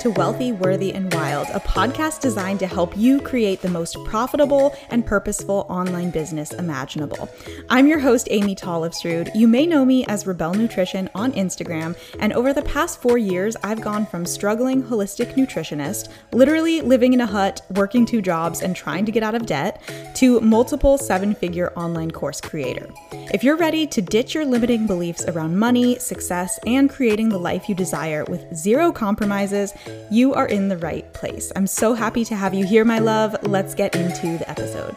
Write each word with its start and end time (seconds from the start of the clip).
to 0.00 0.10
Wealthy, 0.10 0.52
Worthy, 0.52 0.92
and 0.92 1.12
Wild, 1.14 1.46
a 1.54 1.60
podcast 1.60 2.20
designed 2.20 2.58
to 2.58 2.66
help 2.66 2.96
you 2.96 3.20
create 3.20 3.62
the 3.62 3.68
most 3.68 3.96
profitable 4.04 4.76
and 4.90 5.06
purposeful 5.06 5.64
online 5.70 6.10
business 6.10 6.52
imaginable. 6.52 7.28
I'm 7.70 7.86
your 7.86 7.98
host, 7.98 8.28
Amy 8.30 8.54
Tollefsrud. 8.54 9.30
You 9.34 9.48
may 9.48 9.64
know 9.64 9.84
me 9.84 10.04
as 10.06 10.24
Rebelle 10.24 10.54
Nutrition 10.54 11.08
on 11.14 11.32
Instagram, 11.32 11.96
and 12.20 12.32
over 12.32 12.52
the 12.52 12.62
past 12.62 13.00
four 13.00 13.16
years, 13.16 13.56
I've 13.62 13.80
gone 13.80 14.04
from 14.06 14.26
struggling 14.26 14.82
holistic 14.82 15.34
nutritionist, 15.34 16.08
literally 16.32 16.80
living 16.80 17.12
in 17.12 17.20
a 17.20 17.26
hut, 17.26 17.62
working 17.70 18.04
two 18.04 18.20
jobs, 18.20 18.62
and 18.62 18.76
trying 18.76 19.06
to 19.06 19.12
get 19.12 19.22
out 19.22 19.34
of 19.34 19.46
debt, 19.46 19.82
to 20.16 20.40
multiple 20.40 20.98
seven 20.98 21.34
figure 21.34 21.72
online 21.76 22.10
course 22.10 22.40
creator. 22.40 22.88
If 23.12 23.42
you're 23.42 23.56
ready 23.56 23.86
to 23.86 24.02
ditch 24.02 24.34
your 24.34 24.44
limiting 24.44 24.86
beliefs 24.86 25.24
around 25.24 25.58
money, 25.58 25.98
success, 25.98 26.58
and 26.66 26.90
creating 26.90 27.28
the 27.28 27.38
life 27.38 27.68
you 27.68 27.74
desire 27.74 28.24
with 28.24 28.54
zero 28.54 28.92
compromises, 28.92 29.72
you 30.10 30.34
are 30.34 30.46
in 30.46 30.68
the 30.68 30.76
right 30.76 31.12
place. 31.14 31.52
I'm 31.56 31.66
so 31.66 31.94
happy 31.94 32.24
to 32.26 32.36
have 32.36 32.54
you 32.54 32.64
here, 32.64 32.84
my 32.84 32.98
love. 32.98 33.36
Let's 33.42 33.74
get 33.74 33.94
into 33.96 34.38
the 34.38 34.48
episode. 34.50 34.94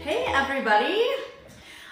Hey, 0.00 0.24
everybody. 0.28 1.02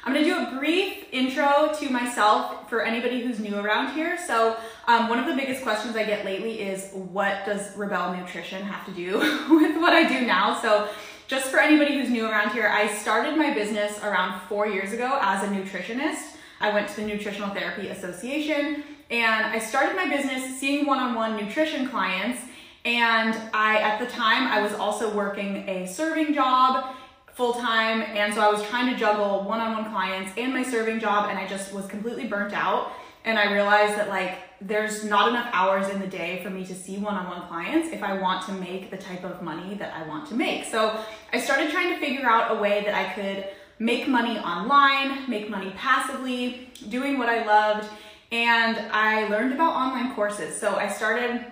I'm 0.04 0.14
gonna 0.14 0.24
do 0.24 0.38
a 0.38 0.58
brief 0.58 1.04
intro 1.12 1.72
to 1.78 1.90
myself 1.90 2.68
for 2.68 2.82
anybody 2.82 3.20
who's 3.20 3.38
new 3.38 3.56
around 3.56 3.94
here. 3.94 4.18
So, 4.26 4.56
um, 4.86 5.08
one 5.08 5.18
of 5.18 5.26
the 5.26 5.34
biggest 5.34 5.62
questions 5.62 5.94
I 5.94 6.04
get 6.04 6.24
lately 6.24 6.60
is 6.60 6.90
what 6.92 7.44
does 7.44 7.74
Rebelle 7.74 8.18
Nutrition 8.18 8.62
have 8.62 8.84
to 8.86 8.92
do 8.92 9.18
with 9.50 9.76
what 9.80 9.92
I 9.92 10.08
do 10.08 10.26
now? 10.26 10.58
So, 10.60 10.88
just 11.28 11.46
for 11.46 11.60
anybody 11.60 11.94
who's 11.94 12.10
new 12.10 12.26
around 12.26 12.50
here, 12.50 12.66
I 12.66 12.88
started 12.88 13.36
my 13.36 13.54
business 13.54 14.02
around 14.02 14.40
four 14.48 14.66
years 14.66 14.92
ago 14.92 15.18
as 15.22 15.44
a 15.44 15.46
nutritionist. 15.46 16.36
I 16.60 16.72
went 16.74 16.88
to 16.88 16.96
the 16.96 17.06
Nutritional 17.06 17.50
Therapy 17.50 17.88
Association 17.88 18.82
and 19.10 19.46
I 19.46 19.58
started 19.58 19.96
my 19.96 20.08
business 20.08 20.58
seeing 20.58 20.86
one-on-one 20.86 21.36
nutrition 21.36 21.88
clients. 21.88 22.42
And 22.84 23.36
I, 23.52 23.78
at 23.78 23.98
the 23.98 24.06
time, 24.06 24.46
I 24.48 24.62
was 24.62 24.72
also 24.72 25.12
working 25.12 25.68
a 25.68 25.86
serving 25.86 26.32
job 26.32 26.94
full 27.34 27.54
time. 27.54 28.02
And 28.02 28.32
so 28.32 28.40
I 28.40 28.50
was 28.50 28.62
trying 28.68 28.92
to 28.92 28.98
juggle 28.98 29.44
one-on-one 29.44 29.90
clients 29.90 30.32
and 30.36 30.54
my 30.54 30.62
serving 30.62 31.00
job. 31.00 31.28
And 31.28 31.38
I 31.38 31.46
just 31.46 31.74
was 31.74 31.86
completely 31.86 32.26
burnt 32.26 32.54
out. 32.54 32.92
And 33.24 33.38
I 33.38 33.52
realized 33.52 33.98
that 33.98 34.08
like, 34.08 34.38
there's 34.62 35.04
not 35.04 35.28
enough 35.28 35.48
hours 35.52 35.88
in 35.88 36.00
the 36.00 36.06
day 36.06 36.40
for 36.42 36.50
me 36.50 36.64
to 36.66 36.74
see 36.74 36.96
one-on-one 36.96 37.48
clients 37.48 37.92
if 37.92 38.02
I 38.02 38.18
want 38.18 38.46
to 38.46 38.52
make 38.52 38.90
the 38.90 38.96
type 38.96 39.24
of 39.24 39.42
money 39.42 39.74
that 39.74 39.92
I 39.94 40.06
want 40.06 40.28
to 40.28 40.34
make. 40.34 40.64
So 40.64 40.98
I 41.32 41.40
started 41.40 41.70
trying 41.70 41.92
to 41.94 41.98
figure 41.98 42.28
out 42.28 42.56
a 42.56 42.60
way 42.60 42.82
that 42.84 42.94
I 42.94 43.12
could 43.12 43.48
make 43.78 44.06
money 44.06 44.38
online, 44.38 45.28
make 45.28 45.50
money 45.50 45.72
passively, 45.76 46.70
doing 46.88 47.18
what 47.18 47.28
I 47.28 47.44
loved, 47.44 47.88
and 48.32 48.78
I 48.92 49.28
learned 49.28 49.52
about 49.52 49.74
online 49.74 50.14
courses. 50.14 50.56
So 50.58 50.76
I 50.76 50.88
started 50.88 51.44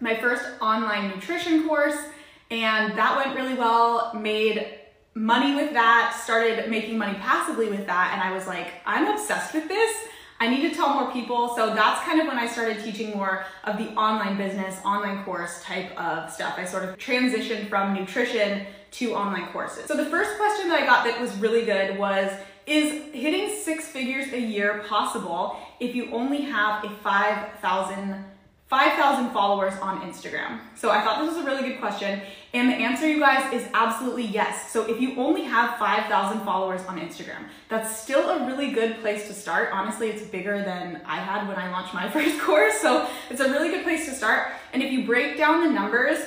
my 0.00 0.16
first 0.16 0.44
online 0.60 1.08
nutrition 1.08 1.68
course 1.68 1.96
and 2.50 2.96
that 2.98 3.16
went 3.16 3.36
really 3.36 3.54
well, 3.54 4.12
made 4.14 4.78
money 5.14 5.54
with 5.54 5.72
that, 5.72 6.18
started 6.22 6.70
making 6.70 6.98
money 6.98 7.18
passively 7.18 7.68
with 7.68 7.86
that, 7.86 8.12
and 8.12 8.22
I 8.22 8.34
was 8.34 8.46
like, 8.46 8.68
I'm 8.86 9.08
obsessed 9.08 9.54
with 9.54 9.68
this. 9.68 9.94
I 10.40 10.48
need 10.48 10.68
to 10.68 10.74
tell 10.74 10.92
more 10.94 11.12
people. 11.12 11.54
So 11.54 11.72
that's 11.72 12.04
kind 12.04 12.20
of 12.20 12.26
when 12.26 12.36
I 12.36 12.46
started 12.46 12.82
teaching 12.82 13.12
more 13.12 13.44
of 13.64 13.78
the 13.78 13.90
online 13.90 14.36
business, 14.36 14.76
online 14.84 15.22
course 15.24 15.62
type 15.62 15.96
of 15.96 16.32
stuff. 16.32 16.54
I 16.58 16.64
sort 16.64 16.84
of 16.84 16.98
transitioned 16.98 17.68
from 17.68 17.94
nutrition 17.94 18.66
to 18.92 19.14
online 19.14 19.46
courses. 19.52 19.84
So 19.86 19.96
the 19.96 20.06
first 20.06 20.36
question 20.38 20.68
that 20.68 20.82
I 20.82 20.86
got 20.86 21.04
that 21.04 21.20
was 21.20 21.34
really 21.36 21.64
good 21.64 21.96
was, 21.98 22.32
is 22.66 23.12
hitting 23.12 23.54
six 23.62 23.86
figures 23.86 24.32
a 24.32 24.40
year 24.40 24.84
possible 24.88 25.56
if 25.80 25.94
you 25.94 26.10
only 26.12 26.42
have 26.42 26.84
a 26.84 26.90
5,000 26.90 28.24
5,000 28.72 29.32
followers 29.34 29.74
on 29.82 30.00
Instagram? 30.00 30.58
So 30.76 30.90
I 30.90 31.02
thought 31.02 31.20
this 31.20 31.36
was 31.36 31.44
a 31.44 31.46
really 31.46 31.68
good 31.68 31.78
question. 31.78 32.22
And 32.54 32.70
the 32.70 32.74
answer, 32.74 33.06
you 33.06 33.20
guys, 33.20 33.52
is 33.52 33.68
absolutely 33.74 34.24
yes. 34.24 34.72
So 34.72 34.88
if 34.88 34.98
you 34.98 35.14
only 35.16 35.42
have 35.42 35.78
5,000 35.78 36.40
followers 36.40 36.80
on 36.86 36.98
Instagram, 36.98 37.48
that's 37.68 37.94
still 37.94 38.30
a 38.30 38.46
really 38.46 38.70
good 38.70 38.98
place 39.02 39.28
to 39.28 39.34
start. 39.34 39.68
Honestly, 39.74 40.08
it's 40.08 40.22
bigger 40.22 40.64
than 40.64 41.02
I 41.04 41.16
had 41.16 41.46
when 41.48 41.58
I 41.58 41.70
launched 41.70 41.92
my 41.92 42.08
first 42.16 42.40
course. 42.40 42.80
So 42.80 43.06
it's 43.28 43.42
a 43.42 43.50
really 43.50 43.68
good 43.68 43.84
place 43.84 44.06
to 44.06 44.14
start. 44.14 44.48
And 44.72 44.82
if 44.82 44.90
you 44.90 45.04
break 45.04 45.36
down 45.36 45.64
the 45.64 45.70
numbers 45.70 46.18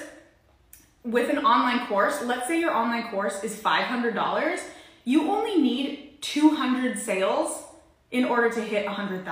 with 1.04 1.32
an 1.32 1.40
online 1.40 1.88
course, 1.88 2.22
let's 2.22 2.48
say 2.48 2.60
your 2.60 2.76
online 2.76 3.10
course 3.10 3.44
is 3.44 3.56
$500, 3.56 4.62
you 5.04 5.32
only 5.32 5.60
need 5.60 6.15
200 6.22 6.98
sales 7.00 7.64
in 8.12 8.26
order 8.26 8.50
to 8.50 8.62
hit 8.62 8.86
$100,000, 8.86 9.26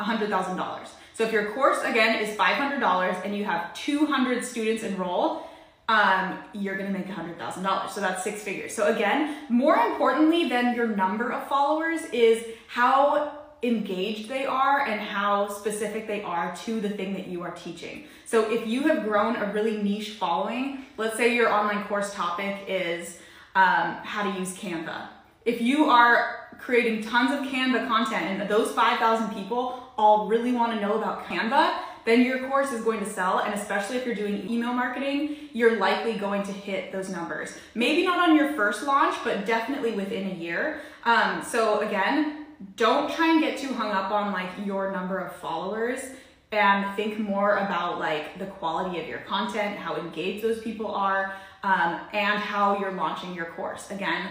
$100,000. 0.00 0.88
So 1.14 1.24
if 1.24 1.32
your 1.32 1.52
course 1.52 1.82
again 1.82 2.22
is 2.22 2.36
$500 2.36 3.24
and 3.24 3.36
you 3.36 3.44
have 3.44 3.72
200 3.74 4.44
students 4.44 4.82
enroll, 4.82 5.46
um, 5.88 6.38
you're 6.52 6.76
gonna 6.76 6.90
make 6.90 7.06
$100,000. 7.06 7.90
So 7.90 8.00
that's 8.00 8.22
six 8.22 8.42
figures. 8.42 8.74
So 8.74 8.94
again, 8.94 9.36
more 9.48 9.76
importantly 9.76 10.48
than 10.48 10.74
your 10.74 10.88
number 10.88 11.32
of 11.32 11.48
followers 11.48 12.02
is 12.12 12.44
how 12.68 13.32
engaged 13.62 14.28
they 14.28 14.44
are 14.44 14.86
and 14.86 15.00
how 15.00 15.48
specific 15.48 16.06
they 16.06 16.22
are 16.22 16.54
to 16.64 16.80
the 16.80 16.90
thing 16.90 17.14
that 17.14 17.26
you 17.28 17.42
are 17.42 17.52
teaching. 17.52 18.04
So 18.24 18.50
if 18.50 18.66
you 18.66 18.82
have 18.82 19.04
grown 19.04 19.36
a 19.36 19.52
really 19.52 19.82
niche 19.82 20.10
following, 20.10 20.84
let's 20.96 21.16
say 21.16 21.34
your 21.34 21.50
online 21.50 21.84
course 21.84 22.12
topic 22.14 22.64
is 22.68 23.18
um, 23.54 23.96
how 24.02 24.30
to 24.30 24.38
use 24.38 24.56
Canva. 24.56 25.08
If 25.46 25.62
you 25.62 25.84
are 25.84 26.48
creating 26.58 27.04
tons 27.04 27.30
of 27.30 27.46
Canva 27.52 27.86
content 27.86 28.40
and 28.40 28.50
those 28.50 28.72
5,000 28.72 29.32
people 29.32 29.92
all 29.96 30.26
really 30.26 30.50
want 30.50 30.72
to 30.72 30.80
know 30.80 30.98
about 30.98 31.24
Canva, 31.26 31.78
then 32.04 32.22
your 32.22 32.48
course 32.48 32.72
is 32.72 32.82
going 32.82 32.98
to 32.98 33.06
sell. 33.06 33.38
And 33.38 33.54
especially 33.54 33.96
if 33.96 34.04
you're 34.04 34.16
doing 34.16 34.50
email 34.50 34.72
marketing, 34.72 35.36
you're 35.52 35.78
likely 35.78 36.14
going 36.14 36.42
to 36.42 36.52
hit 36.52 36.90
those 36.90 37.10
numbers. 37.10 37.56
Maybe 37.76 38.04
not 38.04 38.28
on 38.28 38.34
your 38.34 38.54
first 38.54 38.82
launch, 38.82 39.14
but 39.22 39.46
definitely 39.46 39.92
within 39.92 40.28
a 40.32 40.34
year. 40.34 40.80
Um, 41.04 41.44
so 41.44 41.78
again, 41.78 42.46
don't 42.74 43.08
try 43.14 43.30
and 43.30 43.40
get 43.40 43.56
too 43.56 43.72
hung 43.72 43.92
up 43.92 44.10
on 44.10 44.32
like 44.32 44.50
your 44.64 44.90
number 44.90 45.18
of 45.18 45.36
followers 45.36 46.00
and 46.50 46.92
think 46.96 47.20
more 47.20 47.58
about 47.58 48.00
like 48.00 48.36
the 48.40 48.46
quality 48.46 48.98
of 48.98 49.06
your 49.06 49.18
content, 49.18 49.78
how 49.78 49.94
engaged 49.96 50.42
those 50.42 50.60
people 50.60 50.88
are, 50.88 51.36
um, 51.62 52.00
and 52.12 52.40
how 52.40 52.78
you're 52.80 52.92
launching 52.92 53.32
your 53.32 53.46
course. 53.46 53.90
Again, 53.92 54.28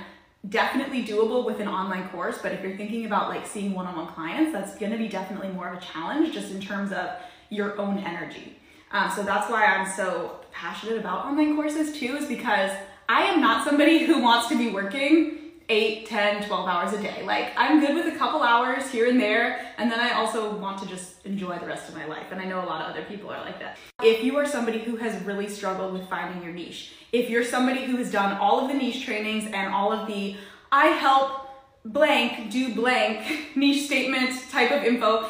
definitely 0.49 1.03
doable 1.03 1.45
with 1.45 1.59
an 1.59 1.67
online 1.67 2.09
course, 2.09 2.39
but 2.41 2.51
if 2.51 2.61
you're 2.61 2.77
thinking 2.77 3.05
about 3.05 3.29
like 3.29 3.47
seeing 3.47 3.73
one-on-one 3.73 4.07
clients, 4.07 4.51
that's 4.51 4.75
gonna 4.77 4.97
be 4.97 5.07
definitely 5.07 5.49
more 5.49 5.69
of 5.69 5.77
a 5.77 5.81
challenge 5.81 6.33
just 6.33 6.51
in 6.51 6.61
terms 6.61 6.91
of 6.91 7.09
your 7.49 7.79
own 7.79 7.99
energy. 7.99 8.57
Um, 8.91 9.11
so 9.11 9.23
that's 9.23 9.49
why 9.49 9.65
I'm 9.65 9.87
so 9.87 10.39
passionate 10.51 10.99
about 10.99 11.25
online 11.25 11.55
courses 11.55 11.97
too, 11.97 12.15
is 12.17 12.27
because 12.27 12.71
I 13.09 13.23
am 13.23 13.41
not 13.41 13.65
somebody 13.65 14.05
who 14.05 14.21
wants 14.21 14.47
to 14.49 14.57
be 14.57 14.69
working 14.71 15.44
8, 15.67 16.05
10, 16.05 16.47
12 16.47 16.67
hours 16.67 16.93
a 16.93 17.01
day. 17.01 17.23
Like 17.23 17.51
I'm 17.57 17.79
good 17.79 17.95
with 17.95 18.13
a 18.13 18.17
couple 18.17 18.41
hours 18.43 18.89
here 18.89 19.09
and 19.09 19.19
there, 19.19 19.73
and 19.77 19.91
then 19.91 19.99
I 19.99 20.13
also 20.13 20.55
want 20.55 20.79
to 20.79 20.87
just 20.87 21.25
enjoy 21.25 21.57
the 21.57 21.65
rest 21.65 21.89
of 21.89 21.95
my 21.95 22.05
life. 22.05 22.27
And 22.31 22.39
I 22.39 22.45
know 22.45 22.63
a 22.63 22.65
lot 22.65 22.81
of 22.81 22.91
other 22.91 23.03
people 23.05 23.29
are 23.29 23.41
like 23.41 23.59
that. 23.59 23.77
If 24.03 24.23
you 24.23 24.37
are 24.37 24.45
somebody 24.45 24.79
who 24.79 24.95
has 24.97 25.21
really 25.23 25.47
struggled 25.47 25.93
with 25.93 26.07
finding 26.07 26.43
your 26.43 26.53
niche, 26.53 26.93
if 27.11 27.29
you're 27.29 27.43
somebody 27.43 27.85
who 27.85 27.97
has 27.97 28.11
done 28.11 28.37
all 28.37 28.61
of 28.61 28.67
the 28.67 28.73
niche 28.73 29.05
trainings 29.05 29.45
and 29.45 29.73
all 29.73 29.91
of 29.91 30.07
the 30.07 30.35
I 30.71 30.87
help 30.87 31.49
blank 31.85 32.51
do 32.51 32.73
blank 32.73 33.51
niche 33.55 33.85
statement 33.85 34.49
type 34.49 34.71
of 34.71 34.83
info, 34.83 35.29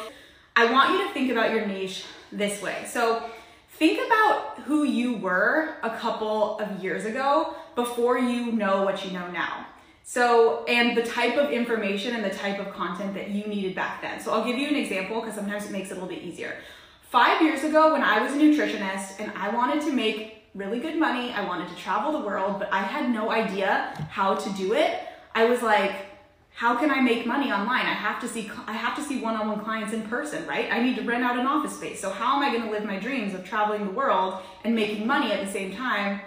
I 0.54 0.70
want 0.72 0.92
you 0.92 1.06
to 1.06 1.12
think 1.12 1.30
about 1.30 1.50
your 1.50 1.66
niche 1.66 2.04
this 2.32 2.60
way. 2.62 2.84
So 2.86 3.22
think 3.70 4.04
about 4.06 4.60
who 4.60 4.84
you 4.84 5.16
were 5.18 5.76
a 5.82 5.90
couple 5.90 6.58
of 6.58 6.82
years 6.82 7.04
ago 7.04 7.54
before 7.74 8.18
you 8.18 8.52
know 8.52 8.82
what 8.82 9.04
you 9.04 9.12
know 9.12 9.30
now. 9.30 9.66
So, 10.08 10.64
and 10.66 10.96
the 10.96 11.02
type 11.02 11.36
of 11.36 11.50
information 11.50 12.14
and 12.14 12.24
the 12.24 12.30
type 12.30 12.60
of 12.60 12.72
content 12.72 13.12
that 13.14 13.30
you 13.30 13.44
needed 13.48 13.74
back 13.74 14.00
then. 14.00 14.20
So 14.20 14.32
I'll 14.32 14.44
give 14.44 14.56
you 14.56 14.68
an 14.68 14.76
example 14.76 15.20
because 15.20 15.34
sometimes 15.34 15.64
it 15.66 15.72
makes 15.72 15.90
it 15.90 15.92
a 15.92 15.94
little 15.94 16.08
bit 16.08 16.22
easier. 16.22 16.58
Five 17.10 17.42
years 17.42 17.64
ago 17.64 17.92
when 17.92 18.02
I 18.02 18.22
was 18.22 18.32
a 18.32 18.36
nutritionist 18.36 19.18
and 19.18 19.32
I 19.36 19.48
wanted 19.48 19.82
to 19.82 19.92
make 19.92 20.44
really 20.54 20.78
good 20.78 20.96
money, 20.96 21.32
I 21.32 21.44
wanted 21.44 21.68
to 21.70 21.74
travel 21.74 22.12
the 22.12 22.24
world, 22.24 22.60
but 22.60 22.72
I 22.72 22.82
had 22.82 23.10
no 23.10 23.32
idea 23.32 23.92
how 24.08 24.36
to 24.36 24.50
do 24.50 24.74
it. 24.74 25.00
I 25.34 25.46
was 25.46 25.60
like, 25.60 26.06
how 26.54 26.76
can 26.76 26.92
I 26.92 27.00
make 27.00 27.26
money 27.26 27.50
online? 27.50 27.84
I 27.84 27.92
have 27.92 28.20
to 28.20 28.28
see 28.28 28.48
I 28.68 28.74
have 28.74 28.94
to 28.96 29.02
see 29.02 29.20
one-on-one 29.20 29.64
clients 29.64 29.92
in 29.92 30.02
person, 30.02 30.46
right? 30.46 30.72
I 30.72 30.80
need 30.84 30.94
to 30.96 31.02
rent 31.02 31.24
out 31.24 31.36
an 31.36 31.48
office 31.48 31.76
space. 31.76 32.00
So 32.00 32.10
how 32.10 32.36
am 32.36 32.44
I 32.44 32.52
going 32.52 32.62
to 32.62 32.70
live 32.70 32.84
my 32.84 33.00
dreams 33.00 33.34
of 33.34 33.44
traveling 33.44 33.84
the 33.84 33.92
world 33.92 34.40
and 34.62 34.72
making 34.72 35.04
money 35.04 35.32
at 35.32 35.44
the 35.44 35.52
same 35.52 35.74
time? 35.74 36.20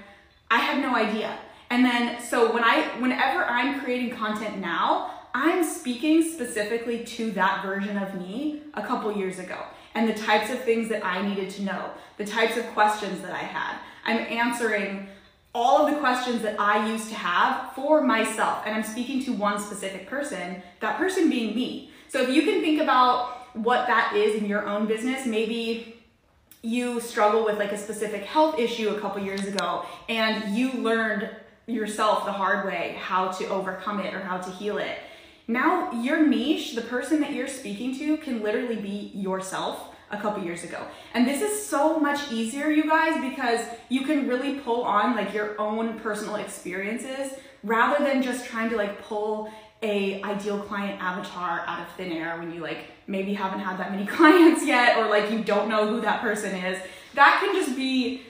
I 0.52 0.58
had 0.58 0.82
no 0.82 0.96
idea. 0.96 1.40
And 1.70 1.86
then, 1.86 2.22
so 2.22 2.54
when 2.54 2.64
I, 2.64 2.82
whenever 3.00 3.44
I'm 3.44 3.80
creating 3.82 4.16
content 4.16 4.58
now, 4.58 5.12
I'm 5.34 5.64
speaking 5.64 6.24
specifically 6.24 7.04
to 7.04 7.32
that 7.32 7.64
version 7.64 7.98
of 7.98 8.20
me 8.20 8.62
a 8.74 8.82
couple 8.82 9.16
years 9.16 9.38
ago 9.38 9.64
and 9.94 10.10
the 10.10 10.14
types 10.14 10.50
of 10.50 10.64
things 10.64 10.90
that 10.90 11.06
I 11.06 11.28
needed 11.28 11.50
to 11.52 11.62
know, 11.64 11.92
the 12.18 12.26
types 12.26 12.58
of 12.58 12.66
questions 12.68 13.22
that 13.22 13.32
I 13.32 13.38
had. 13.38 13.78
I'm 14.06 14.18
answering 14.18 15.08
all 15.54 15.86
of 15.86 15.94
the 15.94 16.00
questions 16.00 16.42
that 16.42 16.60
I 16.60 16.90
used 16.90 17.10
to 17.10 17.16
have 17.16 17.74
for 17.74 18.02
myself, 18.02 18.64
and 18.66 18.76
I'm 18.76 18.84
speaking 18.84 19.24
to 19.26 19.34
one 19.34 19.60
specific 19.60 20.08
person, 20.08 20.62
that 20.80 20.98
person 20.98 21.30
being 21.30 21.56
me. 21.56 21.92
So 22.08 22.22
if 22.22 22.30
you 22.30 22.44
can 22.44 22.62
think 22.62 22.82
about 22.82 23.56
what 23.56 23.88
that 23.88 24.16
is 24.16 24.36
in 24.36 24.48
your 24.48 24.68
own 24.68 24.86
business, 24.86 25.26
maybe 25.26 26.00
you 26.62 27.00
struggle 27.00 27.46
with 27.46 27.58
like 27.58 27.72
a 27.72 27.78
specific 27.78 28.24
health 28.24 28.60
issue 28.60 28.90
a 28.90 29.00
couple 29.00 29.24
years 29.24 29.46
ago 29.46 29.86
and 30.10 30.56
you 30.56 30.74
learned 30.74 31.30
yourself 31.70 32.26
the 32.26 32.32
hard 32.32 32.66
way 32.66 32.98
how 33.00 33.30
to 33.30 33.48
overcome 33.48 34.00
it 34.00 34.14
or 34.14 34.20
how 34.20 34.38
to 34.38 34.52
heal 34.52 34.78
it. 34.78 34.98
Now, 35.48 35.92
your 35.92 36.26
niche, 36.28 36.76
the 36.76 36.82
person 36.82 37.22
that 37.22 37.34
you're 37.34 37.48
speaking 37.48 37.98
to, 37.98 38.18
can 38.18 38.44
literally 38.44 38.76
be 38.76 39.12
yourself 39.16 39.96
a 40.12 40.18
couple 40.18 40.44
years 40.44 40.64
ago. 40.64 40.82
And 41.14 41.28
this 41.28 41.42
is 41.42 41.66
so 41.66 42.00
much 42.00 42.32
easier, 42.32 42.70
you 42.70 42.88
guys, 42.88 43.20
because 43.30 43.66
you 43.90 44.02
can 44.02 44.28
really 44.28 44.60
pull 44.60 44.84
on 44.84 45.16
like 45.16 45.34
your 45.34 45.60
own 45.60 46.00
personal 46.00 46.36
experiences 46.36 47.34
rather 47.64 48.04
than 48.04 48.22
just 48.22 48.46
trying 48.46 48.70
to 48.70 48.78
like 48.78 49.02
pull 49.02 49.52
a 49.82 50.22
ideal 50.24 50.60
client 50.60 51.02
avatar 51.02 51.64
out 51.66 51.82
of 51.82 51.88
thin 51.96 52.12
air 52.12 52.38
when 52.38 52.54
you 52.54 52.62
like 52.62 52.86
maybe 53.08 53.34
haven't 53.34 53.60
had 53.60 53.80
that 53.80 53.92
many 53.92 54.06
clients 54.18 54.66
yet 54.66 54.98
or 54.98 55.10
like 55.10 55.32
you 55.32 55.44
don't 55.44 55.70
know 55.70 55.88
who 55.88 56.02
that 56.02 56.22
person 56.22 56.54
is. 56.56 56.80
That 57.16 57.40
can 57.42 57.56
just 57.56 57.76
be 57.76 58.24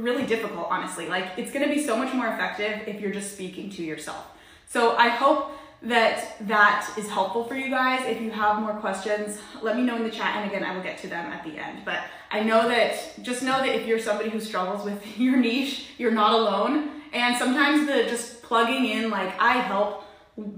really 0.00 0.24
difficult, 0.26 0.68
honestly. 0.70 1.08
Like 1.08 1.26
it's 1.36 1.52
to 1.52 1.68
be 1.68 1.82
so 1.82 1.96
much 1.96 2.12
more 2.14 2.26
effective 2.26 2.82
if 2.86 3.00
you're 3.00 3.12
just 3.12 3.32
speaking 3.32 3.70
to 3.70 3.82
yourself. 3.82 4.26
So 4.68 4.96
I 4.96 5.08
hope 5.08 5.52
that 5.82 6.36
that 6.46 6.92
is 6.98 7.08
helpful 7.08 7.44
for 7.44 7.54
you 7.54 7.70
guys. 7.70 8.02
If 8.04 8.20
you 8.20 8.30
have 8.30 8.60
more 8.60 8.74
questions, 8.74 9.38
let 9.62 9.76
me 9.76 9.82
know 9.82 9.96
in 9.96 10.04
the 10.04 10.10
chat 10.10 10.36
and 10.36 10.50
again, 10.50 10.62
I 10.62 10.74
will 10.74 10.82
get 10.82 10.98
to 10.98 11.08
them 11.08 11.32
at 11.32 11.42
the 11.44 11.58
end. 11.58 11.80
But 11.84 12.00
I 12.30 12.42
know 12.42 12.68
that, 12.68 13.22
just 13.22 13.42
know 13.42 13.58
that 13.58 13.74
if 13.74 13.86
you're 13.86 13.98
somebody 13.98 14.30
who 14.30 14.40
struggles 14.40 14.84
with 14.84 15.02
your 15.18 15.36
niche, 15.36 15.90
you're 15.98 16.10
not 16.10 16.32
alone. 16.32 16.90
And 17.12 17.36
sometimes 17.36 17.86
the 17.86 18.04
just 18.04 18.42
plugging 18.42 18.86
in 18.86 19.10
like, 19.10 19.40
I 19.40 19.54
help 19.54 20.04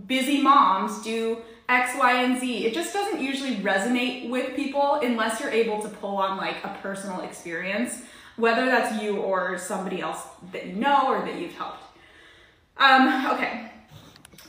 busy 0.06 0.42
moms 0.42 1.02
do 1.02 1.38
X, 1.68 1.92
Y, 1.98 2.22
and 2.22 2.38
Z, 2.38 2.66
it 2.66 2.74
just 2.74 2.92
doesn't 2.92 3.20
usually 3.20 3.56
resonate 3.56 4.28
with 4.28 4.54
people 4.54 5.00
unless 5.02 5.40
you're 5.40 5.50
able 5.50 5.80
to 5.80 5.88
pull 5.88 6.16
on 6.16 6.36
like 6.36 6.56
a 6.64 6.76
personal 6.82 7.20
experience, 7.22 8.02
whether 8.42 8.66
that's 8.66 9.00
you 9.00 9.18
or 9.18 9.56
somebody 9.56 10.00
else 10.00 10.18
that 10.50 10.66
you 10.66 10.72
know 10.72 11.06
or 11.06 11.24
that 11.24 11.38
you've 11.38 11.54
helped. 11.54 11.84
Um, 12.76 13.30
okay, 13.34 13.70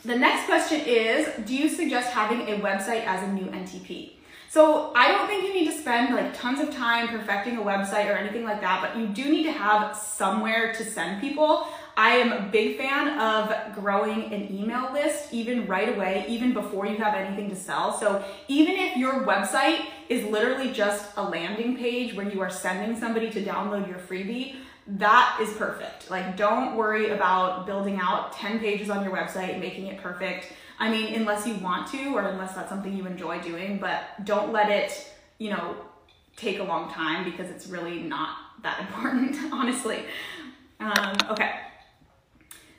the 0.03 0.15
next 0.15 0.47
question 0.47 0.81
is, 0.81 1.29
do 1.45 1.55
you 1.55 1.69
suggest 1.69 2.09
having 2.09 2.41
a 2.41 2.59
website 2.59 3.05
as 3.05 3.21
a 3.21 3.31
new 3.31 3.45
NTP? 3.45 4.13
So 4.49 4.91
I 4.95 5.09
don't 5.11 5.27
think 5.27 5.43
you 5.43 5.53
need 5.53 5.69
to 5.69 5.77
spend 5.77 6.15
like 6.15 6.35
tons 6.35 6.59
of 6.59 6.73
time 6.73 7.07
perfecting 7.07 7.57
a 7.57 7.61
website 7.61 8.09
or 8.09 8.13
anything 8.13 8.43
like 8.43 8.61
that, 8.61 8.81
but 8.81 8.99
you 8.99 9.05
do 9.09 9.29
need 9.29 9.43
to 9.43 9.51
have 9.51 9.95
somewhere 9.95 10.73
to 10.73 10.83
send 10.83 11.21
people. 11.21 11.67
I 11.95 12.17
am 12.17 12.31
a 12.31 12.49
big 12.49 12.77
fan 12.77 13.19
of 13.19 13.75
growing 13.75 14.33
an 14.33 14.51
email 14.51 14.91
list 14.91 15.33
even 15.33 15.67
right 15.67 15.95
away, 15.95 16.25
even 16.27 16.53
before 16.53 16.87
you 16.87 16.97
have 16.97 17.13
anything 17.13 17.49
to 17.49 17.55
sell. 17.55 17.97
So 17.99 18.23
even 18.47 18.75
if 18.75 18.97
your 18.97 19.25
website 19.25 19.85
is 20.09 20.25
literally 20.25 20.71
just 20.71 21.15
a 21.17 21.23
landing 21.23 21.77
page 21.77 22.15
where 22.15 22.27
you 22.27 22.41
are 22.41 22.49
sending 22.49 22.99
somebody 22.99 23.29
to 23.31 23.43
download 23.43 23.87
your 23.87 23.99
freebie, 23.99 24.55
that 24.87 25.37
is 25.41 25.53
perfect. 25.53 26.09
Like, 26.09 26.35
don't 26.35 26.75
worry 26.75 27.11
about 27.11 27.65
building 27.65 27.99
out 28.01 28.33
10 28.33 28.59
pages 28.59 28.89
on 28.89 29.03
your 29.03 29.13
website 29.13 29.59
making 29.59 29.87
it 29.87 29.99
perfect. 29.99 30.51
I 30.79 30.89
mean, 30.89 31.13
unless 31.13 31.47
you 31.47 31.55
want 31.55 31.87
to 31.91 32.15
or 32.15 32.27
unless 32.27 32.55
that's 32.55 32.69
something 32.69 32.95
you 32.95 33.05
enjoy 33.05 33.39
doing, 33.39 33.77
but 33.77 34.25
don't 34.25 34.51
let 34.51 34.69
it, 34.69 35.13
you 35.37 35.51
know, 35.51 35.75
take 36.35 36.59
a 36.59 36.63
long 36.63 36.91
time 36.91 37.23
because 37.23 37.49
it's 37.49 37.67
really 37.67 37.99
not 38.01 38.35
that 38.63 38.79
important, 38.87 39.37
honestly. 39.53 40.03
Um, 40.79 41.15
okay. 41.29 41.51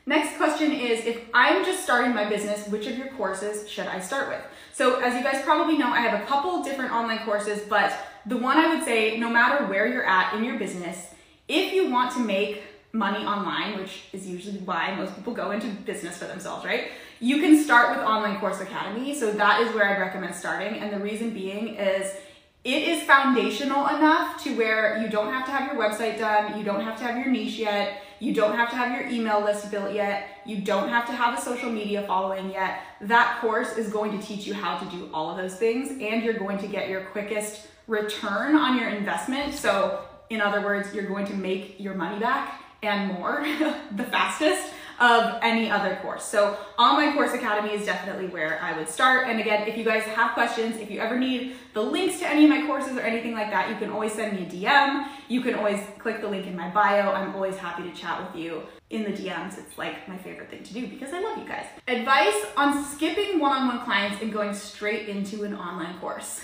Next 0.06 0.36
question 0.36 0.72
is 0.72 1.06
if 1.06 1.22
I'm 1.32 1.64
just 1.64 1.82
starting 1.82 2.14
my 2.14 2.28
business, 2.28 2.68
which 2.68 2.86
of 2.86 2.98
your 2.98 3.08
courses 3.08 3.68
should 3.68 3.86
I 3.86 4.00
start 4.00 4.28
with? 4.28 4.42
So, 4.72 5.00
as 5.00 5.14
you 5.14 5.22
guys 5.22 5.42
probably 5.42 5.78
know, 5.78 5.88
I 5.88 6.00
have 6.00 6.20
a 6.20 6.26
couple 6.26 6.62
different 6.62 6.92
online 6.92 7.20
courses, 7.20 7.62
but 7.68 7.96
the 8.26 8.36
one 8.36 8.58
I 8.58 8.74
would 8.74 8.84
say, 8.84 9.16
no 9.16 9.30
matter 9.30 9.66
where 9.66 9.86
you're 9.86 10.04
at 10.04 10.34
in 10.34 10.44
your 10.44 10.58
business, 10.58 11.08
if 11.48 11.72
you 11.72 11.90
want 11.90 12.12
to 12.12 12.20
make 12.20 12.62
money 12.92 13.24
online, 13.24 13.76
which 13.78 14.04
is 14.12 14.26
usually 14.26 14.58
why 14.58 14.94
most 14.94 15.16
people 15.16 15.32
go 15.32 15.50
into 15.50 15.66
business 15.68 16.16
for 16.16 16.26
themselves, 16.26 16.64
right? 16.64 16.90
You 17.20 17.40
can 17.40 17.62
start 17.62 17.96
with 17.96 18.06
Online 18.06 18.38
Course 18.38 18.60
Academy. 18.60 19.14
So 19.14 19.32
that 19.32 19.62
is 19.62 19.74
where 19.74 19.88
I'd 19.88 20.00
recommend 20.00 20.34
starting. 20.34 20.78
And 20.78 20.92
the 20.92 21.00
reason 21.00 21.30
being 21.30 21.74
is 21.74 22.14
it 22.62 22.88
is 22.88 23.02
foundational 23.02 23.88
enough 23.88 24.42
to 24.44 24.56
where 24.56 25.02
you 25.02 25.08
don't 25.08 25.32
have 25.32 25.44
to 25.46 25.50
have 25.50 25.72
your 25.72 25.82
website 25.82 26.18
done, 26.18 26.56
you 26.56 26.64
don't 26.64 26.82
have 26.82 26.96
to 26.98 27.04
have 27.04 27.16
your 27.16 27.26
niche 27.26 27.58
yet, 27.58 28.03
you 28.20 28.34
don't 28.34 28.56
have 28.56 28.70
to 28.70 28.76
have 28.76 28.98
your 28.98 29.10
email 29.10 29.42
list 29.42 29.70
built 29.70 29.92
yet, 29.94 30.38
you 30.44 30.58
don't 30.58 30.88
have 30.88 31.06
to 31.06 31.12
have 31.12 31.38
a 31.38 31.40
social 31.40 31.70
media 31.70 32.02
following 32.06 32.50
yet. 32.50 32.80
That 33.00 33.38
course 33.40 33.76
is 33.76 33.92
going 33.92 34.18
to 34.18 34.26
teach 34.26 34.46
you 34.46 34.54
how 34.54 34.78
to 34.78 34.84
do 34.96 35.10
all 35.12 35.30
of 35.30 35.36
those 35.36 35.56
things 35.56 35.90
and 35.90 36.22
you're 36.22 36.38
going 36.38 36.58
to 36.58 36.66
get 36.66 36.88
your 36.88 37.02
quickest 37.06 37.66
return 37.86 38.56
on 38.56 38.78
your 38.78 38.88
investment. 38.88 39.54
So 39.54 40.04
in 40.30 40.40
other 40.40 40.60
words, 40.60 40.94
you're 40.94 41.06
going 41.06 41.26
to 41.26 41.34
make 41.34 41.78
your 41.80 41.94
money 41.94 42.18
back 42.18 42.60
and 42.82 43.12
more 43.14 43.44
the 43.96 44.04
fastest 44.04 44.72
of 45.00 45.38
any 45.42 45.70
other 45.70 45.96
course. 46.02 46.24
So 46.24 46.56
Online 46.78 47.14
Course 47.14 47.32
Academy 47.32 47.72
is 47.74 47.84
definitely 47.86 48.26
where 48.28 48.60
I 48.62 48.76
would 48.76 48.88
start. 48.88 49.28
And 49.28 49.40
again, 49.40 49.66
if 49.66 49.76
you 49.76 49.84
guys 49.84 50.02
have 50.04 50.32
questions, 50.32 50.76
if 50.76 50.90
you 50.90 51.00
ever 51.00 51.18
need 51.18 51.56
the 51.72 51.82
links 51.82 52.18
to 52.20 52.28
any 52.28 52.44
of 52.44 52.50
my 52.50 52.66
courses 52.66 52.96
or 52.96 53.00
anything 53.00 53.32
like 53.32 53.50
that, 53.50 53.68
you 53.68 53.76
can 53.76 53.90
always 53.90 54.12
send 54.12 54.38
me 54.38 54.46
a 54.46 54.50
DM. 54.50 55.06
You 55.28 55.40
can 55.40 55.54
always 55.54 55.80
click 55.98 56.20
the 56.20 56.28
link 56.28 56.46
in 56.46 56.56
my 56.56 56.70
bio. 56.70 57.12
I'm 57.12 57.34
always 57.34 57.56
happy 57.56 57.82
to 57.82 57.94
chat 57.94 58.20
with 58.22 58.40
you 58.40 58.62
in 58.90 59.02
the 59.02 59.10
DMs. 59.10 59.58
It's 59.58 59.76
like 59.76 60.08
my 60.08 60.16
favorite 60.16 60.50
thing 60.50 60.62
to 60.62 60.74
do 60.74 60.86
because 60.86 61.12
I 61.12 61.20
love 61.20 61.38
you 61.38 61.46
guys. 61.46 61.66
Advice 61.88 62.44
on 62.56 62.84
skipping 62.84 63.40
one-on-one 63.40 63.84
clients 63.84 64.22
and 64.22 64.32
going 64.32 64.54
straight 64.54 65.08
into 65.08 65.44
an 65.44 65.54
online 65.54 65.98
course. 65.98 66.40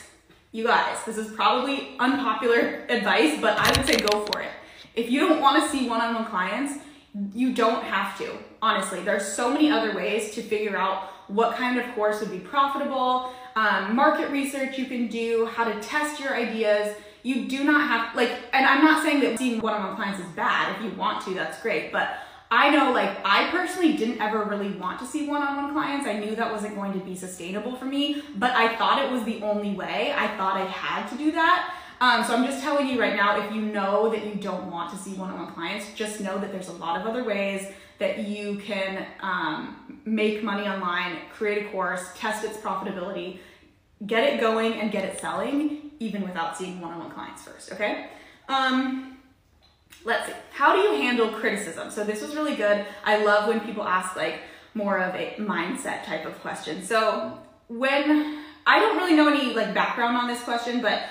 You 0.52 0.64
guys, 0.64 0.98
this 1.06 1.16
is 1.16 1.32
probably 1.32 1.94
unpopular 2.00 2.84
advice, 2.88 3.40
but 3.40 3.56
I 3.56 3.70
would 3.70 3.86
say 3.86 3.96
go 3.98 4.24
for 4.26 4.40
it. 4.40 4.50
If 4.96 5.08
you 5.08 5.20
don't 5.20 5.40
want 5.40 5.62
to 5.62 5.68
see 5.68 5.88
one-on-one 5.88 6.24
clients, 6.26 6.82
you 7.34 7.52
don't 7.52 7.82
have 7.84 8.16
to. 8.18 8.32
Honestly, 8.62 9.00
there's 9.00 9.26
so 9.26 9.52
many 9.52 9.70
other 9.70 9.94
ways 9.94 10.34
to 10.34 10.42
figure 10.42 10.76
out 10.76 11.10
what 11.28 11.56
kind 11.56 11.78
of 11.78 11.86
course 11.94 12.20
would 12.20 12.30
be 12.30 12.38
profitable, 12.38 13.32
um, 13.56 13.94
market 13.94 14.30
research 14.30 14.78
you 14.78 14.86
can 14.86 15.08
do, 15.08 15.46
how 15.46 15.64
to 15.64 15.80
test 15.80 16.20
your 16.20 16.34
ideas. 16.34 16.96
You 17.22 17.48
do 17.48 17.64
not 17.64 17.86
have 17.86 18.16
like, 18.16 18.30
and 18.52 18.64
I'm 18.64 18.84
not 18.84 19.02
saying 19.02 19.20
that 19.20 19.38
seeing 19.38 19.60
one-on-one 19.60 19.96
clients 19.96 20.20
is 20.20 20.26
bad. 20.32 20.76
If 20.76 20.84
you 20.84 20.98
want 20.98 21.24
to, 21.26 21.34
that's 21.34 21.60
great. 21.60 21.92
But 21.92 22.18
I 22.50 22.70
know 22.70 22.92
like 22.92 23.18
I 23.24 23.48
personally 23.50 23.96
didn't 23.96 24.20
ever 24.20 24.42
really 24.44 24.72
want 24.72 24.98
to 25.00 25.06
see 25.06 25.28
one-on-one 25.28 25.72
clients. 25.72 26.06
I 26.06 26.18
knew 26.18 26.34
that 26.34 26.50
wasn't 26.50 26.74
going 26.74 26.92
to 26.94 26.98
be 26.98 27.14
sustainable 27.14 27.76
for 27.76 27.84
me, 27.84 28.22
but 28.36 28.52
I 28.52 28.76
thought 28.76 29.04
it 29.04 29.10
was 29.10 29.24
the 29.24 29.42
only 29.42 29.72
way. 29.72 30.12
I 30.16 30.28
thought 30.36 30.56
I 30.56 30.64
had 30.64 31.08
to 31.10 31.16
do 31.16 31.30
that. 31.32 31.74
Um, 32.00 32.24
so 32.24 32.34
I'm 32.34 32.44
just 32.44 32.62
telling 32.62 32.88
you 32.88 32.98
right 32.98 33.14
now, 33.14 33.38
if 33.38 33.52
you 33.54 33.60
know 33.60 34.10
that 34.10 34.24
you 34.24 34.34
don't 34.34 34.70
want 34.70 34.90
to 34.90 34.96
see 34.96 35.12
one-on-one 35.14 35.52
clients, 35.52 35.92
just 35.94 36.20
know 36.20 36.38
that 36.38 36.50
there's 36.50 36.68
a 36.68 36.72
lot 36.72 37.00
of 37.00 37.06
other 37.06 37.24
ways 37.24 37.70
that 37.98 38.20
you 38.20 38.56
can 38.58 39.06
um, 39.20 40.00
make 40.06 40.42
money 40.42 40.66
online, 40.66 41.18
create 41.32 41.66
a 41.66 41.70
course, 41.70 42.08
test 42.16 42.44
its 42.44 42.56
profitability, 42.56 43.38
get 44.06 44.24
it 44.24 44.40
going 44.40 44.74
and 44.74 44.90
get 44.90 45.04
it 45.04 45.20
selling, 45.20 45.90
even 46.00 46.22
without 46.22 46.56
seeing 46.56 46.80
one-on-one 46.80 47.10
clients 47.10 47.42
first, 47.42 47.72
okay? 47.72 48.06
Um, 48.48 49.18
Let's 50.04 50.26
see. 50.26 50.32
How 50.52 50.74
do 50.74 50.80
you 50.80 50.94
handle 50.94 51.28
criticism? 51.28 51.90
So 51.90 52.04
this 52.04 52.22
was 52.22 52.34
really 52.34 52.56
good. 52.56 52.86
I 53.04 53.22
love 53.22 53.48
when 53.48 53.60
people 53.60 53.84
ask 53.84 54.16
like 54.16 54.40
more 54.74 54.98
of 54.98 55.14
a 55.14 55.34
mindset 55.38 56.04
type 56.04 56.24
of 56.24 56.40
question. 56.40 56.82
So 56.82 57.38
when 57.68 58.42
I 58.66 58.78
don't 58.78 58.96
really 58.96 59.14
know 59.14 59.28
any 59.28 59.52
like 59.52 59.74
background 59.74 60.16
on 60.16 60.26
this 60.26 60.42
question, 60.42 60.80
but 60.80 61.02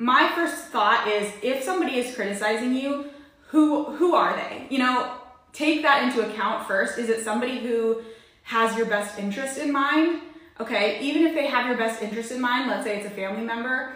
my 0.00 0.32
first 0.34 0.64
thought 0.68 1.06
is 1.06 1.30
if 1.42 1.62
somebody 1.62 1.98
is 1.98 2.14
criticizing 2.16 2.74
you, 2.74 3.10
who 3.48 3.84
who 3.84 4.14
are 4.14 4.34
they? 4.34 4.66
You 4.70 4.78
know, 4.78 5.12
take 5.52 5.82
that 5.82 6.02
into 6.02 6.26
account 6.26 6.66
first. 6.66 6.98
Is 6.98 7.10
it 7.10 7.22
somebody 7.22 7.58
who 7.58 8.00
has 8.44 8.76
your 8.78 8.86
best 8.86 9.18
interest 9.18 9.58
in 9.58 9.70
mind? 9.70 10.22
Okay, 10.58 10.98
even 11.00 11.26
if 11.26 11.34
they 11.34 11.46
have 11.46 11.66
your 11.66 11.76
best 11.76 12.02
interest 12.02 12.32
in 12.32 12.40
mind, 12.40 12.70
let's 12.70 12.84
say 12.84 12.96
it's 12.96 13.06
a 13.06 13.10
family 13.10 13.44
member, 13.44 13.94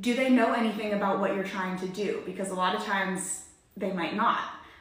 do 0.00 0.14
they 0.14 0.30
know 0.30 0.54
anything 0.54 0.94
about 0.94 1.20
what 1.20 1.34
you're 1.34 1.44
trying 1.44 1.78
to 1.78 1.88
do? 1.88 2.22
Because 2.24 2.48
a 2.48 2.54
lot 2.54 2.74
of 2.74 2.82
times 2.82 3.44
they 3.76 3.92
might 3.92 4.16
not. 4.16 4.40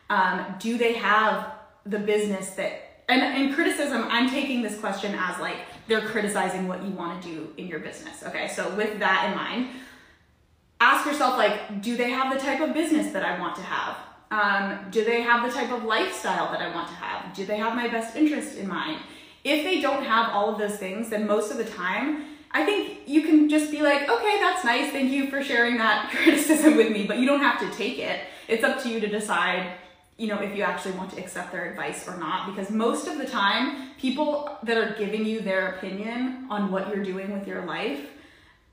Um, 0.09 0.55
do 0.59 0.77
they 0.77 0.93
have 0.93 1.55
the 1.85 1.99
business 1.99 2.51
that, 2.51 3.03
and 3.09 3.21
in 3.41 3.53
criticism, 3.53 4.05
I'm 4.09 4.29
taking 4.29 4.61
this 4.61 4.79
question 4.79 5.13
as 5.17 5.39
like 5.39 5.57
they're 5.87 6.07
criticizing 6.07 6.69
what 6.69 6.83
you 6.83 6.91
want 6.91 7.21
to 7.21 7.27
do 7.27 7.53
in 7.57 7.67
your 7.67 7.79
business. 7.79 8.23
Okay, 8.23 8.47
so 8.47 8.73
with 8.75 8.99
that 8.99 9.29
in 9.29 9.35
mind, 9.35 9.69
ask 10.83 11.05
yourself 11.05 11.37
like, 11.37 11.81
do 11.81 11.95
they 11.97 12.09
have 12.09 12.33
the 12.33 12.39
type 12.39 12.59
of 12.61 12.73
business 12.73 13.11
that 13.13 13.23
I 13.23 13.39
want 13.39 13.55
to 13.55 13.61
have? 13.61 13.97
Um, 14.31 14.89
do 14.91 15.03
they 15.05 15.21
have 15.21 15.45
the 15.45 15.55
type 15.55 15.71
of 15.71 15.83
lifestyle 15.83 16.51
that 16.51 16.61
I 16.61 16.73
want 16.73 16.87
to 16.87 16.95
have? 16.95 17.35
Do 17.35 17.45
they 17.45 17.57
have 17.57 17.75
my 17.75 17.87
best 17.87 18.15
interest 18.15 18.57
in 18.57 18.67
mind? 18.67 18.99
If 19.43 19.63
they 19.63 19.81
don't 19.81 20.03
have 20.03 20.29
all 20.31 20.51
of 20.51 20.57
those 20.57 20.77
things, 20.77 21.09
then 21.09 21.27
most 21.27 21.51
of 21.51 21.57
the 21.57 21.65
time, 21.65 22.25
I 22.51 22.65
think 22.65 23.01
you 23.07 23.21
can 23.21 23.49
just 23.49 23.71
be 23.71 23.81
like, 23.81 24.09
okay, 24.09 24.39
that's 24.39 24.63
nice. 24.63 24.91
Thank 24.91 25.11
you 25.11 25.29
for 25.29 25.43
sharing 25.43 25.77
that 25.77 26.11
criticism 26.15 26.77
with 26.77 26.91
me, 26.91 27.05
but 27.05 27.19
you 27.19 27.25
don't 27.25 27.41
have 27.41 27.59
to 27.59 27.77
take 27.77 27.99
it 27.99 28.21
it's 28.47 28.63
up 28.63 28.81
to 28.83 28.89
you 28.89 28.99
to 28.99 29.07
decide 29.07 29.73
you 30.17 30.27
know 30.27 30.39
if 30.39 30.55
you 30.55 30.63
actually 30.63 30.93
want 30.93 31.09
to 31.11 31.19
accept 31.19 31.51
their 31.51 31.69
advice 31.69 32.07
or 32.07 32.17
not 32.17 32.47
because 32.47 32.69
most 32.69 33.07
of 33.07 33.17
the 33.17 33.25
time 33.25 33.89
people 33.97 34.57
that 34.63 34.77
are 34.77 34.95
giving 34.97 35.25
you 35.25 35.41
their 35.41 35.75
opinion 35.75 36.45
on 36.49 36.71
what 36.71 36.87
you're 36.87 37.03
doing 37.03 37.31
with 37.31 37.47
your 37.47 37.65
life 37.65 37.99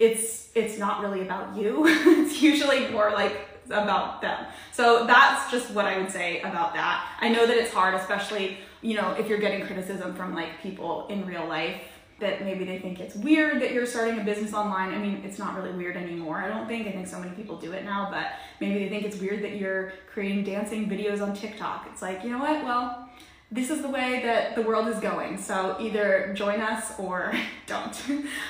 it's 0.01 0.49
it's 0.57 0.79
not 0.79 1.03
really 1.03 1.21
about 1.21 1.55
you 1.55 1.87
it's 1.87 2.43
usually 2.43 2.89
more 2.89 3.13
like 3.13 3.47
about 3.67 4.21
them. 4.21 4.47
So 4.73 5.07
that's 5.07 5.51
just 5.51 5.71
what 5.71 5.85
I 5.85 5.99
would 5.99 6.11
say 6.11 6.41
about 6.41 6.75
that. 6.75 7.07
I 7.21 7.29
know 7.29 7.47
that 7.47 7.57
it's 7.57 7.73
hard, 7.73 7.95
especially, 7.95 8.59
you 8.83 8.97
know, 8.97 9.13
if 9.13 9.29
you're 9.29 9.39
getting 9.39 9.65
criticism 9.65 10.15
from 10.15 10.35
like 10.35 10.61
people 10.61 11.07
in 11.09 11.25
real 11.25 11.47
life 11.47 11.81
that 12.19 12.45
maybe 12.45 12.65
they 12.65 12.79
think 12.79 13.01
it's 13.01 13.15
weird 13.15 13.63
that 13.63 13.73
you're 13.73 13.87
starting 13.87 14.21
a 14.21 14.25
business 14.25 14.53
online. 14.53 14.93
I 14.93 14.99
mean, 14.99 15.23
it's 15.25 15.39
not 15.39 15.57
really 15.57 15.73
weird 15.73 15.97
anymore. 15.97 16.37
I 16.39 16.49
don't 16.49 16.67
think. 16.67 16.87
I 16.87 16.93
think 16.93 17.07
so 17.07 17.19
many 17.19 17.31
people 17.35 17.57
do 17.57 17.73
it 17.73 17.85
now, 17.85 18.09
but 18.11 18.27
maybe 18.61 18.85
they 18.85 18.91
think 18.91 19.05
it's 19.05 19.17
weird 19.17 19.43
that 19.43 19.57
you're 19.57 19.93
creating 20.13 20.45
dancing 20.45 20.89
videos 20.89 21.23
on 21.23 21.35
TikTok. 21.35 21.87
It's 21.91 22.03
like, 22.03 22.23
you 22.23 22.31
know 22.31 22.39
what? 22.39 22.63
Well, 22.63 23.09
this 23.51 23.71
is 23.71 23.81
the 23.81 23.89
way 23.89 24.21
that 24.23 24.55
the 24.55 24.63
world 24.63 24.89
is 24.89 25.01
going. 25.01 25.39
So 25.39 25.77
either 25.81 26.33
join 26.35 26.61
us 26.61 26.93
or 26.99 27.33
don't. 27.67 27.99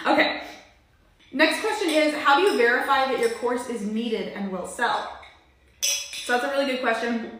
okay. 0.06 0.42
Next 1.32 1.60
question 1.60 1.90
is 1.90 2.14
how 2.14 2.36
do 2.36 2.42
you 2.42 2.56
verify 2.56 3.06
that 3.06 3.18
your 3.20 3.30
course 3.30 3.68
is 3.68 3.82
needed 3.82 4.32
and 4.34 4.50
will 4.50 4.66
sell? 4.66 5.18
So 5.80 6.32
that's 6.32 6.44
a 6.44 6.50
really 6.50 6.66
good 6.66 6.80
question. 6.80 7.38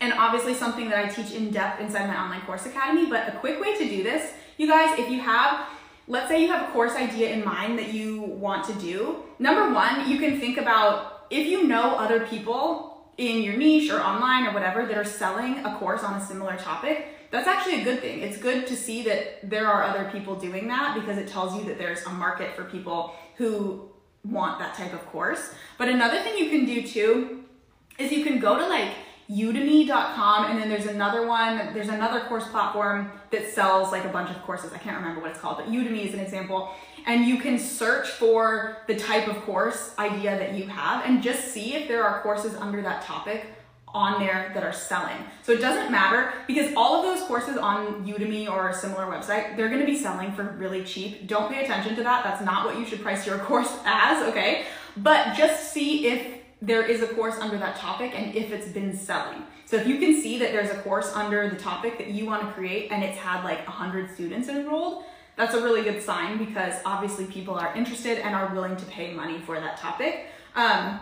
And 0.00 0.12
obviously 0.14 0.54
something 0.54 0.88
that 0.90 1.04
I 1.04 1.08
teach 1.08 1.32
in 1.32 1.50
depth 1.50 1.80
inside 1.80 2.08
my 2.08 2.18
online 2.18 2.40
course 2.42 2.66
academy, 2.66 3.06
but 3.06 3.28
a 3.28 3.38
quick 3.38 3.60
way 3.60 3.76
to 3.76 3.88
do 3.88 4.02
this, 4.02 4.32
you 4.56 4.66
guys, 4.66 4.98
if 4.98 5.10
you 5.10 5.20
have 5.20 5.66
let's 6.10 6.28
say 6.28 6.42
you 6.42 6.48
have 6.48 6.68
a 6.68 6.72
course 6.72 6.92
idea 6.94 7.30
in 7.30 7.44
mind 7.44 7.78
that 7.78 7.94
you 7.94 8.20
want 8.20 8.64
to 8.66 8.72
do. 8.74 9.22
Number 9.38 9.72
1, 9.72 10.10
you 10.10 10.18
can 10.18 10.40
think 10.40 10.58
about 10.58 11.26
if 11.30 11.46
you 11.46 11.68
know 11.68 11.94
other 11.94 12.26
people 12.26 13.06
in 13.16 13.42
your 13.42 13.56
niche 13.56 13.90
or 13.90 14.00
online 14.00 14.44
or 14.46 14.52
whatever 14.52 14.84
that 14.86 14.96
are 14.96 15.04
selling 15.04 15.64
a 15.64 15.76
course 15.76 16.02
on 16.02 16.20
a 16.20 16.26
similar 16.26 16.56
topic, 16.56 17.06
that's 17.30 17.46
actually 17.46 17.80
a 17.80 17.84
good 17.84 18.00
thing. 18.00 18.20
It's 18.20 18.36
good 18.36 18.66
to 18.66 18.76
see 18.76 19.02
that 19.04 19.48
there 19.48 19.66
are 19.66 19.84
other 19.84 20.10
people 20.10 20.34
doing 20.34 20.68
that 20.68 20.94
because 21.00 21.16
it 21.18 21.28
tells 21.28 21.56
you 21.56 21.64
that 21.68 21.78
there's 21.78 22.04
a 22.04 22.10
market 22.10 22.54
for 22.56 22.64
people 22.64 23.14
who 23.36 23.88
want 24.24 24.58
that 24.58 24.74
type 24.74 24.92
of 24.92 25.04
course. 25.06 25.54
But 25.78 25.88
another 25.88 26.20
thing 26.20 26.36
you 26.36 26.50
can 26.50 26.64
do 26.66 26.86
too 26.86 27.44
is 27.98 28.10
you 28.10 28.24
can 28.24 28.40
go 28.40 28.58
to 28.58 28.66
like 28.66 28.92
udemy.com 29.30 30.50
and 30.50 30.60
then 30.60 30.68
there's 30.68 30.86
another 30.86 31.24
one 31.24 31.72
there's 31.72 31.88
another 31.88 32.20
course 32.22 32.48
platform 32.48 33.12
that 33.30 33.48
sells 33.48 33.92
like 33.92 34.04
a 34.04 34.08
bunch 34.08 34.28
of 34.28 34.42
courses 34.42 34.72
i 34.72 34.78
can't 34.78 34.96
remember 34.96 35.20
what 35.20 35.30
it's 35.30 35.38
called 35.38 35.56
but 35.56 35.68
udemy 35.68 36.04
is 36.04 36.12
an 36.14 36.18
example 36.18 36.72
and 37.06 37.24
you 37.24 37.38
can 37.38 37.56
search 37.56 38.08
for 38.08 38.78
the 38.88 38.96
type 38.96 39.28
of 39.28 39.40
course 39.42 39.94
idea 40.00 40.36
that 40.36 40.54
you 40.54 40.66
have 40.66 41.04
and 41.04 41.22
just 41.22 41.52
see 41.52 41.74
if 41.74 41.86
there 41.86 42.02
are 42.02 42.20
courses 42.22 42.56
under 42.56 42.82
that 42.82 43.02
topic 43.02 43.46
on 43.94 44.20
there 44.20 44.50
that 44.54 44.62
are 44.62 44.72
selling. 44.72 45.16
So 45.42 45.52
it 45.52 45.60
doesn't 45.60 45.90
matter 45.90 46.32
because 46.46 46.72
all 46.76 46.96
of 46.96 47.02
those 47.02 47.26
courses 47.26 47.56
on 47.56 48.06
Udemy 48.06 48.48
or 48.48 48.68
a 48.68 48.74
similar 48.74 49.06
website, 49.06 49.56
they're 49.56 49.68
gonna 49.68 49.86
be 49.86 49.98
selling 49.98 50.32
for 50.32 50.44
really 50.58 50.84
cheap. 50.84 51.26
Don't 51.26 51.50
pay 51.50 51.64
attention 51.64 51.96
to 51.96 52.02
that. 52.02 52.24
That's 52.24 52.42
not 52.42 52.66
what 52.66 52.78
you 52.78 52.86
should 52.86 53.02
price 53.02 53.26
your 53.26 53.38
course 53.50 53.72
as, 53.84 54.22
okay? 54.28 54.64
But 54.96 55.36
just 55.36 55.72
see 55.72 56.06
if 56.06 56.40
there 56.62 56.84
is 56.84 57.02
a 57.02 57.06
course 57.08 57.36
under 57.38 57.58
that 57.58 57.76
topic 57.76 58.12
and 58.14 58.34
if 58.34 58.52
it's 58.52 58.68
been 58.68 58.96
selling. 58.96 59.42
So 59.66 59.76
if 59.76 59.86
you 59.86 59.98
can 59.98 60.20
see 60.20 60.38
that 60.38 60.52
there's 60.52 60.70
a 60.70 60.82
course 60.82 61.12
under 61.14 61.48
the 61.48 61.56
topic 61.56 61.96
that 61.98 62.08
you 62.08 62.26
want 62.26 62.42
to 62.42 62.52
create 62.52 62.90
and 62.90 63.02
it's 63.02 63.16
had 63.16 63.44
like 63.44 63.66
100 63.66 64.12
students 64.14 64.48
enrolled, 64.48 65.04
that's 65.36 65.54
a 65.54 65.62
really 65.62 65.82
good 65.82 66.02
sign 66.02 66.38
because 66.38 66.74
obviously 66.84 67.24
people 67.26 67.54
are 67.54 67.74
interested 67.74 68.18
and 68.18 68.34
are 68.34 68.52
willing 68.52 68.76
to 68.76 68.84
pay 68.86 69.14
money 69.14 69.38
for 69.38 69.58
that 69.58 69.78
topic. 69.78 70.26
Um, 70.54 71.00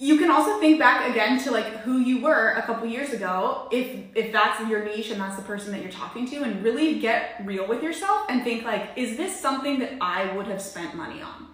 you 0.00 0.16
can 0.16 0.30
also 0.30 0.60
think 0.60 0.78
back 0.78 1.10
again 1.10 1.42
to 1.42 1.50
like 1.50 1.66
who 1.78 1.98
you 1.98 2.20
were 2.20 2.50
a 2.50 2.62
couple 2.62 2.86
years 2.86 3.12
ago 3.12 3.68
if 3.72 3.98
if 4.14 4.32
that's 4.32 4.60
your 4.68 4.84
niche 4.84 5.10
and 5.10 5.20
that's 5.20 5.36
the 5.36 5.42
person 5.42 5.72
that 5.72 5.82
you're 5.82 5.90
talking 5.90 6.24
to 6.24 6.42
and 6.44 6.62
really 6.62 7.00
get 7.00 7.42
real 7.44 7.66
with 7.66 7.82
yourself 7.82 8.24
and 8.28 8.44
think 8.44 8.64
like 8.64 8.90
is 8.96 9.16
this 9.16 9.38
something 9.38 9.80
that 9.80 9.92
I 10.00 10.32
would 10.36 10.46
have 10.46 10.62
spent 10.62 10.94
money 10.94 11.20
on? 11.20 11.48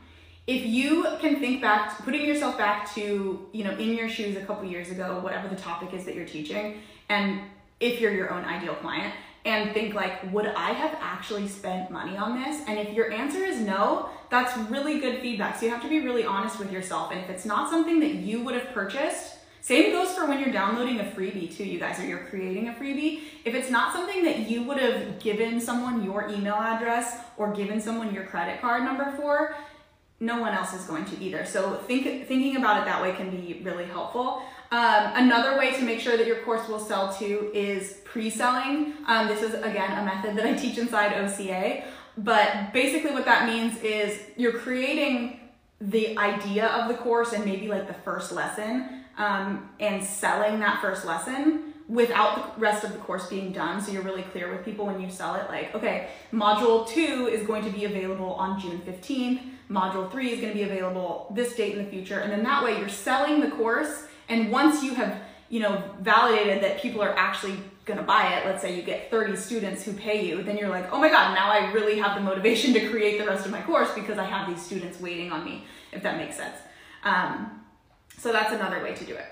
If 0.47 0.67
you 0.67 1.07
can 1.21 1.41
think 1.41 1.63
back 1.63 2.05
putting 2.05 2.27
yourself 2.27 2.59
back 2.59 2.95
to 2.95 3.49
you 3.53 3.65
know 3.65 3.73
in 3.79 3.95
your 3.95 4.11
shoes 4.11 4.37
a 4.37 4.45
couple 4.45 4.69
years 4.69 4.91
ago 4.91 5.21
whatever 5.21 5.49
the 5.49 5.57
topic 5.57 5.95
is 5.95 6.05
that 6.05 6.15
you're 6.15 6.27
teaching 6.27 6.83
and 7.09 7.41
if 7.81 7.99
you're 7.99 8.13
your 8.13 8.31
own 8.31 8.45
ideal 8.45 8.75
client 8.75 9.15
and 9.45 9.73
think 9.73 9.95
like, 9.95 10.33
would 10.33 10.47
I 10.47 10.73
have 10.73 10.97
actually 11.01 11.49
spent 11.49 11.91
money 11.91 12.17
on 12.17 12.41
this? 12.43 12.63
And 12.67 12.79
if 12.79 12.95
your 12.95 13.13
answer 13.13 13.45
is 13.45 13.61
no, 13.61 14.09
that's 14.31 14.57
really 14.71 15.01
good 15.01 15.21
feedback. 15.21 15.59
So 15.59 15.67
you 15.67 15.73
have 15.73 15.83
to 15.83 15.89
be 15.89 16.01
really 16.01 16.25
honest 16.25 16.59
with 16.59 16.73
yourself. 16.73 17.13
And 17.13 17.21
if 17.21 17.29
it's 17.29 17.45
not 17.45 17.69
something 17.69 18.01
that 18.01 18.15
you 18.15 18.43
would 18.43 18.55
have 18.55 18.73
purchased, 18.73 19.37
same 19.61 19.93
goes 19.93 20.15
for 20.15 20.27
when 20.27 20.41
you're 20.41 20.53
downloading 20.53 21.01
a 21.01 21.05
freebie 21.05 21.55
too, 21.55 21.65
you 21.65 21.79
guys, 21.79 21.99
or 21.99 22.05
you're 22.05 22.27
creating 22.27 22.69
a 22.69 22.73
freebie. 22.73 23.21
If 23.45 23.55
it's 23.55 23.71
not 23.71 23.95
something 23.95 24.23
that 24.25 24.51
you 24.51 24.63
would 24.65 24.79
have 24.79 25.19
given 25.21 25.61
someone 25.61 26.05
your 26.05 26.29
email 26.29 26.55
address 26.55 27.19
or 27.37 27.53
given 27.53 27.81
someone 27.81 28.15
your 28.15 28.25
credit 28.25 28.61
card 28.61 28.83
number 28.83 29.15
for, 29.17 29.57
no 30.21 30.41
one 30.41 30.53
else 30.53 30.73
is 30.75 30.85
going 30.85 31.05
to 31.07 31.23
either. 31.23 31.45
So 31.45 31.77
think, 31.87 32.05
thinking 32.29 32.57
about 32.57 32.83
it 32.83 32.85
that 32.87 33.03
way 33.03 33.13
can 33.13 33.31
be 33.31 33.61
really 33.63 33.85
helpful. 33.85 34.43
Um, 34.71 35.13
another 35.15 35.59
way 35.59 35.73
to 35.73 35.83
make 35.83 36.01
sure 36.01 36.17
that 36.17 36.27
your 36.27 36.43
course 36.43 36.69
will 36.69 36.81
sell 36.81 37.13
too 37.13 37.51
is 37.55 38.01
pre-selling. 38.05 38.95
Um, 39.07 39.29
this 39.29 39.43
is 39.43 39.55
again 39.55 39.99
a 39.99 40.05
method 40.05 40.37
that 40.37 40.47
I 40.47 40.55
teach 40.55 40.79
inside 40.79 41.13
OCA, 41.13 41.85
but 42.19 42.73
basically 42.73 43.13
what 43.13 43.25
that 43.25 43.47
means 43.47 43.79
is 43.83 44.21
you're 44.37 44.59
creating 44.59 45.41
the 45.81 46.17
idea 46.19 46.67
of 46.69 46.89
the 46.89 46.95
course 46.95 47.33
and 47.33 47.45
maybe 47.45 47.69
like 47.69 47.87
the 47.87 47.95
first 47.95 48.33
lesson 48.33 49.05
um, 49.19 49.69
and 49.81 50.03
selling 50.03 50.61
that 50.61 50.81
first 50.81 51.05
lesson 51.05 51.75
without 51.89 52.55
the 52.55 52.61
rest 52.61 52.83
of 52.85 52.93
the 52.93 52.99
course 52.99 53.29
being 53.29 53.53
done. 53.53 53.81
So 53.81 53.93
you're 53.93 54.03
really 54.03 54.23
clear 54.23 54.51
with 54.51 54.65
people 54.65 54.87
when 54.87 55.01
you 55.01 55.11
sell 55.11 55.35
it, 55.35 55.49
like, 55.49 55.75
okay, 55.75 56.09
module 56.33 56.89
two 56.89 57.29
is 57.31 57.47
going 57.47 57.65
to 57.65 57.71
be 57.71 57.85
available 57.85 58.35
on 58.35 58.59
June 58.59 58.81
15th. 58.87 59.41
Module 59.71 60.11
three 60.11 60.31
is 60.31 60.41
going 60.41 60.53
to 60.53 60.59
be 60.59 60.65
available 60.65 61.31
this 61.35 61.55
date 61.55 61.77
in 61.77 61.85
the 61.85 61.91
future. 61.91 62.21
And 62.21 62.33
then 62.33 62.43
that 62.45 62.65
way 62.65 62.79
you're 62.79 62.89
selling 62.89 63.41
the 63.41 63.51
course 63.51 64.07
and 64.29 64.51
once 64.51 64.83
you 64.83 64.95
have, 64.95 65.21
you 65.49 65.61
know, 65.61 65.83
validated 66.01 66.63
that 66.63 66.81
people 66.81 67.03
are 67.03 67.17
actually 67.17 67.57
going 67.85 67.99
to 67.99 68.05
buy 68.05 68.35
it, 68.35 68.47
let's 68.47 68.63
say 68.63 68.75
you 68.75 68.83
get 68.83 69.11
30 69.11 69.37
students 69.37 69.85
who 69.85 69.93
pay 69.93 70.27
you, 70.27 70.43
then 70.43 70.57
you're 70.57 70.71
like, 70.71 70.91
oh 70.93 70.99
my 70.99 71.09
God, 71.09 71.35
now 71.35 71.51
I 71.51 71.71
really 71.73 71.99
have 71.99 72.15
the 72.15 72.23
motivation 72.23 72.73
to 72.75 72.89
create 72.89 73.19
the 73.19 73.27
rest 73.27 73.45
of 73.45 73.53
my 73.53 73.61
course 73.63 73.91
because 73.95 74.19
I 74.19 74.25
have 74.25 74.49
these 74.49 74.65
students 74.65 75.01
waiting 75.01 75.33
on 75.33 75.45
me, 75.45 75.65
if 75.93 76.03
that 76.03 76.17
makes 76.17 76.37
sense. 76.37 76.57
Um, 77.03 77.63
so 78.17 78.33
that's 78.33 78.53
another 78.53 78.83
way 78.83 78.95
to 78.95 79.05
do 79.05 79.15
it. 79.15 79.27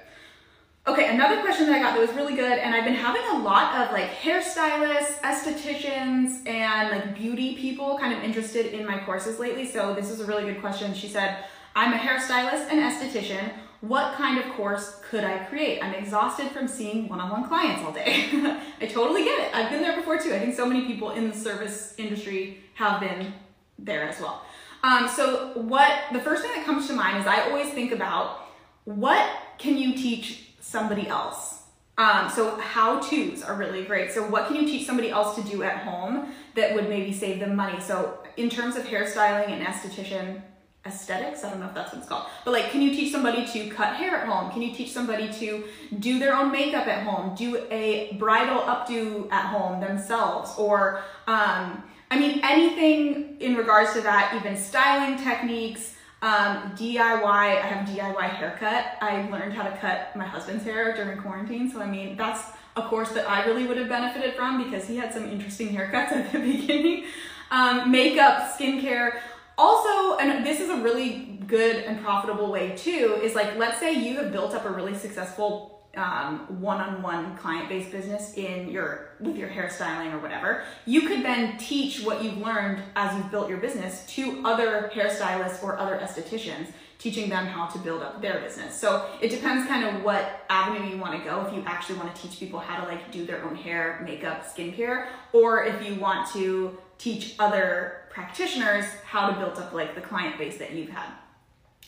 Okay, 0.84 1.14
another 1.14 1.40
question 1.42 1.66
that 1.66 1.76
I 1.76 1.78
got 1.78 1.94
that 1.94 2.00
was 2.00 2.14
really 2.16 2.34
good, 2.34 2.58
and 2.58 2.75
I've 2.75 2.84
been 2.84 2.94
having 2.94 3.22
a 3.30 3.38
lot 3.38 3.76
of 3.76 3.92
like 3.92 4.11
hairstylists, 4.11 5.20
estheticians, 5.20 6.46
and 6.46 6.90
like 6.90 7.14
beauty 7.14 7.54
people 7.54 7.96
kind 7.99 8.12
of 8.12 8.25
interested 8.25 8.66
in 8.75 8.84
my 8.84 8.99
courses 8.99 9.38
lately. 9.38 9.64
So 9.64 9.94
this 9.94 10.11
is 10.11 10.18
a 10.18 10.26
really 10.26 10.42
good 10.42 10.61
question. 10.61 10.92
She 10.92 11.06
said, 11.06 11.44
I'm 11.76 11.92
a 11.94 11.96
hairstylist 11.96 12.68
and 12.68 12.80
esthetician 12.80 13.52
what 13.83 14.15
kind 14.15 14.39
of 14.39 14.51
course 14.53 15.01
could 15.11 15.25
I 15.25 15.39
create? 15.39 15.83
I'm 15.83 15.93
exhausted 15.93 16.53
from 16.53 16.69
seeing 16.69 17.09
one-on-one 17.09 17.49
clients 17.49 17.85
all 17.85 17.93
day. 17.93 18.29
I 18.81 18.87
totally 18.87 19.25
get 19.25 19.41
it. 19.41 19.55
I've 19.55 19.71
been 19.71 19.83
there 19.83 19.97
before 19.97 20.19
too. 20.19 20.33
I 20.33 20.39
think 20.39 20.55
so 20.55 20.65
many 20.65 20.87
people 20.87 21.11
in 21.11 21.29
the 21.29 21.37
service 21.37 21.93
industry 21.99 22.61
have 22.75 23.01
been 23.01 23.35
there 23.81 24.09
as 24.09 24.21
well. 24.21 24.45
Um, 24.85 25.09
so 25.09 25.51
what 25.55 25.93
the 26.12 26.21
first 26.21 26.43
thing 26.43 26.53
that 26.55 26.65
comes 26.65 26.87
to 26.87 26.93
mind 26.93 27.19
is 27.19 27.27
I 27.27 27.49
always 27.49 27.71
think 27.71 27.91
about 27.91 28.47
what 28.85 29.29
can 29.59 29.77
you 29.77 29.95
teach 29.95 30.51
somebody 30.61 31.09
else? 31.09 31.62
Um, 31.99 32.31
so 32.31 32.57
how-tos 32.61 33.43
are 33.43 33.57
really 33.57 33.85
great. 33.85 34.12
So 34.12 34.25
what 34.29 34.47
can 34.47 34.57
you 34.57 34.67
teach 34.67 34.87
somebody 34.87 35.11
else 35.11 35.35
to 35.35 35.43
do 35.43 35.65
at 35.65 35.79
home 35.79 36.33
that 36.55 36.75
would 36.77 36.89
maybe 36.89 37.12
save 37.12 37.41
them 37.41 37.57
money? 37.57 37.81
So 37.81 38.19
in 38.37 38.49
terms 38.49 38.77
of 38.77 38.85
hairstyling 38.85 39.49
and 39.49 39.67
esthetician, 39.67 40.43
aesthetics. 40.85 41.45
I 41.45 41.51
don't 41.51 41.61
know 41.61 41.67
if 41.67 41.75
that's 41.75 41.93
what 41.93 42.01
it's 42.01 42.09
called. 42.09 42.27
But 42.45 42.53
like, 42.53 42.71
can 42.71 42.83
you 42.83 42.91
teach 42.91 43.12
somebody 43.12 43.47
to 43.47 43.69
cut 43.69 43.95
hair 43.95 44.17
at 44.17 44.27
home? 44.27 44.51
Can 44.51 44.62
you 44.62 44.75
teach 44.75 44.93
somebody 44.93 45.33
to 45.35 45.65
do 46.01 46.19
their 46.19 46.37
own 46.37 46.51
makeup 46.51 46.87
at 46.87 47.05
home? 47.05 47.35
Do 47.35 47.65
a 47.71 48.17
bridal 48.19 48.61
updo 48.62 49.31
at 49.31 49.47
home 49.47 49.81
themselves? 49.81 50.53
Or, 50.59 51.03
um, 51.27 51.85
I 52.11 52.19
mean, 52.19 52.41
anything 52.43 53.37
in 53.41 53.55
regards 53.55 53.93
to 53.95 54.01
that, 54.03 54.35
even 54.35 54.57
styling 54.57 55.23
techniques, 55.23 55.95
um, 56.21 56.73
DIY, 56.77 57.25
I 57.25 57.55
have 57.61 57.89
DIY 57.89 58.29
haircut. 58.31 58.97
I 59.01 59.29
learned 59.31 59.55
how 59.55 59.65
to 59.65 59.77
cut 59.79 60.15
my 60.17 60.25
husband's 60.25 60.65
hair 60.65 60.95
during 60.95 61.19
quarantine. 61.21 61.71
So, 61.71 61.81
I 61.81 61.87
mean, 61.87 62.17
that's 62.17 62.43
a 62.77 62.83
course 62.83 63.11
that 63.11 63.29
I 63.29 63.45
really 63.45 63.67
would 63.67 63.77
have 63.77 63.89
benefited 63.89 64.35
from 64.35 64.62
because 64.62 64.87
he 64.87 64.97
had 64.97 65.12
some 65.12 65.29
interesting 65.29 65.69
haircuts 65.69 66.12
at 66.12 66.33
the 66.33 66.39
beginning. 66.53 67.05
Um, 67.51 67.91
makeup, 67.91 68.57
skincare, 68.59 69.21
also, 69.62 70.16
and 70.19 70.45
this 70.45 70.59
is 70.61 70.71
a 70.71 70.76
really 70.76 71.38
good 71.47 71.76
and 71.76 72.02
profitable 72.02 72.50
way 72.50 72.75
too, 72.76 73.19
is 73.23 73.35
like, 73.35 73.57
let's 73.57 73.78
say 73.78 73.92
you 73.92 74.16
have 74.16 74.33
built 74.33 74.54
up 74.54 74.64
a 74.64 74.71
really 74.71 74.95
successful 74.95 75.85
um, 75.97 76.61
one-on-one 76.61 77.37
client-based 77.37 77.90
business 77.92 78.35
in 78.35 78.71
your 78.71 79.11
with 79.21 79.37
your 79.37 79.50
hairstyling 79.50 80.12
or 80.14 80.19
whatever. 80.19 80.64
You 80.87 81.02
could 81.02 81.23
then 81.23 81.59
teach 81.59 82.02
what 82.02 82.25
you've 82.25 82.38
learned 82.38 82.83
as 82.97 83.14
you've 83.16 83.31
built 83.31 83.49
your 83.49 83.59
business 83.59 84.07
to 84.16 84.42
other 84.45 84.90
hairstylists 84.95 85.62
or 85.62 85.78
other 85.78 85.99
estheticians 85.99 86.69
teaching 87.02 87.28
them 87.28 87.47
how 87.47 87.66
to 87.66 87.78
build 87.80 88.00
up 88.02 88.23
their 88.23 88.40
business 88.40 88.78
so 88.78 89.09
it 89.21 89.28
depends 89.30 89.66
kind 89.66 89.85
of 89.85 90.04
what 90.04 90.44
avenue 90.49 90.88
you 90.88 90.97
want 90.97 91.12
to 91.18 91.28
go 91.28 91.44
if 91.47 91.52
you 91.52 91.62
actually 91.66 91.97
want 91.97 92.14
to 92.14 92.23
teach 92.23 92.38
people 92.38 92.61
how 92.61 92.82
to 92.82 92.88
like 92.88 93.11
do 93.11 93.26
their 93.26 93.42
own 93.44 93.56
hair 93.56 94.02
makeup 94.06 94.44
skincare 94.47 95.09
or 95.32 95.64
if 95.64 95.85
you 95.85 95.97
want 95.97 96.30
to 96.30 96.78
teach 97.02 97.35
other 97.40 98.02
practitioners 98.11 98.85
how 99.04 99.28
to 99.28 99.38
build 99.38 99.59
up 99.59 99.73
like 99.73 99.97
the 99.97 100.00
client 100.00 100.38
base 100.38 100.59
that 100.59 100.73
you've 100.73 100.90
had. 100.90 101.11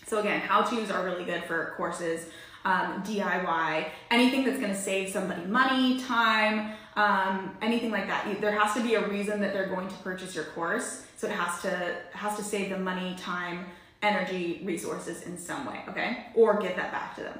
So 0.06 0.18
again, 0.18 0.40
how 0.40 0.62
to's 0.62 0.90
are 0.90 1.04
really 1.04 1.25
good 1.25 1.44
for 1.44 1.75
courses, 1.76 2.26
um, 2.64 3.02
DIY, 3.04 3.90
anything 4.11 4.44
that's 4.44 4.59
going 4.59 4.73
to 4.73 4.78
save 4.78 5.11
somebody 5.11 5.44
money, 5.44 6.00
time, 6.00 6.73
um, 6.97 7.56
anything 7.62 7.90
like 7.90 8.09
that. 8.09 8.40
There 8.40 8.59
has 8.59 8.75
to 8.75 8.83
be 8.83 8.94
a 8.94 9.06
reason 9.06 9.40
that 9.40 9.52
they're 9.52 9.68
going 9.68 9.88
to 9.88 9.94
purchase 9.97 10.35
your 10.35 10.47
course, 10.47 11.06
so 11.16 11.28
it 11.28 11.33
has 11.33 11.62
to 11.62 11.97
has 12.12 12.37
to 12.37 12.42
save 12.42 12.71
them 12.71 12.83
money, 12.83 13.14
time, 13.18 13.66
energy, 14.04 14.61
resources 14.64 15.23
in 15.23 15.38
some 15.38 15.66
way. 15.66 15.80
Okay, 15.88 16.26
or 16.34 16.61
give 16.61 16.76
that 16.76 16.92
back 16.92 17.16
to 17.16 17.23
them. 17.23 17.38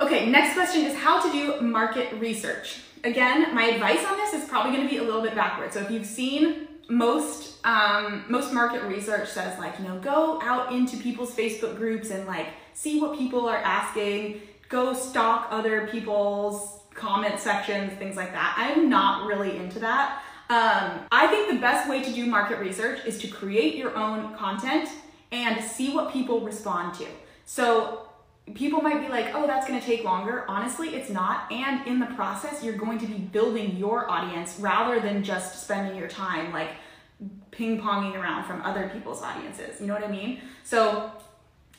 Okay, 0.00 0.28
next 0.28 0.54
question 0.54 0.84
is 0.84 0.96
how 0.96 1.20
to 1.24 1.32
do 1.32 1.60
market 1.60 2.12
research. 2.18 2.82
Again, 3.04 3.54
my 3.54 3.64
advice 3.64 4.04
on 4.04 4.16
this 4.16 4.34
is 4.34 4.48
probably 4.48 4.80
to 4.82 4.88
be 4.88 4.96
a 4.98 5.02
little 5.02 5.22
bit 5.22 5.34
backwards. 5.34 5.74
So 5.74 5.80
if 5.80 5.90
you've 5.90 6.06
seen 6.06 6.68
most 6.88 7.64
um, 7.64 8.24
most 8.28 8.52
market 8.52 8.82
research 8.84 9.28
says 9.28 9.58
like 9.58 9.78
you 9.78 9.86
know 9.86 9.98
go 10.00 10.40
out 10.42 10.72
into 10.72 10.96
people's 10.98 11.34
Facebook 11.34 11.76
groups 11.76 12.10
and 12.10 12.26
like 12.26 12.48
see 12.74 13.00
what 13.00 13.18
people 13.18 13.48
are 13.48 13.56
asking, 13.56 14.40
go 14.68 14.92
stalk 14.92 15.48
other 15.50 15.86
people's 15.86 16.80
comment 16.94 17.38
sections, 17.40 17.92
things 17.98 18.16
like 18.16 18.32
that. 18.32 18.54
I'm 18.56 18.88
not 18.88 19.26
really 19.26 19.56
into 19.56 19.78
that. 19.80 20.22
Um, 20.50 21.00
I 21.10 21.26
think 21.28 21.48
the 21.48 21.58
best 21.58 21.88
way 21.88 22.02
to 22.02 22.12
do 22.12 22.26
market 22.26 22.58
research 22.58 23.00
is 23.06 23.18
to 23.20 23.28
create 23.28 23.76
your 23.76 23.96
own 23.96 24.34
content 24.34 24.88
and 25.34 25.62
see 25.62 25.92
what 25.92 26.12
people 26.12 26.40
respond 26.40 26.94
to. 26.94 27.06
So 27.44 28.06
people 28.54 28.80
might 28.80 29.00
be 29.00 29.08
like, 29.08 29.34
oh, 29.34 29.46
that's 29.46 29.66
gonna 29.66 29.80
take 29.80 30.04
longer. 30.04 30.44
Honestly, 30.48 30.94
it's 30.94 31.10
not. 31.10 31.50
And 31.50 31.86
in 31.86 31.98
the 31.98 32.06
process, 32.06 32.62
you're 32.62 32.76
going 32.76 32.98
to 32.98 33.06
be 33.06 33.18
building 33.18 33.76
your 33.76 34.10
audience 34.10 34.58
rather 34.60 35.00
than 35.00 35.24
just 35.24 35.62
spending 35.62 35.96
your 35.96 36.08
time 36.08 36.52
like 36.52 36.70
ping 37.50 37.80
ponging 37.80 38.14
around 38.14 38.44
from 38.44 38.62
other 38.62 38.90
people's 38.92 39.22
audiences. 39.22 39.80
You 39.80 39.86
know 39.86 39.94
what 39.94 40.04
I 40.04 40.10
mean? 40.10 40.40
So 40.62 41.10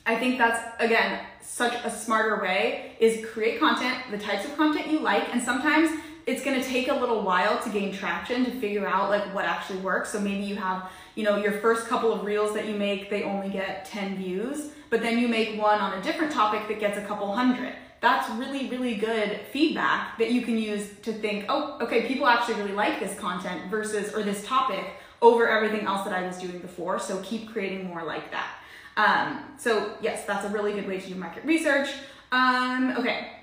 I 0.04 0.16
think 0.16 0.38
that's 0.38 0.62
again 0.80 1.26
such 1.40 1.74
a 1.84 1.90
smarter 1.90 2.42
way 2.42 2.96
is 3.00 3.24
create 3.26 3.58
content, 3.58 3.98
the 4.10 4.18
types 4.18 4.44
of 4.44 4.56
content 4.56 4.88
you 4.88 5.00
like, 5.00 5.32
and 5.32 5.42
sometimes 5.42 5.90
it's 6.26 6.42
going 6.42 6.60
to 6.60 6.68
take 6.68 6.88
a 6.88 6.94
little 6.94 7.22
while 7.22 7.58
to 7.62 7.70
gain 7.70 7.92
traction 7.92 8.44
to 8.44 8.50
figure 8.50 8.86
out 8.86 9.10
like 9.10 9.32
what 9.32 9.44
actually 9.44 9.78
works. 9.78 10.10
So 10.10 10.20
maybe 10.20 10.44
you 10.44 10.56
have, 10.56 10.90
you 11.14 11.22
know, 11.22 11.36
your 11.36 11.52
first 11.52 11.86
couple 11.86 12.12
of 12.12 12.24
reels 12.24 12.52
that 12.54 12.66
you 12.66 12.74
make, 12.74 13.08
they 13.10 13.22
only 13.22 13.48
get 13.48 13.84
10 13.84 14.16
views, 14.16 14.70
but 14.90 15.02
then 15.02 15.18
you 15.18 15.28
make 15.28 15.60
one 15.60 15.78
on 15.78 15.96
a 15.96 16.02
different 16.02 16.32
topic 16.32 16.66
that 16.66 16.80
gets 16.80 16.98
a 16.98 17.02
couple 17.02 17.32
hundred. 17.32 17.72
That's 18.00 18.28
really, 18.30 18.68
really 18.68 18.96
good 18.96 19.40
feedback 19.52 20.18
that 20.18 20.32
you 20.32 20.42
can 20.42 20.58
use 20.58 20.90
to 21.02 21.12
think, 21.12 21.46
oh, 21.48 21.78
okay, 21.80 22.06
people 22.06 22.26
actually 22.26 22.56
really 22.56 22.72
like 22.72 22.98
this 22.98 23.16
content 23.18 23.70
versus, 23.70 24.12
or 24.12 24.22
this 24.22 24.44
topic 24.44 24.84
over 25.22 25.48
everything 25.48 25.86
else 25.86 26.04
that 26.04 26.12
I 26.12 26.26
was 26.26 26.38
doing 26.38 26.58
before. 26.58 26.98
So 26.98 27.20
keep 27.22 27.52
creating 27.52 27.86
more 27.86 28.02
like 28.02 28.32
that. 28.32 28.48
Um, 28.96 29.44
so 29.58 29.94
yes, 30.00 30.24
that's 30.26 30.44
a 30.44 30.48
really 30.48 30.72
good 30.72 30.88
way 30.88 30.98
to 30.98 31.08
do 31.08 31.14
market 31.14 31.44
research. 31.44 31.88
Um, 32.32 32.94
okay, 32.98 33.35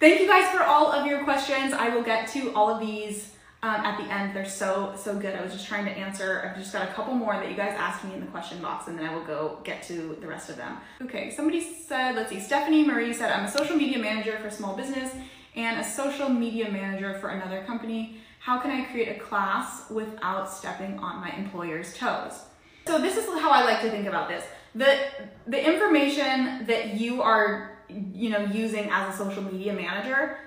thank 0.00 0.20
you 0.20 0.26
guys 0.26 0.50
for 0.52 0.64
all 0.64 0.90
of 0.90 1.06
your 1.06 1.22
questions. 1.24 1.72
I 1.72 1.90
will 1.90 2.02
get 2.02 2.28
to 2.28 2.52
all 2.54 2.70
of 2.70 2.80
these 2.80 3.34
um, 3.62 3.74
at 3.74 3.98
the 3.98 4.12
end. 4.12 4.34
They're 4.34 4.46
so, 4.46 4.94
so 4.96 5.16
good. 5.16 5.34
I 5.34 5.42
was 5.42 5.52
just 5.52 5.66
trying 5.66 5.84
to 5.84 5.90
answer. 5.90 6.42
I've 6.44 6.58
just 6.58 6.72
got 6.72 6.88
a 6.88 6.92
couple 6.92 7.14
more 7.14 7.34
that 7.34 7.48
you 7.48 7.56
guys 7.56 7.74
asked 7.76 8.02
me 8.04 8.14
in 8.14 8.20
the 8.20 8.26
question 8.26 8.60
box 8.60 8.88
and 8.88 8.98
then 8.98 9.06
I 9.06 9.14
will 9.14 9.24
go 9.24 9.58
get 9.62 9.82
to 9.84 10.16
the 10.20 10.26
rest 10.26 10.48
of 10.48 10.56
them. 10.56 10.78
Okay, 11.02 11.30
somebody 11.30 11.60
said, 11.60 12.16
let's 12.16 12.30
see, 12.30 12.40
Stephanie 12.40 12.84
Marie 12.84 13.12
said, 13.12 13.30
I'm 13.30 13.44
a 13.44 13.50
social 13.50 13.76
media 13.76 13.98
manager 13.98 14.38
for 14.38 14.50
small 14.50 14.74
business 14.74 15.14
and 15.54 15.78
a 15.78 15.84
social 15.84 16.28
media 16.28 16.70
manager 16.70 17.18
for 17.18 17.28
another 17.28 17.62
company. 17.64 18.18
How 18.40 18.58
can 18.58 18.70
I 18.70 18.84
create 18.84 19.14
a 19.14 19.20
class 19.20 19.90
without 19.90 20.50
stepping 20.50 20.98
on 20.98 21.20
my 21.20 21.30
employer's 21.36 21.94
toes? 21.94 22.40
So 22.86 22.98
this 22.98 23.18
is 23.18 23.26
how 23.26 23.50
I 23.50 23.64
like 23.64 23.82
to 23.82 23.90
think 23.90 24.06
about 24.06 24.28
this 24.28 24.44
the 24.74 24.98
the 25.46 25.68
information 25.68 26.66
that 26.66 26.94
you 26.94 27.22
are 27.22 27.79
you 28.14 28.30
know 28.30 28.44
using 28.46 28.88
as 28.90 29.14
a 29.14 29.18
social 29.18 29.42
media 29.42 29.72
manager 29.72 30.38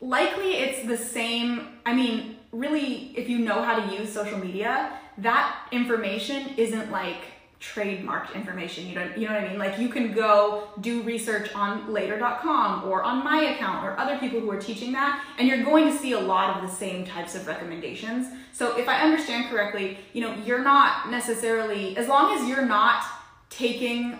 likely 0.00 0.54
it's 0.54 0.86
the 0.86 0.96
same 0.96 1.68
i 1.86 1.94
mean 1.94 2.36
really 2.52 3.12
if 3.16 3.28
you 3.28 3.38
know 3.38 3.62
how 3.62 3.78
to 3.78 3.96
use 3.96 4.12
social 4.12 4.38
media 4.38 4.98
that 5.18 5.68
information 5.72 6.50
isn't 6.56 6.90
like 6.90 7.18
trademarked 7.60 8.34
information 8.34 8.86
you 8.86 8.94
don't 8.94 9.16
you 9.16 9.26
know 9.26 9.34
what 9.34 9.44
i 9.44 9.48
mean? 9.48 9.58
Like 9.58 9.78
you 9.78 9.88
can 9.88 10.12
go 10.12 10.68
do 10.80 11.02
research 11.02 11.54
on 11.54 11.92
later.com 11.92 12.84
or 12.84 13.02
on 13.02 13.24
my 13.24 13.42
account 13.52 13.86
or 13.86 13.98
other 13.98 14.18
people 14.18 14.38
who 14.40 14.50
are 14.50 14.60
teaching 14.60 14.92
that 14.92 15.24
and 15.38 15.48
you're 15.48 15.64
going 15.64 15.90
to 15.90 15.96
see 15.96 16.12
a 16.12 16.20
lot 16.20 16.56
of 16.56 16.68
the 16.68 16.74
same 16.74 17.06
types 17.06 17.34
of 17.34 17.46
recommendations. 17.46 18.26
So 18.52 18.76
if 18.76 18.88
i 18.88 19.00
understand 19.00 19.48
correctly 19.48 19.98
you 20.12 20.20
know 20.20 20.34
you're 20.44 20.62
not 20.62 21.10
necessarily 21.10 21.96
as 21.96 22.06
long 22.06 22.38
as 22.38 22.46
you're 22.48 22.66
not 22.66 23.04
taking 23.48 24.18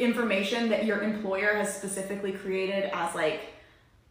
information 0.00 0.68
that 0.70 0.84
your 0.84 1.02
employer 1.02 1.54
has 1.54 1.74
specifically 1.74 2.32
created 2.32 2.90
as 2.92 3.14
like 3.14 3.40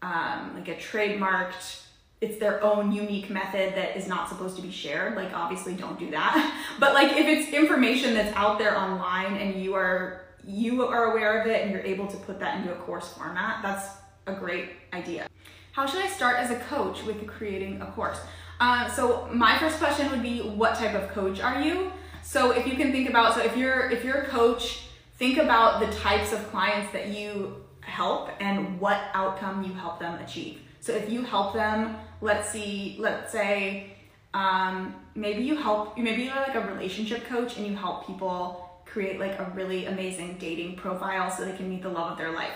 um, 0.02 0.54
like 0.56 0.67
a 0.67 0.75
trademarked 0.75 1.86
it's 2.21 2.38
their 2.38 2.62
own 2.62 2.91
unique 2.91 3.30
method 3.30 3.75
that 3.75 3.95
is 3.95 4.08
not 4.08 4.28
supposed 4.28 4.56
to 4.58 4.62
be 4.62 4.71
shared 4.71 5.15
like 5.15 5.34
obviously 5.34 5.73
don't 5.73 5.97
do 5.97 6.12
that. 6.12 6.36
But 6.80 6.93
like 6.93 7.12
if 7.17 7.25
it's 7.25 7.54
information 7.54 8.13
that's 8.13 8.36
out 8.36 8.60
there 8.60 8.78
online 8.78 9.36
and 9.38 9.62
you 9.62 9.73
are 9.73 10.25
you 10.45 10.86
are 10.88 11.12
aware 11.12 11.41
of 11.41 11.47
it 11.47 11.62
and 11.62 11.71
you're 11.71 11.82
able 11.82 12.08
to 12.08 12.17
put 12.17 12.39
that 12.39 12.58
into 12.58 12.71
a 12.71 12.75
course 12.78 13.13
format 13.13 13.62
that's 13.62 13.88
a 14.28 14.34
great 14.34 14.69
idea. 14.93 15.28
How 15.71 15.86
should 15.86 16.02
i 16.02 16.08
start 16.08 16.38
as 16.38 16.52
a 16.52 16.60
coach 16.60 17.04
with 17.04 17.25
creating 17.28 17.82
a 17.82 17.88
course? 17.88 18.19
Uh, 18.60 18.89
so 18.89 19.30
my 19.32 19.58
first 19.58 19.78
question 19.78 20.10
would 20.12 20.21
be 20.21 20.41
what 20.41 20.75
type 20.75 20.93
of 20.93 21.10
coach 21.10 21.39
are 21.39 21.62
you? 21.62 21.91
So 22.21 22.52
if 22.52 22.67
you 22.67 22.75
can 22.75 22.91
think 22.91 23.10
about, 23.10 23.34
so 23.34 23.41
if 23.41 23.56
you're 23.56 23.89
if 23.89 24.04
you're 24.04 24.21
a 24.23 24.28
coach, 24.28 24.88
think 25.19 25.38
about 25.38 25.82
the 25.82 25.93
types 25.97 26.32
of 26.32 26.49
clients 26.49 26.91
that 26.93 27.10
you 27.10 27.58
help 27.82 28.29
and 28.39 28.79
what 28.79 28.99
outcome 29.13 29.63
you 29.63 29.73
help 29.73 29.99
them 29.99 30.19
achieve. 30.21 30.62
So 30.79 30.93
if 30.93 31.10
you 31.10 31.23
help 31.23 31.53
them, 31.53 31.97
let's 32.21 32.49
see, 32.49 32.95
let's 32.99 33.32
say 33.32 33.97
um, 34.34 34.95
maybe 35.15 35.43
you 35.43 35.58
help, 35.58 35.97
maybe 35.97 36.23
you're 36.23 36.36
like 36.36 36.55
a 36.55 36.62
relationship 36.62 37.25
coach 37.25 37.58
and 37.58 37.67
you 37.67 37.75
help 37.75 38.08
people 38.08 38.65
create 38.86 39.19
like 39.19 39.38
a 39.38 39.51
really 39.53 39.86
amazing 39.86 40.38
dating 40.39 40.77
profile 40.77 41.29
so 41.29 41.45
they 41.45 41.55
can 41.55 41.69
meet 41.69 41.84
the 41.84 41.89
love 41.89 42.13
of 42.13 42.17
their 42.17 42.32
life. 42.32 42.53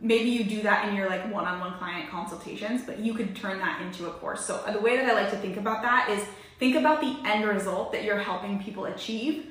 Maybe 0.00 0.30
you 0.30 0.44
do 0.44 0.62
that 0.62 0.88
in 0.88 0.94
your 0.94 1.08
like 1.08 1.32
one-on-one 1.32 1.78
client 1.78 2.10
consultations, 2.10 2.82
but 2.84 2.98
you 2.98 3.14
could 3.14 3.34
turn 3.34 3.58
that 3.60 3.80
into 3.80 4.06
a 4.06 4.10
course. 4.10 4.44
So 4.44 4.62
the 4.70 4.80
way 4.80 4.96
that 4.96 5.08
I 5.08 5.14
like 5.14 5.30
to 5.30 5.36
think 5.38 5.56
about 5.56 5.82
that 5.82 6.10
is 6.10 6.24
Think 6.60 6.76
about 6.76 7.00
the 7.00 7.16
end 7.24 7.48
result 7.48 7.90
that 7.92 8.04
you're 8.04 8.18
helping 8.18 8.62
people 8.62 8.84
achieve 8.84 9.46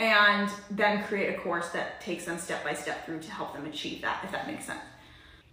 and 0.00 0.50
then 0.70 1.02
create 1.04 1.34
a 1.34 1.38
course 1.38 1.68
that 1.70 2.00
takes 2.00 2.24
them 2.24 2.38
step 2.38 2.64
by 2.64 2.74
step 2.74 3.06
through 3.06 3.20
to 3.20 3.30
help 3.30 3.54
them 3.54 3.66
achieve 3.66 4.02
that, 4.02 4.20
if 4.24 4.32
that 4.32 4.46
makes 4.46 4.66
sense. 4.66 4.80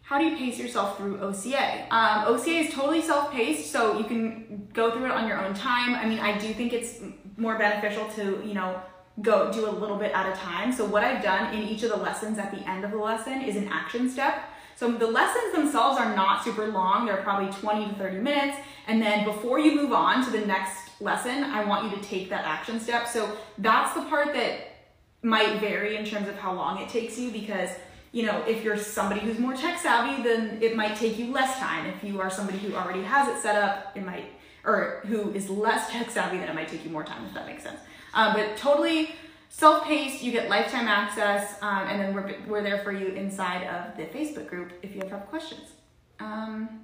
How 0.02 0.18
do 0.20 0.26
you 0.26 0.36
pace 0.36 0.60
yourself 0.60 0.98
through 0.98 1.22
OCA? 1.22 1.88
Um, 1.90 2.34
OCA 2.34 2.50
is 2.50 2.74
totally 2.74 3.02
self-paced, 3.02 3.72
so 3.72 3.98
you 3.98 4.04
can 4.04 4.68
go 4.74 4.92
through 4.92 5.06
it 5.06 5.12
on 5.12 5.28
your 5.28 5.42
own 5.42 5.54
time. 5.54 5.96
I 5.96 6.06
mean, 6.06 6.20
I 6.20 6.38
do 6.38 6.54
think 6.54 6.74
it's 6.74 7.00
more 7.38 7.58
beneficial 7.58 8.10
to, 8.16 8.44
you 8.46 8.54
know, 8.54 8.82
go 9.22 9.52
do 9.52 9.70
a 9.70 9.72
little 9.72 9.98
bit 9.98 10.12
at 10.12 10.32
a 10.32 10.36
time. 10.36 10.72
So 10.72 10.86
what 10.86 11.04
I've 11.04 11.24
done 11.24 11.54
in 11.54 11.62
each 11.62 11.84
of 11.84 11.92
the 11.92 11.98
lessons 11.98 12.40
at 12.40 12.52
the 12.52 12.68
end 12.70 12.84
of 12.84 12.92
the 12.92 12.98
lesson 12.98 13.42
is 13.42 13.56
an 13.56 13.68
action 13.70 14.10
step. 14.10 14.42
So 14.76 14.92
the 14.92 15.08
lessons 15.08 15.54
themselves 15.54 16.00
are 16.00 16.16
not 16.16 16.44
super 16.44 16.68
long. 16.68 17.06
They're 17.06 17.18
probably 17.18 17.52
20 17.54 17.90
to 17.90 17.96
30 17.96 18.18
minutes. 18.18 18.58
And 18.88 19.02
then 19.02 19.24
before 19.24 19.60
you 19.60 19.76
move 19.76 19.94
on 19.94 20.26
to 20.26 20.32
the 20.32 20.46
next 20.46 20.91
lesson, 21.02 21.44
I 21.44 21.66
want 21.66 21.90
you 21.90 21.98
to 21.98 22.04
take 22.04 22.30
that 22.30 22.46
action 22.46 22.80
step. 22.80 23.08
So 23.08 23.38
that's 23.58 23.94
the 23.94 24.02
part 24.04 24.34
that 24.34 24.68
might 25.24 25.60
vary 25.60 25.98
in 25.98 26.06
terms 26.06 26.28
of 26.28 26.36
how 26.36 26.54
long 26.54 26.82
it 26.82 26.90
takes 26.90 27.18
you 27.18 27.32
because 27.32 27.70
you 28.12 28.24
know, 28.24 28.44
if 28.46 28.64
you're 28.64 28.78
somebody 28.78 29.22
who's 29.22 29.40
more 29.40 29.54
tech 29.54 29.80
savvy, 29.80 30.22
then 30.22 30.58
it 30.62 30.76
might 30.76 30.98
take 30.98 31.18
you 31.18 31.32
less 31.32 31.58
time. 31.58 31.86
If 31.86 32.04
you 32.04 32.20
are 32.20 32.30
somebody 32.30 32.58
who 32.58 32.76
already 32.76 33.04
has 33.04 33.30
it 33.30 33.42
set 33.42 33.56
up, 33.56 33.96
it 33.96 34.06
might, 34.06 34.26
or 34.66 35.02
who 35.06 35.32
is 35.32 35.50
less 35.50 35.90
tech 35.90 36.10
savvy, 36.10 36.38
then 36.38 36.50
it 36.50 36.56
might 36.56 36.68
take 36.68 36.84
you 36.84 36.92
more 36.92 37.06
time, 37.06 37.26
if 37.26 37.34
that 37.34 37.48
makes 37.48 37.64
sense. 37.64 37.80
Um, 38.14 38.34
but 38.34 38.58
totally 38.58 39.12
self-paced, 39.48 40.22
you 40.22 40.34
get 40.34 40.50
lifetime 40.50 40.88
access, 40.88 41.56
um, 41.62 41.88
and 41.88 42.02
then 42.02 42.14
we're, 42.14 42.36
we're 42.48 42.62
there 42.62 42.80
for 42.80 42.92
you 42.92 43.08
inside 43.08 43.66
of 43.68 43.96
the 43.96 44.04
Facebook 44.04 44.48
group 44.48 44.74
if 44.82 44.94
you 44.94 45.02
ever 45.02 45.18
have 45.18 45.28
questions. 45.28 45.70
Um, 46.20 46.82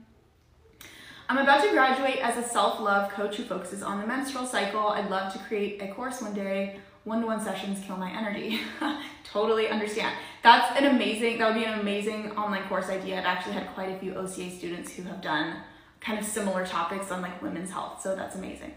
I'm 1.30 1.40
about 1.40 1.62
to 1.63 1.72
graduate 1.72 2.20
as 2.20 2.38
a 2.38 2.48
self-love 2.48 3.12
coach 3.12 3.36
who 3.36 3.44
focuses 3.44 3.84
on 3.84 4.00
the 4.00 4.08
menstrual 4.08 4.46
cycle. 4.46 4.88
I'd 4.88 5.10
love 5.10 5.34
to 5.34 5.40
create 5.40 5.82
a 5.82 5.90
course 5.90 6.22
one 6.22 6.34
day. 6.34 6.80
One-to-one 7.04 7.42
sessions 7.44 7.84
kill 7.86 7.98
my 7.98 8.10
energy. 8.10 8.62
totally 9.26 9.68
understand. 9.68 10.16
That's 10.42 10.80
an 10.80 10.86
amazing, 10.96 11.38
that 11.40 11.48
would 11.48 11.60
be 11.60 11.66
an 11.66 11.80
amazing 11.80 12.32
online 12.38 12.63
course 12.70 12.88
idea. 12.88 13.20
I've 13.20 13.26
actually 13.26 13.54
had 13.54 13.68
quite 13.74 13.90
a 13.90 14.00
few 14.00 14.13
OCA 14.13 14.52
students 14.52 14.96
who 14.96 15.04
have 15.04 15.22
done 15.22 15.58
kind 16.00 16.18
of 16.18 16.24
similar 16.24 16.66
topics 16.66 17.12
on 17.12 17.22
like 17.22 17.42
women's 17.42 17.72
health, 17.72 18.02
so 18.02 18.16
that's 18.16 18.36
amazing. 18.36 18.74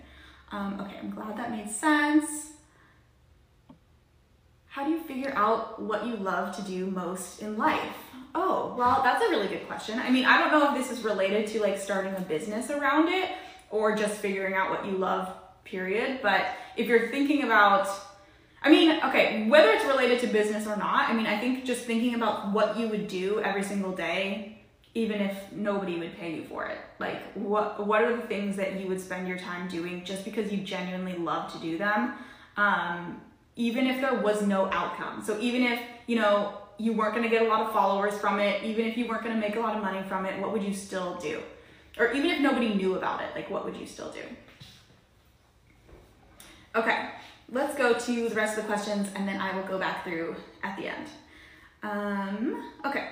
Um, 0.50 0.80
okay, 0.80 0.96
I'm 1.00 1.10
glad 1.10 1.36
that 1.36 1.52
made 1.52 1.70
sense. 1.70 2.50
How 4.66 4.84
do 4.84 4.90
you 4.90 5.00
figure 5.00 5.32
out 5.36 5.80
what 5.80 6.04
you 6.04 6.16
love 6.16 6.56
to 6.56 6.62
do 6.62 6.86
most 6.86 7.42
in 7.42 7.56
life? 7.56 8.09
Oh, 8.34 8.74
well, 8.78 9.02
that's 9.02 9.24
a 9.24 9.28
really 9.28 9.48
good 9.48 9.66
question. 9.66 9.98
I 9.98 10.10
mean, 10.10 10.24
I 10.24 10.38
don't 10.38 10.52
know 10.52 10.74
if 10.74 10.78
this 10.80 10.96
is 10.96 11.04
related 11.04 11.46
to 11.48 11.60
like 11.60 11.78
starting 11.78 12.14
a 12.14 12.20
business 12.20 12.70
around 12.70 13.08
it 13.08 13.30
or 13.70 13.96
just 13.96 14.14
figuring 14.16 14.54
out 14.54 14.70
what 14.70 14.86
you 14.86 14.92
love, 14.92 15.32
period. 15.64 16.20
But 16.22 16.46
if 16.76 16.86
you're 16.86 17.08
thinking 17.08 17.42
about, 17.42 17.88
I 18.62 18.70
mean, 18.70 19.00
okay, 19.04 19.48
whether 19.48 19.70
it's 19.70 19.84
related 19.84 20.20
to 20.20 20.26
business 20.28 20.66
or 20.66 20.76
not, 20.76 21.08
I 21.08 21.12
mean, 21.12 21.26
I 21.26 21.40
think 21.40 21.64
just 21.64 21.82
thinking 21.82 22.14
about 22.14 22.52
what 22.52 22.78
you 22.78 22.88
would 22.88 23.08
do 23.08 23.40
every 23.40 23.64
single 23.64 23.92
day, 23.92 24.58
even 24.94 25.20
if 25.20 25.52
nobody 25.52 25.98
would 25.98 26.16
pay 26.18 26.34
you 26.34 26.44
for 26.44 26.66
it. 26.66 26.78
Like, 26.98 27.32
what 27.34 27.86
what 27.86 28.02
are 28.02 28.16
the 28.16 28.22
things 28.22 28.56
that 28.56 28.80
you 28.80 28.86
would 28.88 29.00
spend 29.00 29.26
your 29.26 29.38
time 29.38 29.68
doing 29.68 30.04
just 30.04 30.24
because 30.24 30.52
you 30.52 30.58
genuinely 30.58 31.16
love 31.16 31.52
to 31.52 31.58
do 31.58 31.78
them, 31.78 32.14
um, 32.56 33.20
even 33.56 33.86
if 33.86 34.00
there 34.00 34.20
was 34.20 34.42
no 34.42 34.66
outcome. 34.66 35.22
So 35.24 35.38
even 35.40 35.62
if 35.62 35.80
you 36.06 36.16
know 36.16 36.59
you 36.80 36.94
weren't 36.94 37.14
going 37.14 37.22
to 37.22 37.28
get 37.28 37.42
a 37.42 37.48
lot 37.48 37.60
of 37.60 37.72
followers 37.72 38.16
from 38.18 38.40
it, 38.40 38.62
even 38.64 38.86
if 38.86 38.96
you 38.96 39.06
weren't 39.06 39.22
going 39.22 39.34
to 39.34 39.40
make 39.40 39.56
a 39.56 39.60
lot 39.60 39.76
of 39.76 39.82
money 39.82 40.02
from 40.08 40.24
it, 40.24 40.40
what 40.40 40.52
would 40.52 40.62
you 40.62 40.72
still 40.72 41.16
do? 41.18 41.40
Or 41.98 42.10
even 42.12 42.30
if 42.30 42.40
nobody 42.40 42.74
knew 42.74 42.94
about 42.94 43.20
it, 43.20 43.28
like 43.34 43.50
what 43.50 43.64
would 43.64 43.76
you 43.76 43.86
still 43.86 44.10
do? 44.10 44.22
Okay, 46.74 47.10
let's 47.50 47.76
go 47.76 47.92
to 47.92 48.28
the 48.28 48.34
rest 48.34 48.56
of 48.56 48.64
the 48.64 48.68
questions 48.68 49.08
and 49.14 49.28
then 49.28 49.40
I 49.40 49.54
will 49.54 49.64
go 49.64 49.78
back 49.78 50.04
through 50.04 50.36
at 50.62 50.76
the 50.78 50.86
end. 50.86 51.08
Um, 51.82 52.72
okay, 52.86 53.10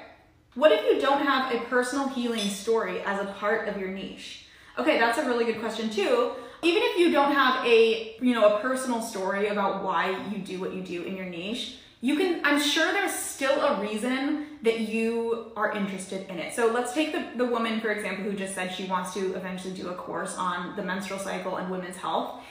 what 0.54 0.72
if 0.72 0.82
you 0.84 1.00
don't 1.00 1.24
have 1.24 1.54
a 1.54 1.58
personal 1.66 2.08
healing 2.08 2.48
story 2.48 3.02
as 3.02 3.20
a 3.20 3.26
part 3.32 3.68
of 3.68 3.76
your 3.76 3.88
niche? 3.88 4.46
Okay, 4.78 4.98
that's 4.98 5.18
a 5.18 5.26
really 5.26 5.44
good 5.44 5.60
question 5.60 5.90
too. 5.90 6.32
Even 6.62 6.82
if 6.82 6.98
you 6.98 7.12
don't 7.12 7.32
have 7.32 7.64
a, 7.64 8.16
you 8.20 8.34
know, 8.34 8.56
a 8.56 8.60
personal 8.60 9.00
story 9.00 9.48
about 9.48 9.84
why 9.84 10.10
you 10.30 10.38
do 10.38 10.60
what 10.60 10.74
you 10.74 10.82
do 10.82 11.02
in 11.04 11.16
your 11.16 11.26
niche, 11.26 11.76
you 12.00 12.16
can 12.16 12.40
i'm 12.44 12.60
sure 12.60 12.92
there's 12.92 13.12
still 13.12 13.60
a 13.60 13.80
reason 13.80 14.46
that 14.62 14.80
you 14.80 15.52
are 15.54 15.72
interested 15.72 16.28
in 16.28 16.38
it. 16.40 16.52
So 16.52 16.72
let's 16.72 16.92
take 16.92 17.12
the, 17.12 17.24
the 17.36 17.44
woman 17.44 17.80
for 17.80 17.90
example 17.90 18.24
who 18.24 18.36
just 18.36 18.54
said 18.54 18.74
she 18.74 18.84
wants 18.84 19.14
to 19.14 19.34
eventually 19.34 19.72
do 19.72 19.88
a 19.88 19.94
course 19.94 20.36
on 20.36 20.74
the 20.74 20.82
menstrual 20.82 21.20
cycle 21.20 21.56
and 21.56 21.70
women's 21.70 21.96
health. 21.96 22.42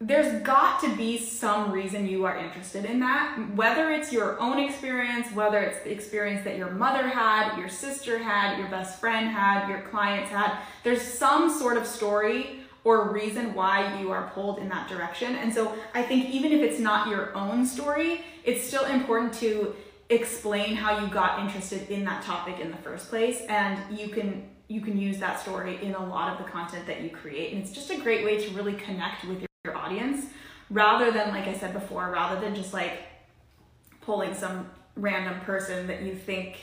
There's 0.00 0.42
got 0.42 0.80
to 0.80 0.94
be 0.96 1.16
some 1.16 1.72
reason 1.72 2.06
you 2.06 2.26
are 2.26 2.36
interested 2.36 2.84
in 2.84 3.00
that 3.00 3.38
whether 3.54 3.90
it's 3.90 4.12
your 4.12 4.38
own 4.40 4.58
experience 4.58 5.30
whether 5.32 5.60
it's 5.60 5.82
the 5.82 5.92
experience 5.92 6.44
that 6.44 6.58
your 6.58 6.70
mother 6.70 7.08
had 7.08 7.58
your 7.58 7.68
sister 7.68 8.18
had 8.18 8.58
your 8.58 8.68
best 8.68 9.00
friend 9.00 9.28
had 9.28 9.68
your 9.68 9.80
clients 9.82 10.30
had. 10.30 10.58
There's 10.82 11.02
some 11.02 11.50
sort 11.50 11.76
of 11.76 11.86
story 11.86 12.63
or 12.84 13.10
reason 13.10 13.54
why 13.54 13.98
you 13.98 14.12
are 14.12 14.30
pulled 14.34 14.58
in 14.58 14.68
that 14.68 14.88
direction. 14.88 15.34
And 15.36 15.52
so 15.52 15.74
I 15.94 16.02
think 16.02 16.30
even 16.30 16.52
if 16.52 16.60
it's 16.60 16.78
not 16.78 17.08
your 17.08 17.34
own 17.34 17.66
story, 17.66 18.22
it's 18.44 18.62
still 18.62 18.84
important 18.84 19.32
to 19.34 19.74
explain 20.10 20.76
how 20.76 20.98
you 20.98 21.08
got 21.08 21.40
interested 21.40 21.90
in 21.90 22.04
that 22.04 22.22
topic 22.22 22.60
in 22.60 22.70
the 22.70 22.76
first 22.78 23.08
place. 23.08 23.40
And 23.48 23.78
you 23.98 24.08
can 24.08 24.50
you 24.68 24.80
can 24.80 24.98
use 24.98 25.18
that 25.18 25.40
story 25.40 25.78
in 25.82 25.94
a 25.94 26.06
lot 26.06 26.32
of 26.32 26.44
the 26.44 26.50
content 26.50 26.86
that 26.86 27.02
you 27.02 27.10
create. 27.10 27.52
And 27.52 27.62
it's 27.62 27.72
just 27.72 27.90
a 27.90 27.98
great 27.98 28.24
way 28.24 28.38
to 28.46 28.54
really 28.54 28.72
connect 28.74 29.24
with 29.24 29.44
your 29.64 29.76
audience 29.76 30.26
rather 30.70 31.10
than 31.10 31.28
like 31.28 31.46
I 31.46 31.54
said 31.54 31.72
before 31.72 32.10
rather 32.10 32.40
than 32.40 32.54
just 32.54 32.72
like 32.72 33.00
pulling 34.00 34.34
some 34.34 34.70
random 34.96 35.40
person 35.40 35.86
that 35.86 36.02
you 36.02 36.14
think 36.14 36.56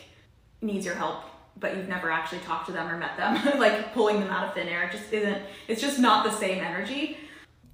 needs 0.61 0.85
your 0.85 0.95
help 0.95 1.23
but 1.61 1.77
you've 1.77 1.87
never 1.87 2.11
actually 2.11 2.39
talked 2.39 2.65
to 2.65 2.73
them 2.73 2.89
or 2.89 2.97
met 2.97 3.15
them, 3.15 3.39
like 3.59 3.93
pulling 3.93 4.19
them 4.19 4.29
out 4.29 4.49
of 4.49 4.53
thin 4.53 4.67
air. 4.67 4.89
Just 4.91 5.13
isn't, 5.13 5.41
it's 5.69 5.79
just 5.79 5.99
not 5.99 6.25
the 6.25 6.31
same 6.31 6.61
energy. 6.61 7.17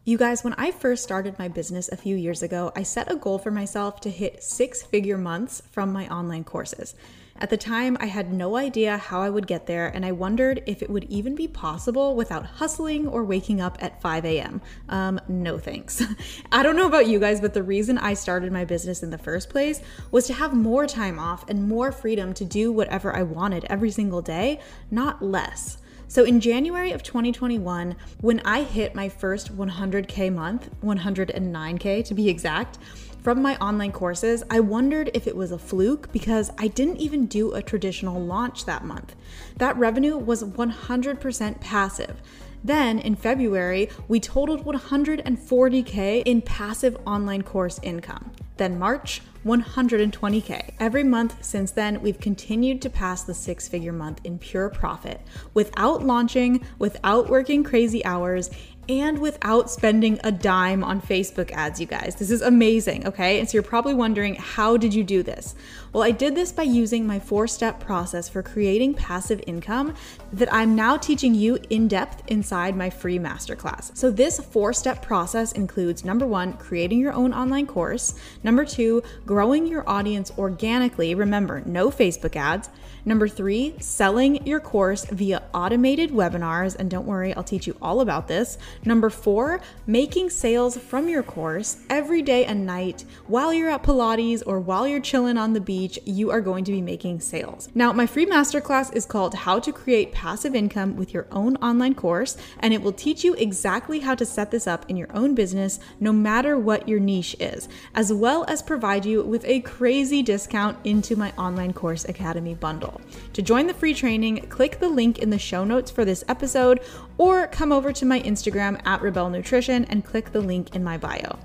You 0.05 0.17
guys, 0.17 0.43
when 0.43 0.53
I 0.53 0.71
first 0.71 1.03
started 1.03 1.37
my 1.39 1.47
business 1.47 1.89
a 1.89 1.97
few 1.97 2.15
years 2.15 2.43
ago, 2.43 2.71
I 2.75 2.83
set 2.83 3.11
a 3.11 3.15
goal 3.15 3.39
for 3.39 3.51
myself 3.51 3.99
to 4.01 4.09
hit 4.09 4.43
six 4.43 4.83
figure 4.83 5.17
months 5.17 5.61
from 5.71 5.91
my 5.91 6.07
online 6.07 6.43
courses. 6.43 6.95
At 7.39 7.51
the 7.51 7.57
time, 7.57 7.97
I 7.99 8.07
had 8.07 8.33
no 8.33 8.55
idea 8.55 8.97
how 8.97 9.21
I 9.21 9.29
would 9.29 9.45
get 9.45 9.67
there, 9.67 9.87
and 9.87 10.03
I 10.03 10.11
wondered 10.11 10.63
if 10.65 10.81
it 10.81 10.89
would 10.89 11.03
even 11.05 11.35
be 11.35 11.47
possible 11.47 12.15
without 12.15 12.45
hustling 12.45 13.07
or 13.07 13.23
waking 13.23 13.61
up 13.61 13.77
at 13.79 14.01
5 14.01 14.25
a.m. 14.25 14.61
Um, 14.89 15.19
no 15.27 15.59
thanks. 15.59 16.03
I 16.51 16.63
don't 16.63 16.75
know 16.75 16.87
about 16.87 17.07
you 17.07 17.19
guys, 17.19 17.39
but 17.39 17.53
the 17.53 17.61
reason 17.61 17.99
I 17.99 18.15
started 18.15 18.51
my 18.51 18.65
business 18.65 19.03
in 19.03 19.11
the 19.11 19.19
first 19.19 19.49
place 19.49 19.81
was 20.09 20.25
to 20.27 20.33
have 20.33 20.53
more 20.53 20.87
time 20.87 21.19
off 21.19 21.47
and 21.47 21.67
more 21.67 21.91
freedom 21.91 22.33
to 22.33 22.45
do 22.45 22.71
whatever 22.71 23.15
I 23.15 23.21
wanted 23.21 23.65
every 23.65 23.91
single 23.91 24.23
day, 24.23 24.59
not 24.89 25.21
less. 25.21 25.77
So 26.09 26.23
in 26.23 26.39
January 26.39 26.93
of 26.93 27.03
2021, 27.03 27.93
when 28.21 28.39
I 28.45 28.63
hit 28.63 28.95
my 28.95 29.09
first 29.09 29.55
100K 29.57 30.33
month, 30.33 30.69
109K 30.81 32.05
to 32.05 32.13
be 32.13 32.29
exact, 32.29 32.77
from 33.21 33.41
my 33.41 33.57
online 33.57 33.91
courses, 33.91 34.41
I 34.49 34.61
wondered 34.61 35.11
if 35.13 35.27
it 35.27 35.35
was 35.35 35.51
a 35.51 35.59
fluke 35.59 36.09
because 36.13 36.49
I 36.57 36.69
didn't 36.69 36.97
even 36.97 37.25
do 37.25 37.53
a 37.53 37.61
traditional 37.61 38.23
launch 38.23 38.63
that 38.65 38.85
month. 38.85 39.17
That 39.57 39.75
revenue 39.75 40.17
was 40.17 40.45
100% 40.45 41.59
passive. 41.59 42.21
Then 42.63 42.99
in 42.99 43.17
February, 43.17 43.89
we 44.07 44.21
totaled 44.21 44.63
140K 44.63 46.23
in 46.25 46.41
passive 46.41 46.97
online 47.05 47.41
course 47.41 47.81
income. 47.83 48.31
Then 48.57 48.79
March, 48.79 49.21
120K. 49.45 50.73
Every 50.79 51.03
month 51.03 51.43
since 51.43 51.71
then, 51.71 52.01
we've 52.01 52.19
continued 52.19 52.81
to 52.81 52.89
pass 52.89 53.23
the 53.23 53.33
six 53.33 53.67
figure 53.67 53.93
month 53.93 54.19
in 54.23 54.39
pure 54.39 54.69
profit 54.69 55.21
without 55.53 56.03
launching, 56.03 56.65
without 56.77 57.29
working 57.29 57.63
crazy 57.63 58.03
hours, 58.03 58.49
and 58.89 59.19
without 59.19 59.69
spending 59.69 60.19
a 60.23 60.31
dime 60.31 60.83
on 60.83 61.01
Facebook 61.01 61.51
ads, 61.51 61.79
you 61.79 61.85
guys. 61.85 62.15
This 62.15 62.31
is 62.31 62.41
amazing, 62.41 63.05
okay? 63.07 63.39
And 63.39 63.49
so 63.49 63.53
you're 63.53 63.63
probably 63.63 63.93
wondering, 63.93 64.35
how 64.35 64.77
did 64.77 64.93
you 64.93 65.03
do 65.03 65.23
this? 65.23 65.55
Well, 65.93 66.03
I 66.03 66.11
did 66.11 66.35
this 66.35 66.51
by 66.51 66.63
using 66.63 67.07
my 67.07 67.19
four 67.19 67.47
step 67.47 67.79
process 67.79 68.29
for 68.29 68.43
creating 68.43 68.93
passive 68.93 69.41
income 69.47 69.95
that 70.33 70.53
I'm 70.53 70.75
now 70.75 70.97
teaching 70.97 71.33
you 71.33 71.57
in 71.69 71.87
depth 71.87 72.23
inside 72.27 72.75
my 72.75 72.89
free 72.89 73.19
masterclass. 73.19 73.95
So, 73.97 74.11
this 74.11 74.39
four 74.39 74.73
step 74.73 75.01
process 75.01 75.53
includes 75.53 76.05
number 76.05 76.27
one, 76.27 76.53
creating 76.53 76.99
your 76.99 77.13
own 77.13 77.33
online 77.33 77.67
course, 77.67 78.15
number 78.43 78.65
two, 78.65 79.01
growing 79.25 79.65
your 79.65 79.87
audience 79.89 80.31
organically. 80.37 81.15
Remember, 81.15 81.61
no 81.65 81.89
Facebook 81.89 82.35
ads. 82.35 82.69
Number 83.07 83.29
three, 83.29 83.73
selling 83.79 84.45
your 84.45 84.59
course 84.59 85.05
via 85.05 85.41
automated 85.53 86.11
webinars. 86.11 86.75
And 86.75 86.91
don't 86.91 87.05
worry, 87.05 87.33
I'll 87.33 87.41
teach 87.41 87.65
you 87.65 87.77
all 87.81 88.01
about 88.01 88.27
this. 88.27 88.57
Number 88.83 89.09
four, 89.09 89.61
making 89.85 90.29
sales 90.29 90.77
from 90.77 91.07
your 91.07 91.23
course 91.23 91.77
every 91.89 92.21
day 92.21 92.43
and 92.43 92.65
night 92.65 93.05
while 93.27 93.53
you're 93.53 93.69
at 93.69 93.83
Pilates 93.83 94.43
or 94.45 94.59
while 94.59 94.85
you're 94.85 94.99
chilling 94.99 95.37
on 95.37 95.53
the 95.53 95.61
beach, 95.61 95.97
you 96.03 96.31
are 96.31 96.41
going 96.41 96.65
to 96.65 96.71
be 96.73 96.81
making 96.81 97.21
sales. 97.21 97.69
Now, 97.73 97.93
my 97.93 98.05
free 98.05 98.25
masterclass 98.25 98.93
is 98.93 99.05
called 99.05 99.35
How 99.35 99.57
to 99.59 99.71
Create 99.71 100.11
Passive 100.11 100.53
Income 100.53 100.97
with 100.97 101.13
Your 101.13 101.27
Own 101.31 101.55
Online 101.57 101.95
Course, 101.95 102.35
and 102.59 102.73
it 102.73 102.81
will 102.81 102.91
teach 102.91 103.23
you 103.23 103.35
exactly 103.35 103.99
how 103.99 104.15
to 104.15 104.25
set 104.25 104.51
this 104.51 104.67
up 104.67 104.85
in 104.89 104.97
your 104.97 105.15
own 105.15 105.33
business, 105.33 105.79
no 106.01 106.11
matter 106.11 106.57
what 106.57 106.89
your 106.89 106.99
niche 106.99 107.37
is, 107.39 107.69
as 107.95 108.11
well 108.11 108.43
as 108.49 108.61
provide 108.61 109.05
you 109.05 109.23
with 109.23 109.45
a 109.45 109.61
crazy 109.61 110.21
discount 110.21 110.77
into 110.83 111.15
my 111.15 111.31
Online 111.37 111.71
Course 111.71 112.03
Academy 112.03 112.53
bundle. 112.53 112.96
To 113.33 113.41
join 113.41 113.67
the 113.67 113.73
free 113.73 113.93
training, 113.93 114.47
click 114.49 114.79
the 114.79 114.89
link 114.89 115.19
in 115.19 115.29
the 115.29 115.39
show 115.39 115.63
notes 115.63 115.91
for 115.91 116.05
this 116.05 116.23
episode 116.27 116.81
or 117.17 117.47
come 117.47 117.71
over 117.71 117.91
to 117.93 118.05
my 118.05 118.19
Instagram 118.21 118.79
at 118.85 119.01
Rebelle 119.01 119.31
Nutrition 119.31 119.85
and 119.85 120.05
click 120.05 120.31
the 120.31 120.41
link 120.41 120.75
in 120.75 120.83
my 120.83 120.97
bio. 120.97 121.39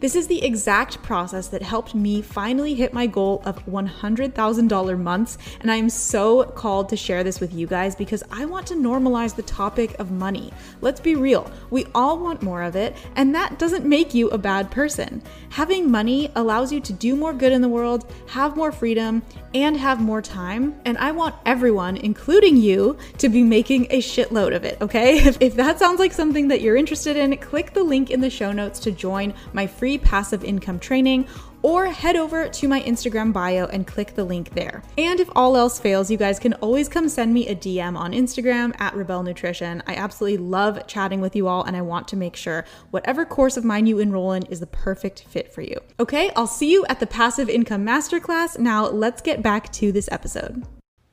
This 0.00 0.14
is 0.14 0.28
the 0.28 0.44
exact 0.44 1.02
process 1.02 1.48
that 1.48 1.60
helped 1.60 1.92
me 1.94 2.22
finally 2.22 2.74
hit 2.74 2.92
my 2.92 3.06
goal 3.06 3.42
of 3.44 3.64
$100,000 3.66 5.00
months, 5.00 5.38
and 5.60 5.72
I 5.72 5.76
am 5.76 5.90
so 5.90 6.44
called 6.44 6.88
to 6.90 6.96
share 6.96 7.24
this 7.24 7.40
with 7.40 7.52
you 7.52 7.66
guys 7.66 7.96
because 7.96 8.22
I 8.30 8.44
want 8.44 8.68
to 8.68 8.74
normalize 8.74 9.34
the 9.34 9.42
topic 9.42 9.98
of 9.98 10.12
money. 10.12 10.52
Let's 10.82 11.00
be 11.00 11.16
real, 11.16 11.50
we 11.70 11.86
all 11.96 12.16
want 12.18 12.42
more 12.42 12.62
of 12.62 12.76
it, 12.76 12.96
and 13.16 13.34
that 13.34 13.58
doesn't 13.58 13.84
make 13.84 14.14
you 14.14 14.28
a 14.28 14.38
bad 14.38 14.70
person. 14.70 15.20
Having 15.50 15.90
money 15.90 16.30
allows 16.36 16.72
you 16.72 16.78
to 16.80 16.92
do 16.92 17.16
more 17.16 17.32
good 17.32 17.52
in 17.52 17.60
the 17.60 17.68
world, 17.68 18.12
have 18.28 18.56
more 18.56 18.70
freedom, 18.70 19.22
and 19.52 19.76
have 19.76 20.00
more 20.00 20.22
time, 20.22 20.78
and 20.84 20.96
I 20.98 21.10
want 21.10 21.34
everyone, 21.44 21.96
including 21.96 22.56
you, 22.56 22.96
to 23.18 23.28
be 23.28 23.42
making 23.42 23.88
a 23.90 23.98
shitload 23.98 24.54
of 24.54 24.64
it, 24.64 24.78
okay? 24.80 25.17
If, 25.18 25.36
if 25.40 25.56
that 25.56 25.80
sounds 25.80 25.98
like 25.98 26.12
something 26.12 26.46
that 26.48 26.60
you're 26.60 26.76
interested 26.76 27.16
in, 27.16 27.36
click 27.38 27.72
the 27.72 27.82
link 27.82 28.10
in 28.10 28.20
the 28.20 28.30
show 28.30 28.52
notes 28.52 28.78
to 28.80 28.92
join 28.92 29.34
my 29.52 29.66
free 29.66 29.98
passive 29.98 30.44
income 30.44 30.78
training 30.78 31.26
or 31.62 31.86
head 31.86 32.14
over 32.14 32.48
to 32.48 32.68
my 32.68 32.80
Instagram 32.82 33.32
bio 33.32 33.66
and 33.66 33.84
click 33.84 34.14
the 34.14 34.22
link 34.22 34.54
there. 34.54 34.82
And 34.96 35.18
if 35.18 35.28
all 35.34 35.56
else 35.56 35.80
fails, 35.80 36.08
you 36.08 36.16
guys 36.16 36.38
can 36.38 36.54
always 36.54 36.88
come 36.88 37.08
send 37.08 37.34
me 37.34 37.48
a 37.48 37.56
DM 37.56 37.96
on 37.96 38.12
Instagram 38.12 38.80
at 38.80 38.94
Rebelle 38.94 39.24
Nutrition. 39.24 39.82
I 39.88 39.96
absolutely 39.96 40.38
love 40.38 40.86
chatting 40.86 41.20
with 41.20 41.34
you 41.34 41.48
all, 41.48 41.64
and 41.64 41.76
I 41.76 41.82
want 41.82 42.06
to 42.08 42.16
make 42.16 42.36
sure 42.36 42.64
whatever 42.92 43.24
course 43.24 43.56
of 43.56 43.64
mine 43.64 43.86
you 43.86 43.98
enroll 43.98 44.32
in 44.32 44.44
is 44.46 44.60
the 44.60 44.68
perfect 44.68 45.24
fit 45.24 45.52
for 45.52 45.62
you. 45.62 45.80
Okay, 45.98 46.30
I'll 46.36 46.46
see 46.46 46.70
you 46.70 46.86
at 46.88 47.00
the 47.00 47.08
Passive 47.08 47.48
Income 47.48 47.84
Masterclass. 47.84 48.56
Now, 48.56 48.86
let's 48.86 49.20
get 49.20 49.42
back 49.42 49.72
to 49.72 49.90
this 49.90 50.08
episode 50.12 50.64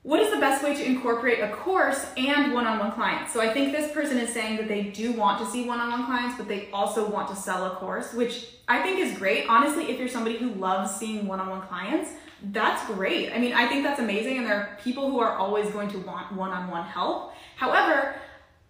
what 0.06 0.20
is 0.20 0.32
the 0.32 0.40
best 0.40 0.64
way 0.64 0.76
to 0.76 0.86
incorporate 0.86 1.40
a 1.40 1.50
course 1.50 2.06
and 2.16 2.54
one-on-one 2.54 2.92
clients? 2.92 3.34
So 3.34 3.42
I 3.42 3.52
think 3.52 3.72
this 3.72 3.92
person 3.92 4.20
is 4.20 4.32
saying 4.32 4.58
that 4.58 4.68
they 4.68 4.84
do 4.84 5.12
want 5.14 5.44
to 5.44 5.48
see 5.48 5.66
one-on-one 5.66 6.06
clients, 6.06 6.38
but 6.38 6.48
they 6.48 6.70
also 6.72 7.10
want 7.10 7.28
to 7.30 7.36
sell 7.36 7.66
a 7.66 7.72
course, 7.78 8.14
which 8.14 8.50
I 8.68 8.84
think 8.84 9.00
is 9.00 9.18
great. 9.18 9.50
Honestly, 9.50 9.90
if 9.90 9.98
you're 9.98 10.08
somebody 10.08 10.38
who 10.38 10.52
loves 10.52 10.96
seeing 10.96 11.26
one-on-one 11.26 11.64
clients, 11.64 12.12
that's 12.52 12.86
great. 12.86 13.34
I 13.34 13.40
mean, 13.40 13.54
I 13.54 13.68
think 13.68 13.82
that's 13.82 14.00
amazing, 14.00 14.38
and 14.38 14.46
there 14.46 14.56
are 14.56 14.78
people 14.84 15.10
who 15.10 15.20
are 15.22 15.38
always 15.38 15.72
going 15.72 15.90
to 15.90 15.98
want 15.98 16.32
one-on-one 16.34 16.84
help. 16.84 17.34
However, 17.56 18.14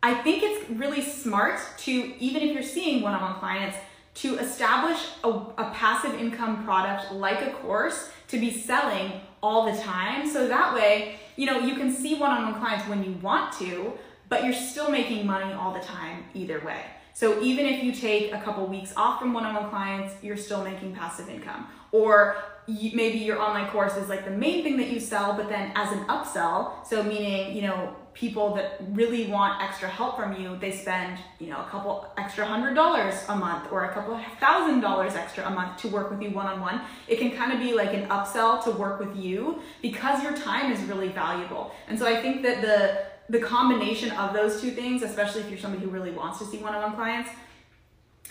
I 0.02 0.14
think 0.14 0.42
it's 0.42 0.70
really 0.70 1.02
smart 1.02 1.60
to, 1.80 1.92
even 1.92 2.44
if 2.44 2.54
you're 2.54 2.64
seeing 2.64 3.02
one-on-one 3.02 3.40
clients, 3.40 3.76
to 4.14 4.38
establish 4.38 5.06
a, 5.26 5.30
a 5.30 5.72
passive 5.74 6.14
income 6.14 6.64
product 6.64 7.12
like 7.12 7.42
a 7.42 7.52
course 7.56 8.10
to 8.30 8.40
be 8.40 8.52
selling 8.52 9.12
all 9.46 9.72
the 9.72 9.78
time. 9.80 10.28
So 10.28 10.48
that 10.48 10.74
way, 10.74 11.18
you 11.36 11.46
know, 11.46 11.60
you 11.60 11.76
can 11.76 11.94
see 11.94 12.16
one-on-one 12.16 12.60
clients 12.60 12.88
when 12.88 13.04
you 13.04 13.12
want 13.22 13.54
to, 13.60 13.94
but 14.28 14.44
you're 14.44 14.60
still 14.72 14.90
making 14.90 15.28
money 15.28 15.54
all 15.54 15.72
the 15.72 15.86
time 15.96 16.24
either 16.34 16.60
way. 16.66 16.82
So 17.14 17.40
even 17.42 17.68
if 17.68 17.84
you 17.84 17.92
take 17.94 18.34
a 18.34 18.42
couple 18.42 18.66
weeks 18.66 18.92
off 18.98 19.20
from 19.20 19.34
one-on-one 19.34 19.70
clients, 19.70 20.16
you're 20.24 20.36
still 20.36 20.64
making 20.64 20.96
passive 20.96 21.30
income. 21.30 21.68
Or 21.92 22.38
you, 22.66 22.90
maybe 22.96 23.20
your 23.20 23.40
online 23.40 23.70
course 23.70 23.96
is 23.96 24.10
like 24.10 24.26
the 24.26 24.32
main 24.46 24.64
thing 24.64 24.78
that 24.78 24.90
you 24.90 25.00
sell, 25.00 25.34
but 25.38 25.48
then 25.48 25.72
as 25.76 25.92
an 25.94 26.06
upsell, 26.08 26.86
so 26.86 27.04
meaning, 27.04 27.56
you 27.56 27.62
know, 27.62 27.96
people 28.16 28.56
that 28.56 28.80
really 28.92 29.28
want 29.28 29.62
extra 29.62 29.90
help 29.90 30.16
from 30.16 30.42
you, 30.42 30.56
they 30.56 30.72
spend, 30.72 31.20
you 31.38 31.48
know, 31.48 31.60
a 31.60 31.66
couple 31.66 32.08
extra 32.18 32.46
hundred 32.46 32.74
dollars 32.74 33.14
a 33.28 33.36
month 33.36 33.70
or 33.72 33.86
a 33.86 33.94
couple 33.94 34.18
thousand 34.40 34.80
dollars 34.80 35.16
extra 35.16 35.46
a 35.46 35.50
month 35.50 35.78
to 35.78 35.90
work 35.90 36.10
with 36.10 36.22
you 36.22 36.32
one 36.32 36.48
on 36.48 36.62
one. 36.62 36.82
It 37.10 37.20
can 37.20 37.32
kind 37.32 37.52
of 37.52 37.60
be 37.60 37.74
like 37.74 37.94
an 37.94 38.08
upsell 38.08 38.64
to 38.64 38.72
work 38.72 39.00
with 39.00 39.16
you 39.18 39.62
because 39.82 40.24
your 40.24 40.36
time 40.36 40.72
is 40.72 40.80
really 40.84 41.10
valuable. 41.10 41.72
And 41.90 42.00
so 42.00 42.08
I 42.08 42.22
think 42.22 42.42
that 42.44 42.62
the 42.62 43.06
the 43.28 43.40
combination 43.40 44.12
of 44.12 44.34
those 44.34 44.62
two 44.62 44.72
things, 44.72 45.02
especially 45.02 45.42
if 45.42 45.50
you're 45.50 45.60
somebody 45.60 45.84
who 45.84 45.90
really 45.90 46.12
wants 46.12 46.40
to 46.40 46.46
see 46.46 46.58
one 46.58 46.76
on 46.76 46.82
one 46.84 46.96
clients, 46.96 47.30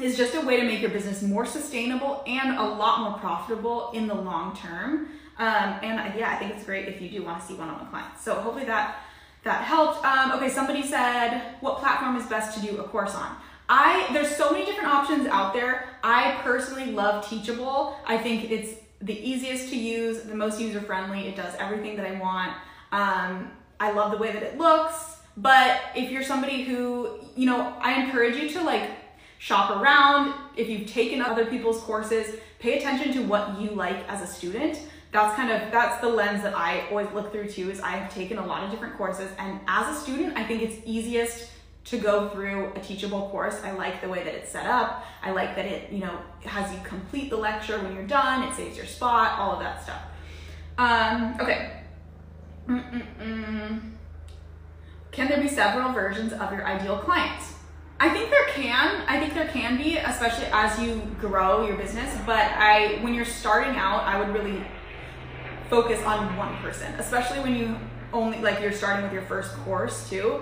is 0.01 0.17
just 0.17 0.35
a 0.35 0.41
way 0.41 0.57
to 0.59 0.65
make 0.65 0.81
your 0.81 0.91
business 0.91 1.21
more 1.21 1.45
sustainable 1.45 2.23
and 2.27 2.57
a 2.57 2.63
lot 2.63 3.01
more 3.01 3.19
profitable 3.19 3.91
in 3.93 4.07
the 4.07 4.15
long 4.15 4.57
term. 4.57 5.09
Um, 5.37 5.79
and 5.83 6.19
yeah, 6.19 6.31
I 6.31 6.37
think 6.37 6.55
it's 6.55 6.65
great 6.65 6.89
if 6.89 7.03
you 7.03 7.11
do 7.11 7.25
want 7.25 7.41
to 7.41 7.47
see 7.47 7.55
one 7.55 7.69
on 7.69 7.79
one 7.81 7.89
clients. 7.89 8.25
So 8.25 8.35
hopefully 8.35 8.65
that 8.67 9.04
that 9.45 9.63
helped. 9.63 10.05
Um, 10.05 10.33
okay, 10.33 10.49
somebody 10.49 10.83
said, 10.83 11.41
what 11.61 11.79
platform 11.79 12.17
is 12.17 12.27
best 12.27 12.59
to 12.59 12.67
do 12.67 12.79
a 12.79 12.85
course 12.85 13.15
on? 13.15 13.37
I 13.69 14.09
there's 14.13 14.35
so 14.37 14.51
many 14.51 14.67
different 14.67 14.91
options 14.91 15.27
out 15.27 15.55
there. 15.55 15.89
I 16.03 16.39
personally 16.43 16.93
love 16.93 17.27
Teachable. 17.27 17.97
I 18.07 18.19
think 18.19 18.51
it's 18.51 18.75
the 19.01 19.19
easiest 19.19 19.69
to 19.71 19.77
use, 19.77 20.23
the 20.23 20.35
most 20.35 20.61
user 20.61 20.81
friendly. 20.81 21.29
It 21.29 21.37
does 21.37 21.55
everything 21.59 21.97
that 21.97 22.07
I 22.07 22.19
want. 22.19 22.53
Um, 22.93 23.51
I 23.81 23.93
love 23.93 24.11
the 24.13 24.19
way 24.19 24.33
that 24.33 24.43
it 24.43 24.59
looks. 24.59 25.17
But 25.37 25.81
if 25.97 26.11
you're 26.11 26.23
somebody 26.23 26.63
who, 26.63 27.21
you 27.35 27.47
know, 27.47 27.75
I 27.81 28.03
encourage 28.03 28.37
you 28.37 28.51
to 28.51 28.63
like 28.63 28.91
shop 29.39 29.71
around. 29.81 30.35
If 30.57 30.69
you've 30.69 30.89
taken 30.89 31.21
other 31.21 31.47
people's 31.47 31.81
courses, 31.81 32.37
pay 32.61 32.79
attention 32.79 33.13
to 33.15 33.23
what 33.23 33.61
you 33.61 33.71
like 33.71 34.09
as 34.09 34.23
a 34.23 34.27
student 34.27 34.79
that's 35.15 35.37
kind 35.37 35.49
of 35.49 35.71
that's 35.71 36.01
the 36.01 36.09
lens 36.09 36.43
that 36.43 36.57
I 36.57 36.89
always 36.89 37.07
look 37.15 37.31
through 37.31 37.49
too 37.49 37.71
is 37.71 37.81
I 37.81 37.93
have 37.93 38.13
taken 38.13 38.37
a 38.37 38.45
lot 38.45 38.65
of 38.65 38.73
different 38.73 38.97
courses 38.97 39.31
and 39.39 39.61
as 39.69 39.97
a 39.97 40.01
student 40.01 40.37
I 40.37 40.43
think 40.43 40.61
it's 40.63 40.77
easiest 40.85 41.51
to 41.85 41.99
go 41.99 42.31
through 42.31 42.73
a 42.75 42.81
teachable 42.81 43.29
course. 43.29 43.61
I 43.63 43.73
like 43.73 44.01
the 44.01 44.09
way 44.09 44.25
that 44.25 44.35
it's 44.35 44.51
set 44.51 44.67
up. 44.67 45.05
I 45.23 45.31
like 45.31 45.55
that 45.55 45.67
it, 45.67 45.93
you 45.93 46.01
know, 46.01 46.19
has 46.45 46.73
you 46.73 46.81
complete 46.83 47.31
the 47.31 47.37
lecture 47.37 47.79
when 47.81 47.95
you're 47.95 48.07
done. 48.07 48.43
It 48.43 48.55
saves 48.55 48.77
your 48.77 48.87
spot, 48.87 49.39
all 49.39 49.53
of 49.53 49.61
that 49.61 49.83
stuff. 49.85 50.03
Um, 50.79 51.37
okay. 51.41 51.83
Mm-mm-mm. 52.67 53.93
Can 55.13 55.29
there 55.29 55.41
be 55.41 55.47
several 55.47 55.93
versions 55.93 56.33
of 56.33 56.53
your 56.53 56.67
ideal 56.67 56.97
client? 56.99 57.41
I 58.01 58.09
think 58.09 58.31
there 58.31 58.47
can. 58.47 59.05
I 59.07 59.21
think 59.21 59.35
there 59.35 59.49
can 59.49 59.77
be, 59.77 59.99
especially 59.99 60.47
as 60.53 60.81
you 60.81 61.03
grow 61.21 61.67
your 61.67 61.77
business. 61.77 62.17
But 62.27 62.51
I, 62.51 62.99
when 63.03 63.15
you're 63.15 63.27
starting 63.27 63.77
out, 63.77 64.03
I 64.05 64.19
would 64.19 64.35
really 64.35 64.65
focus 65.75 66.01
on 66.05 66.37
one 66.37 66.57
person, 66.59 66.87
especially 67.01 67.41
when 67.41 67.57
you 67.57 67.77
only 68.13 68.39
like 68.39 68.61
you're 68.61 68.71
starting 68.71 69.03
with 69.03 69.13
your 69.13 69.23
first 69.23 69.53
course 69.65 70.09
too. 70.09 70.41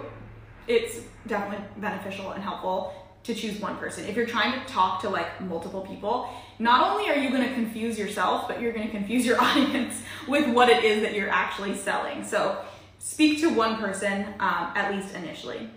It's 0.66 1.00
definitely 1.26 1.64
beneficial 1.78 2.32
and 2.32 2.42
helpful 2.42 2.92
to 3.22 3.34
choose 3.34 3.58
one 3.58 3.78
person. 3.78 4.04
If 4.04 4.14
you're 4.14 4.26
trying 4.26 4.60
to 4.60 4.66
talk 4.70 5.00
to 5.00 5.08
like 5.08 5.40
multiple 5.40 5.80
people, 5.80 6.28
not 6.58 6.90
only 6.90 7.08
are 7.08 7.16
you 7.16 7.30
going 7.30 7.48
to 7.48 7.54
confuse 7.54 7.98
yourself, 7.98 8.46
but 8.46 8.60
you're 8.60 8.74
going 8.74 8.86
to 8.86 8.92
confuse 8.92 9.24
your 9.24 9.40
audience 9.46 10.02
with 10.28 10.52
what 10.52 10.68
it 10.68 10.84
is 10.84 11.00
that 11.00 11.14
you're 11.14 11.30
actually 11.30 11.76
selling. 11.76 12.24
So 12.24 12.62
speak 12.98 13.40
to 13.40 13.48
one 13.48 13.78
person 13.78 14.26
um, 14.38 14.72
at 14.74 14.92
least 14.94 15.14
initially. 15.14 15.70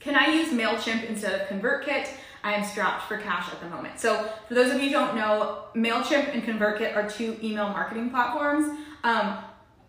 Can 0.00 0.16
I 0.16 0.26
use 0.34 0.50
MailChimp 0.50 1.08
instead 1.08 1.40
of 1.40 1.48
ConvertKit? 1.48 2.08
I 2.44 2.52
am 2.52 2.62
strapped 2.62 3.08
for 3.08 3.16
cash 3.16 3.50
at 3.50 3.60
the 3.60 3.68
moment. 3.68 3.98
So 3.98 4.30
for 4.46 4.54
those 4.54 4.72
of 4.72 4.80
you 4.80 4.90
don't 4.90 5.16
know, 5.16 5.64
MailChimp 5.74 6.34
and 6.34 6.42
ConvertKit 6.44 6.94
are 6.94 7.08
two 7.08 7.38
email 7.42 7.68
marketing 7.70 8.10
platforms. 8.10 8.66
Um, 9.02 9.38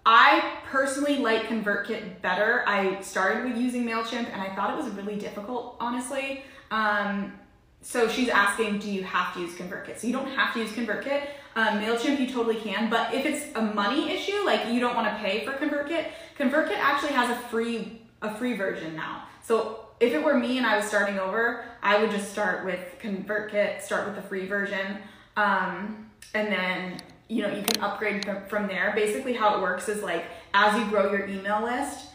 I 0.05 0.53
personally 0.71 1.17
like 1.17 1.43
ConvertKit 1.43 2.21
better. 2.21 2.63
I 2.65 3.01
started 3.01 3.43
with 3.43 3.57
using 3.57 3.85
MailChimp 3.85 4.31
and 4.31 4.41
I 4.41 4.55
thought 4.55 4.71
it 4.71 4.83
was 4.83 4.91
really 4.93 5.17
difficult, 5.17 5.75
honestly. 5.79 6.43
Um, 6.71 7.33
so 7.81 8.07
she's 8.07 8.29
asking, 8.29 8.79
do 8.79 8.89
you 8.89 9.03
have 9.03 9.33
to 9.33 9.41
use 9.41 9.53
ConvertKit? 9.55 9.99
So 9.99 10.07
you 10.07 10.13
don't 10.13 10.29
have 10.29 10.53
to 10.53 10.59
use 10.59 10.71
ConvertKit. 10.71 11.27
Um, 11.55 11.81
MailChimp, 11.81 12.19
you 12.19 12.27
totally 12.27 12.55
can, 12.55 12.89
but 12.89 13.13
if 13.13 13.25
it's 13.25 13.53
a 13.55 13.61
money 13.61 14.11
issue, 14.11 14.45
like 14.45 14.69
you 14.69 14.79
don't 14.79 14.95
want 14.95 15.07
to 15.07 15.23
pay 15.23 15.45
for 15.45 15.51
ConvertKit, 15.51 16.07
ConvertKit 16.39 16.77
actually 16.77 17.13
has 17.13 17.29
a 17.29 17.35
free 17.49 18.01
a 18.21 18.33
free 18.35 18.55
version 18.55 18.95
now. 18.95 19.27
So 19.43 19.85
if 19.99 20.13
it 20.13 20.23
were 20.23 20.34
me 20.34 20.58
and 20.58 20.65
I 20.65 20.75
was 20.75 20.86
starting 20.86 21.19
over, 21.19 21.65
I 21.81 22.01
would 22.01 22.12
just 22.12 22.31
start 22.31 22.65
with 22.65 22.79
ConvertKit, 23.01 23.81
start 23.81 24.05
with 24.08 24.15
the 24.15 24.21
free 24.21 24.45
version, 24.45 24.97
um, 25.38 26.10
and 26.34 26.51
then 26.51 26.99
you 27.27 27.41
know 27.41 27.49
you 27.49 27.63
can 27.63 27.81
upgrade 27.81 28.25
from 28.47 28.67
there. 28.67 28.93
Basically, 28.95 29.34
how 29.34 29.58
it 29.58 29.62
works 29.62 29.88
is 29.89 30.03
like 30.03 30.25
as 30.53 30.77
you 30.77 30.86
grow 30.89 31.12
your 31.12 31.27
email 31.27 31.63
list, 31.63 32.08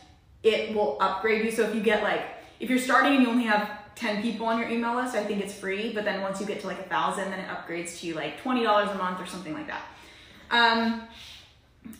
it 0.43 0.75
will 0.75 0.99
upgrade 1.01 1.45
you. 1.45 1.51
So 1.51 1.63
if 1.63 1.75
you 1.75 1.81
get 1.81 2.03
like 2.03 2.23
if 2.59 2.69
you're 2.69 2.79
starting 2.79 3.15
and 3.15 3.23
you 3.23 3.31
only 3.31 3.45
have 3.45 3.81
10 3.95 4.23
people 4.23 4.47
on 4.47 4.59
your 4.59 4.69
email 4.69 4.95
list, 4.95 5.15
I 5.15 5.25
think 5.25 5.43
it's 5.43 5.55
free. 5.55 5.93
But 5.93 6.05
then 6.05 6.23
once 6.23 6.41
you 6.41 6.47
get 6.47 6.61
to 6.61 6.67
like 6.67 6.79
a 6.79 6.85
thousand, 6.85 7.31
then 7.31 7.41
it 7.41 7.49
upgrades 7.49 7.99
to 8.01 8.15
like 8.15 8.43
$20 8.43 8.95
a 8.95 8.99
month 8.99 9.21
or 9.21 9.27
something 9.27 9.53
like 9.53 9.67
that. 9.67 9.83
Um, 10.51 11.03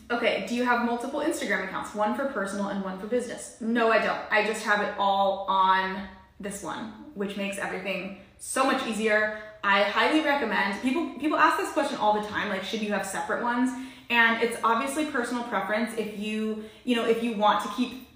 Okay, 0.09 0.45
do 0.47 0.55
you 0.55 0.65
have 0.65 0.85
multiple 0.85 1.21
Instagram 1.21 1.63
accounts? 1.63 1.95
One 1.95 2.15
for 2.15 2.25
personal 2.25 2.67
and 2.67 2.83
one 2.83 2.99
for 2.99 3.07
business? 3.07 3.57
No, 3.61 3.91
I 3.91 3.99
don't. 3.99 4.19
I 4.29 4.45
just 4.45 4.63
have 4.63 4.81
it 4.81 4.93
all 4.99 5.45
on 5.47 6.07
this 6.39 6.63
one, 6.63 6.93
which 7.13 7.37
makes 7.37 7.57
everything 7.57 8.17
so 8.37 8.65
much 8.65 8.85
easier. 8.87 9.39
I 9.63 9.83
highly 9.83 10.21
recommend 10.21 10.81
people 10.81 11.11
people 11.19 11.37
ask 11.37 11.57
this 11.57 11.71
question 11.71 11.97
all 11.97 12.19
the 12.19 12.27
time 12.27 12.49
like 12.49 12.63
should 12.63 12.81
you 12.81 12.91
have 12.93 13.05
separate 13.05 13.43
ones? 13.43 13.71
And 14.09 14.43
it's 14.43 14.57
obviously 14.63 15.05
personal 15.05 15.43
preference 15.43 15.97
if 15.97 16.19
you, 16.19 16.65
you 16.83 16.95
know, 16.95 17.05
if 17.05 17.23
you 17.23 17.33
want 17.37 17.63
to 17.63 17.69
keep 17.75 18.09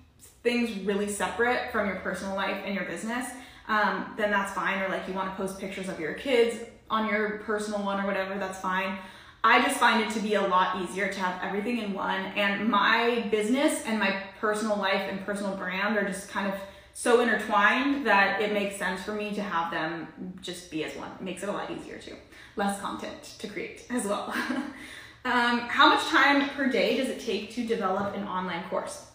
things 0.44 0.72
really 0.86 1.08
separate 1.08 1.72
from 1.72 1.88
your 1.88 1.98
personal 1.98 2.36
life 2.36 2.62
and 2.66 2.76
your 2.76 2.84
business, 2.86 3.30
um, 3.68 4.14
then 4.18 4.32
that's 4.32 4.54
fine. 4.54 4.82
Or 4.82 4.90
like 4.90 5.08
you 5.08 5.14
want 5.14 5.30
to 5.30 5.36
post 5.36 5.60
pictures 5.60 5.88
of 5.88 6.00
your 6.00 6.14
kids 6.14 6.58
on 6.90 7.08
your 7.08 7.40
personal 7.40 7.82
one 7.82 8.04
or 8.04 8.06
whatever, 8.06 8.38
that's 8.38 8.60
fine. 8.60 8.98
I 9.46 9.62
just 9.62 9.78
find 9.78 10.02
it 10.02 10.10
to 10.16 10.20
be 10.20 10.34
a 10.34 10.42
lot 10.42 10.82
easier 10.82 11.08
to 11.08 11.20
have 11.20 11.40
everything 11.44 11.78
in 11.78 11.94
one. 11.94 12.20
And 12.36 12.68
my 12.68 13.28
business 13.30 13.84
and 13.86 14.00
my 14.00 14.24
personal 14.42 14.76
life 14.76 15.04
and 15.08 15.24
personal 15.24 15.56
brand 15.56 15.96
are 16.00 16.04
just 16.04 16.30
kind 16.30 16.52
of 16.52 16.60
so 16.96 17.22
intertwined 17.22 18.08
that 18.08 18.42
it 18.42 18.54
makes 18.54 18.76
sense 18.76 19.04
for 19.04 19.12
me 19.14 19.36
to 19.36 19.44
have 19.44 19.70
them 19.70 20.34
just 20.42 20.72
be 20.72 20.84
as 20.84 20.96
one. 20.96 21.12
It 21.20 21.22
makes 21.22 21.44
it 21.44 21.50
a 21.50 21.52
lot 21.52 21.70
easier 21.70 22.00
too. 22.00 22.16
Less 22.56 22.82
content 22.82 23.22
to 23.38 23.48
create 23.48 23.86
as 23.92 24.06
well. 24.06 24.34
um, 25.26 25.60
how 25.60 25.90
much 25.90 26.04
time 26.06 26.50
per 26.50 26.68
day 26.68 26.98
does 26.98 27.10
it 27.10 27.20
take 27.20 27.52
to 27.52 27.68
develop 27.68 28.16
an 28.16 28.24
online 28.24 28.64
course? 28.64 29.06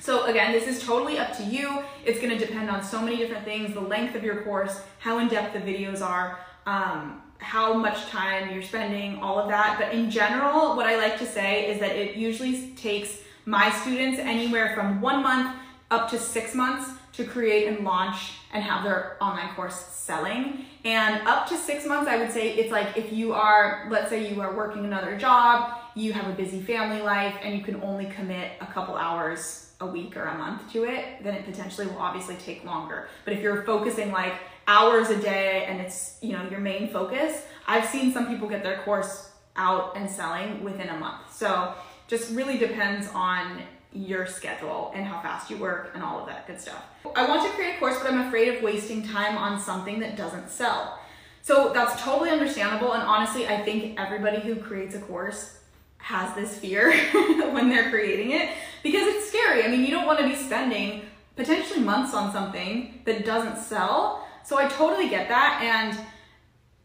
So 0.00 0.26
again, 0.26 0.52
this 0.52 0.68
is 0.68 0.84
totally 0.84 1.18
up 1.18 1.34
to 1.38 1.42
you. 1.42 1.82
It's 2.04 2.20
gonna 2.20 2.38
depend 2.38 2.68
on 2.68 2.82
so 2.82 3.00
many 3.00 3.16
different 3.16 3.46
things, 3.46 3.72
the 3.72 3.80
length 3.80 4.16
of 4.16 4.22
your 4.22 4.42
course, 4.42 4.82
how 4.98 5.18
in-depth 5.18 5.54
the 5.54 5.60
videos 5.60 6.02
are, 6.02 6.40
um, 6.66 7.22
how 7.38 7.74
much 7.74 8.06
time 8.06 8.52
you're 8.52 8.62
spending, 8.62 9.18
all 9.18 9.38
of 9.38 9.48
that. 9.48 9.78
But 9.78 9.94
in 9.94 10.10
general, 10.10 10.76
what 10.76 10.86
I 10.86 10.96
like 10.96 11.18
to 11.18 11.26
say 11.26 11.70
is 11.70 11.80
that 11.80 11.96
it 11.96 12.16
usually 12.16 12.68
takes 12.70 13.20
my 13.44 13.70
students 13.70 14.18
anywhere 14.18 14.74
from 14.74 15.00
one 15.00 15.22
month 15.22 15.56
up 15.90 16.10
to 16.10 16.18
six 16.18 16.54
months 16.54 16.90
to 17.12 17.24
create 17.24 17.68
and 17.68 17.84
launch 17.84 18.32
and 18.52 18.62
have 18.62 18.84
their 18.84 19.16
online 19.22 19.54
course 19.54 19.74
selling. 19.74 20.66
And 20.84 21.26
up 21.26 21.48
to 21.48 21.56
six 21.56 21.86
months, 21.86 22.08
I 22.08 22.16
would 22.18 22.30
say 22.30 22.54
it's 22.54 22.70
like 22.70 22.96
if 22.96 23.12
you 23.12 23.32
are, 23.32 23.86
let's 23.90 24.10
say 24.10 24.32
you 24.32 24.40
are 24.40 24.54
working 24.54 24.84
another 24.84 25.16
job, 25.16 25.78
you 25.94 26.12
have 26.12 26.28
a 26.28 26.32
busy 26.32 26.60
family 26.60 27.00
life, 27.00 27.34
and 27.42 27.56
you 27.56 27.64
can 27.64 27.80
only 27.82 28.06
commit 28.06 28.52
a 28.60 28.66
couple 28.66 28.94
hours 28.96 29.70
a 29.80 29.86
week 29.86 30.16
or 30.16 30.24
a 30.24 30.38
month 30.38 30.70
to 30.72 30.84
it, 30.84 31.22
then 31.22 31.34
it 31.34 31.44
potentially 31.44 31.86
will 31.86 31.98
obviously 31.98 32.34
take 32.36 32.64
longer. 32.64 33.08
But 33.24 33.34
if 33.34 33.40
you're 33.42 33.62
focusing 33.64 34.10
like 34.10 34.34
hours 34.68 35.10
a 35.10 35.20
day 35.20 35.64
and 35.68 35.80
it's 35.80 36.18
you 36.20 36.32
know 36.32 36.48
your 36.50 36.60
main 36.60 36.88
focus 36.88 37.42
i've 37.66 37.88
seen 37.88 38.12
some 38.12 38.26
people 38.26 38.48
get 38.48 38.62
their 38.62 38.78
course 38.78 39.30
out 39.56 39.96
and 39.96 40.08
selling 40.08 40.62
within 40.62 40.88
a 40.88 40.98
month. 40.98 41.34
So 41.34 41.74
just 42.08 42.30
really 42.32 42.58
depends 42.58 43.08
on 43.14 43.62
your 43.92 44.26
schedule 44.26 44.92
and 44.94 45.06
how 45.06 45.20
fast 45.22 45.50
you 45.50 45.56
work 45.56 45.92
and 45.94 46.02
all 46.02 46.20
of 46.20 46.26
that 46.26 46.46
good 46.46 46.60
stuff. 46.60 46.84
I 47.14 47.26
want 47.26 47.42
to 47.48 47.56
create 47.56 47.76
a 47.76 47.78
course 47.78 47.96
but 47.98 48.12
i'm 48.12 48.26
afraid 48.26 48.48
of 48.54 48.62
wasting 48.62 49.02
time 49.02 49.38
on 49.38 49.58
something 49.58 50.00
that 50.00 50.16
doesn't 50.16 50.50
sell. 50.50 50.98
So 51.42 51.72
that's 51.72 52.02
totally 52.02 52.30
understandable 52.30 52.92
and 52.92 53.02
honestly 53.02 53.48
i 53.48 53.62
think 53.62 53.98
everybody 53.98 54.40
who 54.40 54.56
creates 54.56 54.94
a 54.94 55.00
course 55.00 55.58
has 55.98 56.34
this 56.34 56.58
fear 56.58 56.92
when 57.52 57.70
they're 57.70 57.88
creating 57.90 58.32
it 58.32 58.50
because 58.82 59.06
it's 59.06 59.28
scary. 59.28 59.64
I 59.64 59.68
mean 59.68 59.82
you 59.82 59.90
don't 59.90 60.06
want 60.06 60.18
to 60.18 60.28
be 60.28 60.36
spending 60.36 61.02
potentially 61.34 61.80
months 61.80 62.12
on 62.12 62.32
something 62.32 63.00
that 63.06 63.24
doesn't 63.24 63.56
sell 63.56 64.25
so 64.46 64.56
I 64.56 64.68
totally 64.68 65.08
get 65.08 65.28
that. 65.28 65.60
And 65.62 65.98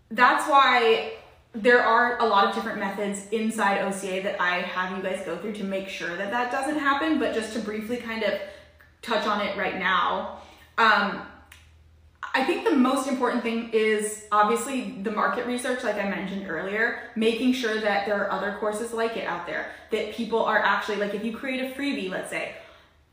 that's 0.10 0.50
why 0.50 1.13
there 1.54 1.84
are 1.84 2.19
a 2.19 2.26
lot 2.26 2.47
of 2.47 2.56
different 2.56 2.80
methods 2.80 3.28
inside 3.32 3.82
OCA 3.82 4.21
that 4.24 4.41
I 4.41 4.62
have 4.62 4.97
you 4.97 5.04
guys 5.04 5.24
go 5.26 5.38
through 5.38 5.54
to 5.54 5.63
make 5.63 5.88
sure 5.88 6.15
that 6.17 6.32
that 6.32 6.52
doesn't 6.52 6.80
happen. 6.80 7.19
But 7.19 7.34
just 7.34 7.54
to 7.54 7.60
briefly 7.60 7.97
kind 7.97 8.24
of 8.24 8.34
touch 9.02 9.28
on 9.28 9.41
it 9.41 9.56
right 9.58 9.78
now, 9.78 10.39
um, 10.78 11.21
I 12.34 12.45
think 12.45 12.63
the 12.63 12.76
most 12.76 13.08
important 13.08 13.43
thing 13.43 13.69
is 13.74 14.26
obviously 14.32 15.02
the 15.04 15.12
market 15.12 15.45
research, 15.45 15.84
like 15.84 15.95
I 15.95 16.08
mentioned 16.08 16.50
earlier, 16.50 17.10
making 17.15 17.54
sure 17.54 17.80
that 17.82 18.06
there 18.06 18.24
are 18.24 18.32
other 18.32 18.56
courses 18.60 18.93
like 18.93 19.17
it 19.17 19.26
out 19.26 19.45
there, 19.45 19.71
that 19.91 20.13
people 20.13 20.43
are 20.43 20.60
actually, 20.60 20.95
like 20.95 21.13
if 21.13 21.26
you 21.26 21.36
create 21.36 21.62
a 21.62 21.76
freebie, 21.76 22.10
let's 22.10 22.30
say, 22.30 22.56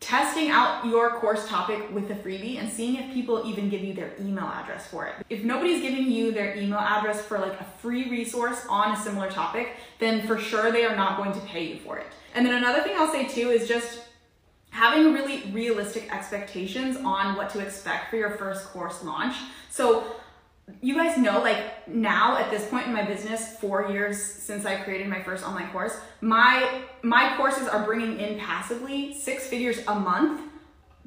testing 0.00 0.48
out 0.48 0.86
your 0.86 1.10
course 1.10 1.48
topic 1.48 1.92
with 1.92 2.10
a 2.10 2.14
freebie 2.14 2.58
and 2.58 2.70
seeing 2.70 2.96
if 2.96 3.12
people 3.12 3.42
even 3.44 3.68
give 3.68 3.82
you 3.82 3.92
their 3.92 4.12
email 4.20 4.44
address 4.44 4.86
for 4.86 5.06
it. 5.06 5.14
If 5.28 5.42
nobody's 5.42 5.82
giving 5.82 6.10
you 6.10 6.30
their 6.30 6.56
email 6.56 6.78
address 6.78 7.20
for 7.20 7.38
like 7.38 7.60
a 7.60 7.64
free 7.78 8.08
resource 8.08 8.64
on 8.68 8.92
a 8.92 8.96
similar 8.96 9.30
topic, 9.30 9.70
then 9.98 10.26
for 10.26 10.38
sure 10.38 10.70
they 10.70 10.84
are 10.84 10.94
not 10.94 11.16
going 11.16 11.32
to 11.32 11.40
pay 11.40 11.64
you 11.64 11.80
for 11.80 11.98
it. 11.98 12.06
And 12.34 12.46
then 12.46 12.54
another 12.54 12.82
thing 12.82 12.94
I'll 12.96 13.10
say 13.10 13.26
too 13.26 13.50
is 13.50 13.66
just 13.66 14.02
having 14.70 15.12
really 15.12 15.42
realistic 15.50 16.14
expectations 16.14 16.96
on 16.98 17.36
what 17.36 17.50
to 17.50 17.58
expect 17.58 18.10
for 18.10 18.16
your 18.16 18.30
first 18.30 18.66
course 18.66 19.02
launch. 19.02 19.34
So 19.70 20.16
you 20.80 20.94
guys 20.94 21.16
know 21.18 21.40
like 21.40 21.88
now 21.88 22.36
at 22.36 22.50
this 22.50 22.68
point 22.68 22.86
in 22.86 22.92
my 22.92 23.04
business 23.04 23.56
4 23.58 23.90
years 23.90 24.22
since 24.22 24.64
I 24.64 24.76
created 24.76 25.08
my 25.08 25.22
first 25.22 25.44
online 25.46 25.70
course, 25.70 25.96
my 26.20 26.82
my 27.02 27.34
courses 27.36 27.68
are 27.68 27.84
bringing 27.84 28.18
in 28.20 28.38
passively 28.38 29.14
6 29.14 29.46
figures 29.46 29.80
a 29.86 29.94
month 29.94 30.40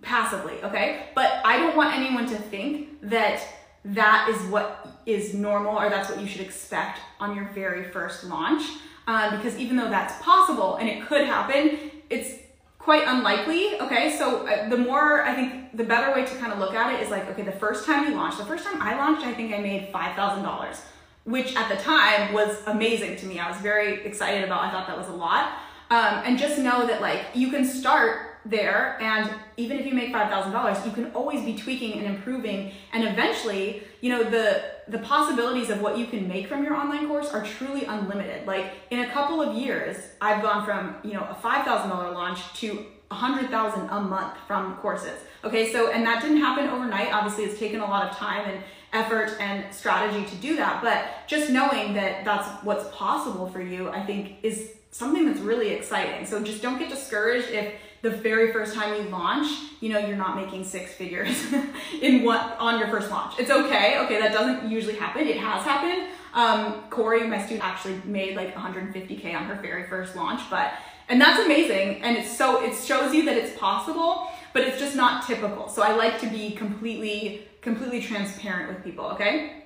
passively, 0.02 0.56
okay? 0.64 1.06
But 1.16 1.42
I 1.46 1.58
don't 1.58 1.76
want 1.76 1.96
anyone 1.96 2.26
to 2.28 2.36
think 2.36 3.02
that 3.04 3.42
that 3.86 4.30
is 4.30 4.52
what 4.52 4.88
is 5.06 5.34
normal 5.34 5.78
or 5.78 5.90
that's 5.90 6.10
what 6.10 6.20
you 6.20 6.28
should 6.28 6.42
expect 6.42 7.00
on 7.20 7.36
your 7.36 7.50
very 7.54 7.84
first 7.84 8.24
launch. 8.24 8.64
Um, 9.08 9.38
because 9.38 9.58
even 9.58 9.76
though 9.78 9.90
that's 9.90 10.22
possible 10.22 10.76
and 10.76 10.88
it 10.88 11.06
could 11.08 11.26
happen, 11.26 11.92
it's 12.10 12.40
quite 12.82 13.08
unlikely. 13.08 13.80
Okay, 13.80 14.16
so 14.18 14.48
uh, 14.48 14.68
the 14.70 14.78
more 14.78 15.24
I 15.24 15.36
think 15.36 15.78
the 15.78 15.84
better 15.84 16.14
way 16.14 16.26
to 16.26 16.36
kind 16.38 16.52
of 16.52 16.60
look 16.60 16.74
at 16.74 16.94
it 16.94 17.04
is 17.04 17.10
like, 17.10 17.28
okay, 17.30 17.44
the 17.44 17.52
first 17.52 17.86
time 17.86 18.10
you 18.10 18.16
launched, 18.16 18.40
the 18.40 18.46
first 18.46 18.66
time 18.66 18.82
I 18.82 18.98
launched, 18.98 19.26
I 19.26 19.34
think 19.34 19.54
I 19.54 19.60
made 19.60 19.94
$5,000, 19.94 20.82
which 21.26 21.56
at 21.56 21.70
the 21.70 21.76
time 21.76 22.34
was 22.34 22.58
amazing 22.66 23.18
to 23.18 23.26
me. 23.28 23.40
I 23.40 23.50
was 23.50 23.60
very 23.62 24.04
excited 24.04 24.44
about, 24.44 24.64
I 24.64 24.72
thought 24.72 24.88
that 24.88 24.98
was 24.98 25.08
a 25.10 25.14
lot. 25.14 25.54
Um, 25.92 26.24
and 26.26 26.40
just 26.40 26.58
know 26.58 26.88
that 26.88 27.02
like 27.02 27.26
you 27.34 27.50
can 27.50 27.66
start 27.66 28.31
there 28.46 28.98
and 29.00 29.30
even 29.58 29.78
if 29.80 29.86
you 29.86 29.94
make 29.94 30.12
$5000 30.12 30.86
you 30.86 30.92
can 30.92 31.12
always 31.12 31.44
be 31.46 31.56
tweaking 31.56 32.00
and 32.00 32.08
improving 32.08 32.72
and 32.92 33.04
eventually 33.04 33.84
you 34.02 34.10
know 34.10 34.24
the 34.24 34.64
the 34.88 34.98
possibilities 35.00 35.70
of 35.70 35.80
what 35.80 35.98
you 35.98 36.08
can 36.08 36.28
make 36.28 36.48
from 36.48 36.64
your 36.64 36.76
online 36.76 37.08
course 37.08 37.30
are 37.30 37.46
truly 37.46 37.86
unlimited. 37.86 38.48
Like 38.48 38.74
in 38.90 39.00
a 39.00 39.10
couple 39.12 39.42
of 39.42 39.56
years 39.56 39.98
i've 40.20 40.42
gone 40.42 40.66
from 40.66 40.96
you 41.04 41.14
know 41.14 41.22
a 41.22 41.36
$5000 41.36 42.14
launch 42.14 42.40
to 42.62 42.86
100000 43.10 43.90
a 43.90 44.00
month 44.02 44.34
from 44.48 44.76
courses. 44.78 45.20
Okay 45.44 45.72
so 45.72 45.92
and 45.92 46.06
that 46.06 46.22
didn't 46.22 46.38
happen 46.38 46.68
overnight. 46.68 47.14
Obviously 47.14 47.44
it's 47.44 47.60
taken 47.60 47.80
a 47.80 47.86
lot 47.86 48.10
of 48.10 48.18
time 48.18 48.50
and 48.50 48.64
effort 48.94 49.38
and 49.40 49.74
strategy 49.74 50.26
to 50.26 50.36
do 50.38 50.58
that 50.58 50.82
but 50.82 51.06
just 51.26 51.50
knowing 51.50 51.94
that 51.94 52.26
that's 52.26 52.46
what's 52.66 52.94
possible 52.94 53.48
for 53.48 53.62
you 53.62 53.90
i 53.92 54.06
think 54.06 54.36
is 54.44 54.72
something 54.92 55.26
that's 55.26 55.40
really 55.40 55.70
exciting. 55.70 56.26
So 56.26 56.44
just 56.44 56.62
don't 56.62 56.78
get 56.78 56.90
discouraged 56.90 57.50
if 57.50 57.74
the 58.02 58.10
very 58.10 58.52
first 58.52 58.74
time 58.74 58.96
you 58.96 59.10
launch, 59.10 59.48
you 59.80 59.90
know, 59.90 60.00
you're 60.00 60.18
not 60.18 60.36
making 60.36 60.64
six 60.64 60.94
figures 60.94 61.46
in 62.02 62.24
what 62.24 62.58
on 62.60 62.80
your 62.80 62.88
first 62.88 63.12
launch. 63.12 63.36
It's 63.40 63.52
okay. 63.52 64.00
Okay, 64.00 64.20
that 64.20 64.34
doesn't 64.34 64.70
usually 64.70 64.96
happen. 64.96 65.28
It 65.28 65.38
has 65.38 65.64
happened. 65.64 66.08
Um, 66.34 66.84
Corey, 66.90 67.28
my 67.28 67.40
student, 67.44 67.64
actually 67.64 68.02
made 68.06 68.36
like 68.36 68.56
150k 68.56 69.36
on 69.36 69.46
her 69.46 69.56
very 69.62 69.88
first 69.88 70.16
launch, 70.16 70.42
but 70.50 70.74
and 71.10 71.20
that's 71.20 71.44
amazing. 71.44 72.02
And 72.02 72.18
it's 72.18 72.36
so 72.36 72.64
it 72.64 72.76
shows 72.76 73.14
you 73.14 73.26
that 73.26 73.38
it's 73.38 73.58
possible, 73.60 74.30
but 74.54 74.64
it's 74.64 74.80
just 74.80 74.96
not 74.96 75.28
typical. 75.28 75.68
So 75.68 75.84
I 75.84 75.96
like 75.96 76.20
to 76.22 76.28
be 76.28 76.52
completely 76.52 77.48
completely 77.62 78.02
transparent 78.02 78.70
with 78.74 78.84
people. 78.84 79.06
Okay. 79.06 79.58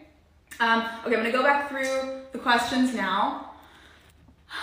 Um, 0.59 0.81
okay, 1.05 1.15
I'm 1.15 1.23
gonna 1.23 1.31
go 1.31 1.43
back 1.43 1.69
through 1.69 2.21
the 2.31 2.39
questions 2.39 2.93
now. 2.93 3.44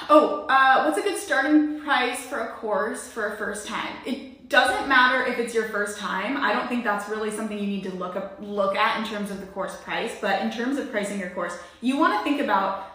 Oh, 0.08 0.46
uh, 0.48 0.84
what's 0.84 0.98
a 0.98 1.02
good 1.02 1.18
starting 1.18 1.80
price 1.80 2.20
for 2.20 2.40
a 2.40 2.52
course 2.52 3.08
for 3.08 3.32
a 3.32 3.36
first 3.36 3.66
time? 3.66 3.94
It 4.04 4.48
doesn't 4.48 4.88
matter 4.88 5.24
if 5.30 5.38
it's 5.38 5.54
your 5.54 5.68
first 5.68 5.98
time. 5.98 6.36
I 6.36 6.52
don't 6.52 6.68
think 6.68 6.84
that's 6.84 7.08
really 7.08 7.30
something 7.30 7.58
you 7.58 7.66
need 7.66 7.84
to 7.84 7.94
look 7.94 8.16
up, 8.16 8.38
look 8.40 8.76
at 8.76 8.98
in 8.98 9.04
terms 9.10 9.30
of 9.30 9.40
the 9.40 9.46
course 9.46 9.76
price. 9.80 10.16
But 10.20 10.42
in 10.42 10.50
terms 10.50 10.78
of 10.78 10.90
pricing 10.90 11.18
your 11.18 11.30
course, 11.30 11.56
you 11.80 11.96
want 11.96 12.18
to 12.18 12.24
think 12.24 12.40
about 12.40 12.86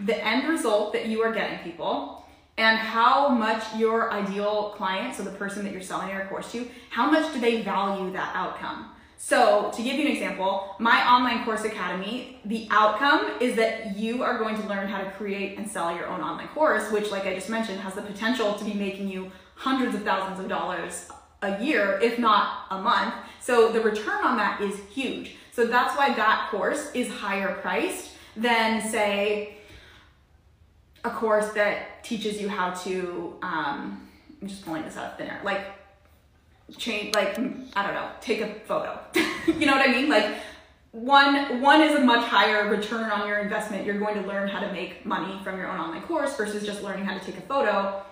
the 0.00 0.16
end 0.24 0.48
result 0.48 0.92
that 0.94 1.06
you 1.06 1.22
are 1.22 1.32
getting 1.32 1.58
people 1.58 2.24
and 2.56 2.78
how 2.78 3.28
much 3.28 3.62
your 3.76 4.12
ideal 4.12 4.74
client, 4.76 5.14
so 5.14 5.22
the 5.22 5.30
person 5.30 5.62
that 5.64 5.72
you're 5.72 5.82
selling 5.82 6.08
your 6.08 6.26
course 6.26 6.50
to, 6.52 6.68
how 6.90 7.10
much 7.10 7.32
do 7.32 7.40
they 7.40 7.62
value 7.62 8.12
that 8.12 8.34
outcome? 8.34 8.90
So, 9.20 9.72
to 9.74 9.82
give 9.82 9.96
you 9.96 10.06
an 10.06 10.12
example, 10.12 10.76
my 10.78 11.04
online 11.12 11.44
course 11.44 11.64
academy, 11.64 12.38
the 12.44 12.68
outcome 12.70 13.32
is 13.40 13.56
that 13.56 13.96
you 13.96 14.22
are 14.22 14.38
going 14.38 14.54
to 14.62 14.68
learn 14.68 14.86
how 14.86 15.02
to 15.02 15.10
create 15.10 15.58
and 15.58 15.68
sell 15.68 15.92
your 15.94 16.06
own 16.06 16.20
online 16.20 16.46
course, 16.48 16.92
which, 16.92 17.10
like 17.10 17.26
I 17.26 17.34
just 17.34 17.50
mentioned, 17.50 17.80
has 17.80 17.94
the 17.94 18.02
potential 18.02 18.54
to 18.54 18.64
be 18.64 18.74
making 18.74 19.08
you 19.08 19.32
hundreds 19.56 19.96
of 19.96 20.04
thousands 20.04 20.38
of 20.38 20.48
dollars 20.48 21.08
a 21.42 21.60
year, 21.60 21.98
if 22.00 22.20
not 22.20 22.66
a 22.70 22.80
month. 22.80 23.12
So, 23.40 23.72
the 23.72 23.80
return 23.80 24.24
on 24.24 24.36
that 24.36 24.60
is 24.60 24.78
huge. 24.92 25.34
So, 25.50 25.66
that's 25.66 25.98
why 25.98 26.14
that 26.14 26.48
course 26.52 26.92
is 26.94 27.08
higher 27.10 27.54
priced 27.56 28.12
than, 28.36 28.88
say, 28.88 29.56
a 31.02 31.10
course 31.10 31.48
that 31.54 32.04
teaches 32.04 32.40
you 32.40 32.48
how 32.48 32.70
to, 32.70 33.36
um, 33.42 34.08
I'm 34.40 34.46
just 34.46 34.64
pulling 34.64 34.84
this 34.84 34.96
out 34.96 35.12
of 35.12 35.18
thin 35.18 35.26
air, 35.26 35.40
like 35.42 35.77
change 36.76 37.14
like 37.14 37.38
i 37.74 37.82
don't 37.82 37.94
know 37.94 38.10
take 38.20 38.40
a 38.40 38.54
photo. 38.66 38.98
You 39.46 39.64
know 39.64 39.74
what 39.74 39.88
i 39.88 39.90
mean? 39.90 40.10
Like 40.10 40.36
one 40.92 41.62
one 41.62 41.80
is 41.80 41.94
a 41.94 42.00
much 42.00 42.24
higher 42.24 42.68
return 42.68 43.10
on 43.10 43.26
your 43.26 43.38
investment. 43.38 43.86
You're 43.86 43.98
going 43.98 44.20
to 44.20 44.28
learn 44.28 44.48
how 44.48 44.60
to 44.60 44.70
make 44.72 45.06
money 45.06 45.40
from 45.42 45.58
your 45.58 45.70
own 45.70 45.78
online 45.78 46.02
course 46.02 46.36
versus 46.36 46.66
just 46.66 46.82
learning 46.82 47.04
how 47.04 47.16
to 47.16 47.24
take 47.24 47.38
a 47.38 47.42
photo. 47.42 48.02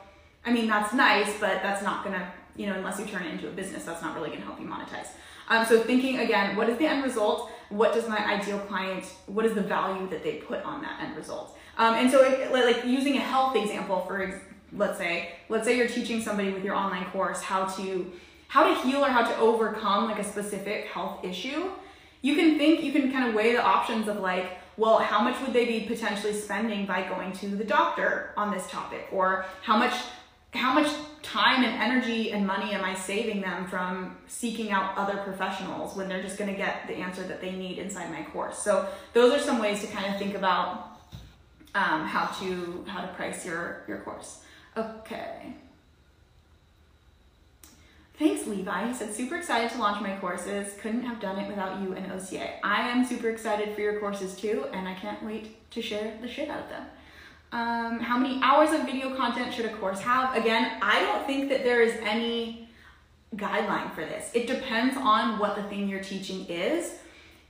I 0.45 0.53
mean 0.53 0.67
that's 0.67 0.95
nice 0.95 1.33
but 1.39 1.63
that's 1.63 1.83
not 1.83 2.05
gonna 2.05 2.33
you 2.57 2.67
know 2.67 2.75
unless 2.75 2.99
you 2.99 3.07
turn 3.07 3.25
it 3.25 3.33
into 3.33 3.49
a 3.49 3.51
business 3.51 3.85
that's 3.85 4.03
not 4.03 4.15
really 4.15 4.31
gonna 4.31 4.43
help 4.43 4.61
you 4.61 4.67
monetize. 4.67 5.09
Um, 5.49 5.65
so 5.67 5.83
thinking 5.83 6.21
again 6.21 6.57
what 6.57 6.69
is 6.71 6.79
the 6.79 6.87
end 6.87 7.05
result? 7.05 7.51
What 7.69 7.93
does 7.93 8.09
my 8.09 8.25
ideal 8.25 8.59
client 8.61 9.05
what 9.27 9.45
is 9.45 9.55
the 9.55 9.63
value 9.63 10.09
that 10.09 10.23
they 10.23 10.37
put 10.37 10.63
on 10.63 10.81
that 10.83 11.03
end 11.03 11.17
result? 11.17 11.59
Um, 11.79 11.95
and 11.95 12.11
so 12.11 12.23
it, 12.23 12.53
like 12.53 12.85
using 12.85 13.17
a 13.17 13.21
health 13.21 13.57
example 13.57 14.01
for 14.07 14.41
let's 14.73 14.99
say 14.99 15.33
let's 15.49 15.67
say 15.67 15.77
you're 15.77 15.89
teaching 15.89 16.21
somebody 16.21 16.53
with 16.53 16.65
your 16.65 16.75
online 16.75 17.05
course 17.07 17.43
how 17.43 17.65
to 17.65 18.11
how 18.49 18.73
to 18.73 18.81
heal 18.83 19.05
or 19.05 19.09
how 19.09 19.23
to 19.23 19.37
overcome 19.39 20.09
like 20.09 20.19
a 20.19 20.25
specific 20.25 20.87
health 20.87 21.25
issue, 21.25 21.71
you 22.23 22.35
can 22.35 22.59
think, 22.59 22.83
you 22.83 22.93
can 22.93 23.13
kind 23.13 23.29
of 23.29 23.35
weigh 23.35 23.53
the 23.53 23.63
options 23.63 24.09
of 24.09 24.21
like, 24.21 24.59
well, 24.77 24.99
how 24.99 25.23
much 25.23 25.41
would 25.41 25.53
they 25.53 25.65
be 25.65 25.81
potentially 25.87 26.35
spending 26.35 26.87
by 26.87 27.09
going 27.09 27.33
to 27.33 27.49
the 27.49 27.65
doctor 27.65 28.33
on 28.37 28.51
this 28.51 28.69
topic? 28.69 29.09
Or 29.11 29.47
how 29.63 29.77
much 29.77 29.95
how 30.55 30.73
much 30.73 30.91
time 31.23 31.65
and 31.65 31.83
energy 31.83 32.33
and 32.33 32.47
money 32.47 32.73
am 32.73 32.83
I 32.83 32.95
saving 32.95 33.43
them 33.43 33.67
from 33.67 34.17
seeking 34.27 34.71
out 34.71 34.97
other 34.97 35.19
professionals 35.19 35.95
when 35.97 36.09
they're 36.09 36.23
just 36.23 36.39
going 36.39 36.51
to 36.51 36.57
get 36.57 36.87
the 36.87 36.95
answer 36.95 37.23
that 37.25 37.41
they 37.41 37.53
need 37.53 37.79
inside 37.79 38.11
my 38.11 38.23
course? 38.23 38.59
So 38.59 38.89
those 39.13 39.33
are 39.35 39.39
some 39.39 39.59
ways 39.59 39.81
to 39.83 39.87
kind 39.89 40.13
of 40.13 40.19
think 40.19 40.35
about 40.35 40.99
um, 41.75 42.07
how 42.07 42.27
to 42.41 42.85
how 42.89 43.03
to 43.03 43.09
price 43.15 43.45
your 43.45 43.83
your 43.87 43.99
course. 43.99 44.41
Okay. 44.77 45.55
Thanks, 48.19 48.47
Levi. 48.47 48.89
He 48.89 48.95
said, 48.95 49.13
super 49.13 49.37
excited 49.37 49.71
to 49.73 49.79
launch 49.79 50.01
my 50.01 50.17
courses. 50.17 50.73
Couldn't 50.81 51.03
have 51.03 51.21
done 51.21 51.39
it 51.39 51.49
without 51.49 51.83
you 51.83 51.93
and 51.93 52.11
OCA. 52.11 52.65
I 52.65 52.89
am 52.89 53.05
super 53.05 53.29
excited 53.29 53.75
for 53.75 53.83
your 53.83 54.01
courses 54.01 54.35
too, 54.35 54.65
and 54.73 54.89
I 54.89 54.95
can't 54.95 55.23
wait 55.23 55.71
to 55.73 55.83
share 55.83 56.17
the 56.23 56.29
shit 56.29 56.49
out 56.49 56.61
of 56.61 56.69
them. 56.71 56.87
Um, 57.53 58.01
how 58.01 58.17
many 58.17 58.41
hours 58.43 58.73
of 58.73 58.87
video 58.87 59.15
content 59.15 59.53
should 59.53 59.67
a 59.67 59.75
course 59.77 60.01
have? 60.01 60.35
Again, 60.35 60.79
I 60.81 61.01
don't 61.01 61.27
think 61.27 61.51
that 61.51 61.63
there 61.63 61.83
is 61.83 61.95
any 62.03 62.69
guideline 63.37 63.95
for 63.95 64.01
this. 64.01 64.31
It 64.33 64.47
depends 64.47 64.97
on 64.97 65.39
what 65.39 65.55
the 65.55 65.63
thing 65.65 65.87
you're 65.87 66.03
teaching 66.03 66.47
is 66.47 66.95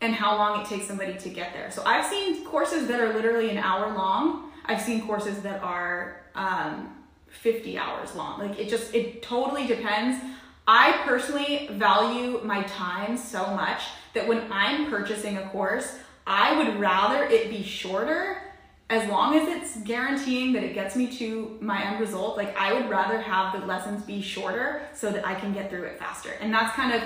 and 0.00 0.14
how 0.14 0.36
long 0.36 0.60
it 0.60 0.66
takes 0.66 0.86
somebody 0.86 1.14
to 1.14 1.28
get 1.28 1.52
there. 1.52 1.70
So 1.70 1.82
I've 1.86 2.04
seen 2.04 2.44
courses 2.44 2.88
that 2.88 3.00
are 3.00 3.14
literally 3.14 3.50
an 3.50 3.58
hour 3.58 3.94
long. 3.94 4.50
I've 4.64 4.80
seen 4.80 5.06
courses 5.06 5.42
that 5.42 5.62
are 5.62 6.22
um, 6.34 6.92
50 7.28 7.78
hours 7.78 8.14
long. 8.16 8.40
Like 8.40 8.58
it 8.58 8.68
just, 8.68 8.94
it 8.94 9.22
totally 9.22 9.66
depends 9.66 10.22
I 10.66 11.00
personally 11.04 11.68
value 11.72 12.40
my 12.42 12.62
time 12.64 13.16
so 13.16 13.46
much 13.54 13.82
that 14.14 14.26
when 14.26 14.50
I'm 14.50 14.90
purchasing 14.90 15.38
a 15.38 15.48
course, 15.50 15.98
I 16.26 16.56
would 16.56 16.80
rather 16.80 17.24
it 17.24 17.50
be 17.50 17.62
shorter 17.62 18.42
as 18.88 19.08
long 19.08 19.36
as 19.36 19.48
it's 19.48 19.76
guaranteeing 19.82 20.52
that 20.52 20.62
it 20.62 20.74
gets 20.74 20.96
me 20.96 21.08
to 21.18 21.56
my 21.60 21.84
end 21.84 22.00
result. 22.00 22.36
Like 22.36 22.56
I 22.56 22.72
would 22.72 22.88
rather 22.88 23.20
have 23.20 23.58
the 23.58 23.66
lessons 23.66 24.02
be 24.02 24.20
shorter 24.20 24.82
so 24.94 25.10
that 25.10 25.26
I 25.26 25.34
can 25.34 25.52
get 25.52 25.70
through 25.70 25.84
it 25.84 25.98
faster. 25.98 26.30
And 26.40 26.52
that's 26.52 26.74
kind 26.74 26.92
of 26.92 27.02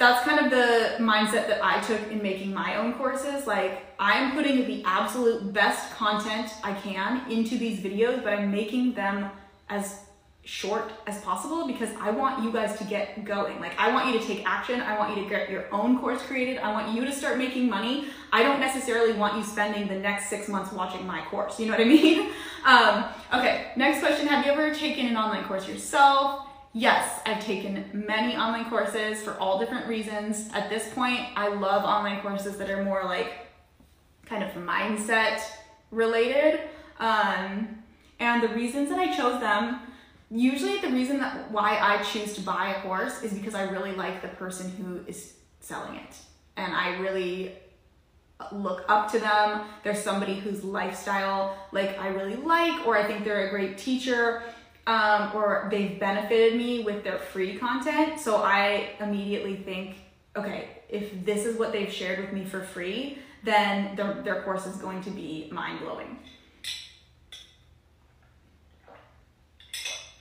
that's 0.00 0.24
kind 0.24 0.46
of 0.46 0.50
the 0.50 0.96
mindset 0.98 1.46
that 1.48 1.62
I 1.62 1.78
took 1.80 2.10
in 2.10 2.22
making 2.22 2.54
my 2.54 2.76
own 2.76 2.94
courses. 2.94 3.46
Like, 3.46 3.84
I'm 3.98 4.32
putting 4.32 4.66
the 4.66 4.82
absolute 4.86 5.52
best 5.52 5.92
content 5.94 6.54
I 6.64 6.72
can 6.72 7.30
into 7.30 7.58
these 7.58 7.80
videos, 7.80 8.24
but 8.24 8.32
I'm 8.32 8.50
making 8.50 8.94
them 8.94 9.30
as 9.68 10.06
short 10.44 10.90
as 11.06 11.20
possible 11.20 11.66
because 11.66 11.90
I 12.00 12.10
want 12.10 12.42
you 12.42 12.50
guys 12.50 12.78
to 12.78 12.84
get 12.84 13.24
going. 13.24 13.60
Like, 13.60 13.78
I 13.78 13.92
want 13.92 14.06
you 14.06 14.18
to 14.18 14.26
take 14.26 14.44
action. 14.46 14.80
I 14.80 14.98
want 14.98 15.16
you 15.16 15.22
to 15.22 15.28
get 15.28 15.50
your 15.50 15.72
own 15.72 15.98
course 15.98 16.22
created. 16.22 16.58
I 16.58 16.72
want 16.72 16.94
you 16.94 17.04
to 17.04 17.12
start 17.12 17.38
making 17.38 17.68
money. 17.68 18.06
I 18.32 18.42
don't 18.42 18.58
necessarily 18.58 19.12
want 19.12 19.36
you 19.36 19.44
spending 19.44 19.86
the 19.86 19.98
next 19.98 20.30
six 20.30 20.48
months 20.48 20.72
watching 20.72 21.06
my 21.06 21.20
course. 21.26 21.60
You 21.60 21.66
know 21.66 21.72
what 21.72 21.80
I 21.80 21.84
mean? 21.88 22.30
Um, 22.64 23.04
okay, 23.34 23.72
next 23.76 24.00
question 24.00 24.26
Have 24.28 24.44
you 24.44 24.52
ever 24.52 24.74
taken 24.74 25.06
an 25.06 25.16
online 25.16 25.44
course 25.44 25.68
yourself? 25.68 26.46
Yes, 26.72 27.20
I've 27.26 27.44
taken 27.44 27.84
many 27.92 28.36
online 28.36 28.70
courses 28.70 29.22
for 29.22 29.36
all 29.38 29.58
different 29.58 29.88
reasons. 29.88 30.48
At 30.52 30.70
this 30.70 30.88
point, 30.94 31.20
I 31.36 31.48
love 31.48 31.84
online 31.84 32.20
courses 32.22 32.56
that 32.58 32.70
are 32.70 32.84
more 32.84 33.04
like 33.04 33.32
kind 34.24 34.44
of 34.44 34.50
mindset 34.52 35.42
related. 35.90 36.60
Um, 36.98 37.82
and 38.20 38.42
the 38.42 38.48
reasons 38.50 38.88
that 38.90 38.98
I 38.98 39.14
chose 39.14 39.40
them, 39.40 39.80
usually 40.30 40.78
the 40.78 40.88
reason 40.88 41.18
that 41.18 41.50
why 41.50 41.78
I 41.80 42.02
choose 42.02 42.34
to 42.34 42.40
buy 42.40 42.74
a 42.74 42.82
course 42.82 43.22
is 43.22 43.32
because 43.32 43.54
I 43.54 43.64
really 43.64 43.92
like 43.92 44.22
the 44.22 44.28
person 44.28 44.70
who 44.70 45.00
is 45.06 45.34
selling 45.60 45.96
it. 45.96 46.16
And 46.56 46.72
I 46.74 46.98
really 46.98 47.56
look 48.52 48.84
up 48.88 49.10
to 49.12 49.18
them. 49.18 49.62
There's 49.82 50.02
somebody 50.02 50.34
whose 50.34 50.64
lifestyle 50.64 51.56
like 51.72 51.98
I 51.98 52.08
really 52.08 52.36
like, 52.36 52.86
or 52.86 52.96
I 52.96 53.06
think 53.06 53.24
they're 53.24 53.48
a 53.48 53.50
great 53.50 53.76
teacher 53.76 54.42
um, 54.86 55.30
or 55.34 55.68
they've 55.70 55.98
benefited 56.00 56.56
me 56.56 56.82
with 56.82 57.04
their 57.04 57.18
free 57.18 57.56
content. 57.56 58.18
So 58.18 58.36
I 58.36 58.90
immediately 59.00 59.56
think, 59.56 59.96
okay, 60.36 60.68
if 60.88 61.24
this 61.24 61.44
is 61.44 61.58
what 61.58 61.72
they've 61.72 61.92
shared 61.92 62.20
with 62.20 62.32
me 62.32 62.44
for 62.44 62.60
free, 62.60 63.18
then 63.44 63.94
their, 63.96 64.22
their 64.22 64.42
course 64.42 64.66
is 64.66 64.76
going 64.76 65.02
to 65.02 65.10
be 65.10 65.48
mind 65.52 65.80
blowing. 65.80 66.18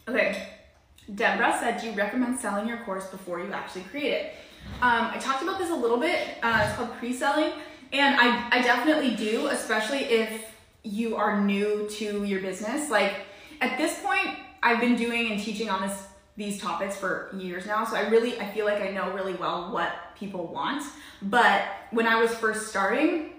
Okay, 0.09 0.47
Deborah 1.13 1.55
said, 1.59 1.79
do 1.79 1.85
you 1.85 1.93
recommend 1.93 2.39
selling 2.39 2.67
your 2.67 2.77
course 2.79 3.05
before 3.07 3.39
you 3.39 3.53
actually 3.53 3.83
create 3.83 4.11
it? 4.11 4.33
Um, 4.81 5.11
I 5.13 5.19
talked 5.19 5.43
about 5.43 5.59
this 5.59 5.69
a 5.69 5.75
little 5.75 5.97
bit. 5.97 6.19
Uh, 6.41 6.65
it's 6.65 6.75
called 6.75 6.91
pre-selling, 6.97 7.51
and 7.93 8.15
I, 8.19 8.47
I 8.49 8.61
definitely 8.63 9.15
do, 9.15 9.49
especially 9.49 9.99
if 9.99 10.51
you 10.81 11.15
are 11.15 11.39
new 11.39 11.87
to 11.91 12.23
your 12.23 12.41
business. 12.41 12.89
Like 12.89 13.17
at 13.61 13.77
this 13.77 13.99
point, 13.99 14.35
I've 14.63 14.79
been 14.79 14.95
doing 14.95 15.31
and 15.31 15.39
teaching 15.39 15.69
on 15.69 15.87
this 15.87 16.05
these 16.35 16.59
topics 16.59 16.95
for 16.95 17.29
years 17.37 17.67
now, 17.67 17.85
so 17.85 17.95
I 17.95 18.07
really 18.07 18.39
I 18.39 18.49
feel 18.51 18.65
like 18.65 18.81
I 18.81 18.89
know 18.89 19.11
really 19.11 19.35
well 19.35 19.71
what 19.71 19.93
people 20.15 20.47
want. 20.47 20.81
But 21.21 21.63
when 21.91 22.07
I 22.07 22.19
was 22.19 22.33
first 22.33 22.69
starting, 22.69 23.33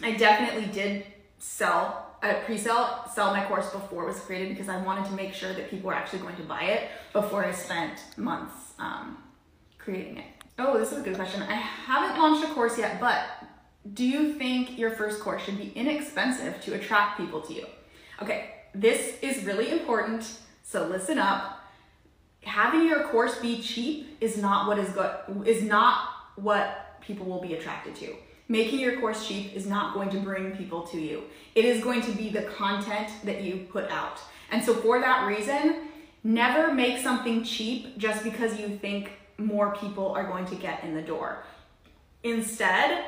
I 0.00 0.12
definitely 0.12 0.66
did 0.66 1.06
sell 1.38 2.03
a 2.30 2.42
pre-sell 2.44 3.08
sell 3.12 3.32
my 3.32 3.44
course 3.44 3.70
before 3.70 4.04
it 4.04 4.06
was 4.06 4.20
created 4.20 4.50
because 4.50 4.68
I 4.68 4.80
wanted 4.82 5.06
to 5.06 5.12
make 5.12 5.34
sure 5.34 5.52
that 5.52 5.70
people 5.70 5.88
were 5.88 5.94
actually 5.94 6.20
going 6.20 6.36
to 6.36 6.42
buy 6.42 6.62
it 6.62 6.90
before 7.12 7.44
I 7.44 7.52
spent 7.52 8.00
months 8.16 8.72
um, 8.78 9.18
creating 9.78 10.18
it. 10.18 10.26
Oh, 10.58 10.78
this 10.78 10.92
is 10.92 10.98
a 10.98 11.02
good 11.02 11.16
question. 11.16 11.42
I 11.42 11.54
haven't 11.54 12.20
launched 12.20 12.48
a 12.48 12.54
course 12.54 12.78
yet, 12.78 13.00
but 13.00 13.24
do 13.92 14.04
you 14.04 14.34
think 14.34 14.78
your 14.78 14.90
first 14.90 15.20
course 15.20 15.42
should 15.42 15.58
be 15.58 15.72
inexpensive 15.74 16.60
to 16.62 16.74
attract 16.74 17.18
people 17.18 17.40
to 17.42 17.52
you? 17.52 17.66
Okay, 18.22 18.50
this 18.74 19.18
is 19.20 19.44
really 19.44 19.70
important 19.70 20.38
so 20.64 20.86
listen 20.88 21.18
up. 21.18 21.60
Having 22.42 22.88
your 22.88 23.04
course 23.04 23.38
be 23.38 23.60
cheap 23.60 24.16
is 24.20 24.36
not 24.38 24.66
what 24.66 24.78
is 24.78 24.88
good 24.90 25.46
is 25.46 25.62
not 25.62 26.08
what 26.36 27.00
people 27.00 27.26
will 27.26 27.40
be 27.40 27.54
attracted 27.54 27.94
to. 27.96 28.14
Making 28.48 28.80
your 28.80 29.00
course 29.00 29.26
cheap 29.26 29.54
is 29.54 29.66
not 29.66 29.94
going 29.94 30.10
to 30.10 30.18
bring 30.18 30.54
people 30.56 30.82
to 30.88 31.00
you. 31.00 31.24
It 31.54 31.64
is 31.64 31.82
going 31.82 32.02
to 32.02 32.12
be 32.12 32.28
the 32.28 32.42
content 32.42 33.08
that 33.24 33.42
you 33.42 33.66
put 33.70 33.90
out. 33.90 34.20
And 34.50 34.62
so 34.62 34.74
for 34.74 35.00
that 35.00 35.26
reason, 35.26 35.88
never 36.22 36.72
make 36.72 36.98
something 36.98 37.42
cheap 37.42 37.96
just 37.96 38.22
because 38.22 38.60
you 38.60 38.76
think 38.76 39.12
more 39.38 39.74
people 39.76 40.08
are 40.12 40.24
going 40.24 40.44
to 40.46 40.54
get 40.56 40.84
in 40.84 40.94
the 40.94 41.02
door. 41.02 41.44
Instead, 42.22 43.04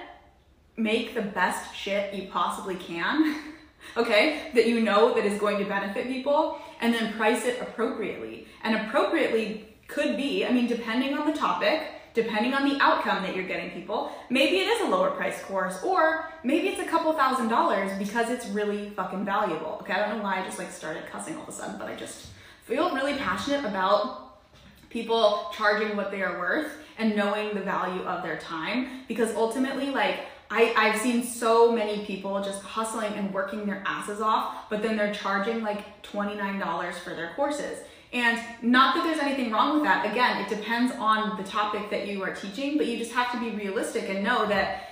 make 0.76 1.14
the 1.14 1.22
best 1.22 1.74
shit 1.74 2.14
you 2.14 2.28
possibly 2.28 2.76
can, 2.76 3.36
okay, 3.96 4.50
that 4.54 4.66
you 4.66 4.80
know 4.80 5.14
that 5.14 5.24
is 5.24 5.38
going 5.38 5.58
to 5.58 5.64
benefit 5.64 6.06
people 6.06 6.58
and 6.80 6.92
then 6.92 7.12
price 7.14 7.44
it 7.44 7.60
appropriately. 7.60 8.46
And 8.62 8.74
appropriately 8.74 9.76
could 9.86 10.16
be, 10.16 10.44
I 10.44 10.50
mean, 10.50 10.66
depending 10.66 11.16
on 11.16 11.30
the 11.30 11.36
topic, 11.36 11.82
depending 12.16 12.54
on 12.54 12.66
the 12.66 12.82
outcome 12.82 13.22
that 13.22 13.36
you're 13.36 13.46
getting 13.46 13.70
people, 13.70 14.10
maybe 14.30 14.56
it 14.56 14.66
is 14.66 14.80
a 14.80 14.88
lower 14.88 15.10
price 15.10 15.38
course, 15.42 15.84
or 15.84 16.32
maybe 16.42 16.68
it's 16.68 16.80
a 16.80 16.84
couple 16.86 17.12
thousand 17.12 17.48
dollars 17.48 17.92
because 17.98 18.30
it's 18.30 18.46
really 18.46 18.88
fucking 18.90 19.22
valuable. 19.22 19.78
Okay, 19.82 19.92
I 19.92 20.08
don't 20.08 20.16
know 20.16 20.24
why 20.24 20.40
I 20.40 20.44
just 20.44 20.58
like 20.58 20.72
started 20.72 21.04
cussing 21.12 21.36
all 21.36 21.42
of 21.42 21.50
a 21.50 21.52
sudden, 21.52 21.78
but 21.78 21.88
I 21.88 21.94
just 21.94 22.28
feel 22.64 22.92
really 22.94 23.14
passionate 23.14 23.66
about 23.66 24.38
people 24.88 25.50
charging 25.54 25.94
what 25.94 26.10
they 26.10 26.22
are 26.22 26.38
worth 26.38 26.72
and 26.96 27.14
knowing 27.14 27.54
the 27.54 27.60
value 27.60 28.00
of 28.04 28.22
their 28.22 28.38
time 28.38 29.02
because 29.08 29.34
ultimately, 29.34 29.90
like, 29.90 30.20
I, 30.50 30.72
I've 30.74 30.98
seen 30.98 31.22
so 31.22 31.70
many 31.70 32.06
people 32.06 32.42
just 32.42 32.62
hustling 32.62 33.12
and 33.12 33.34
working 33.34 33.66
their 33.66 33.82
asses 33.84 34.22
off, 34.22 34.70
but 34.70 34.80
then 34.80 34.96
they're 34.96 35.12
charging 35.12 35.60
like 35.60 36.02
$29 36.02 36.94
for 36.94 37.10
their 37.10 37.32
courses. 37.36 37.80
And 38.12 38.40
not 38.62 38.94
that 38.94 39.04
there's 39.04 39.18
anything 39.18 39.50
wrong 39.52 39.74
with 39.74 39.84
that. 39.84 40.10
Again, 40.10 40.42
it 40.42 40.48
depends 40.48 40.92
on 40.94 41.36
the 41.36 41.42
topic 41.42 41.90
that 41.90 42.06
you 42.06 42.22
are 42.22 42.34
teaching, 42.34 42.76
but 42.76 42.86
you 42.86 42.98
just 42.98 43.12
have 43.12 43.32
to 43.32 43.40
be 43.40 43.50
realistic 43.50 44.08
and 44.08 44.22
know 44.22 44.46
that 44.46 44.90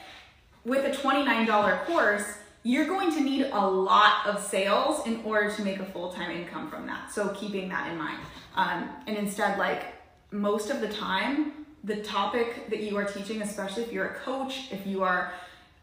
with 0.65 0.85
a 0.85 0.91
$29 0.91 1.85
course, 1.87 2.25
you're 2.63 2.87
going 2.87 3.13
to 3.13 3.21
need 3.21 3.43
a 3.53 3.69
lot 3.69 4.27
of 4.27 4.43
sales 4.43 5.07
in 5.07 5.21
order 5.25 5.51
to 5.55 5.63
make 5.63 5.79
a 5.81 5.85
full-time 5.85 6.31
income 6.31 6.71
from 6.71 6.87
that. 6.87 7.13
So 7.13 7.29
keeping 7.29 7.69
that 7.69 7.93
in 7.93 7.99
mind. 7.99 8.19
Um, 8.57 8.89
and 9.07 9.17
instead, 9.17 9.59
like 9.59 9.85
most 10.31 10.71
of 10.71 10.81
the 10.81 10.89
time, 10.89 11.67
the 11.85 11.97
topic 11.97 12.71
that 12.71 12.83
you 12.83 12.97
are 12.97 13.05
teaching, 13.05 13.43
especially 13.43 13.83
if 13.83 13.93
you're 13.93 14.07
a 14.07 14.15
coach, 14.15 14.73
if 14.73 14.87
you 14.87 15.03
are 15.03 15.35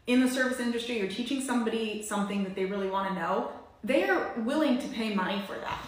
in 0.08 0.20
the 0.20 0.28
service 0.28 0.58
industry, 0.58 0.98
you're 0.98 1.08
teaching 1.08 1.40
somebody 1.40 2.02
something 2.02 2.42
that 2.42 2.56
they 2.56 2.64
really 2.64 2.88
want 2.88 3.08
to 3.08 3.14
know, 3.14 3.52
they 3.84 4.08
are 4.08 4.32
willing 4.38 4.78
to 4.78 4.88
pay 4.88 5.14
money 5.14 5.40
for 5.46 5.54
that. 5.54 5.78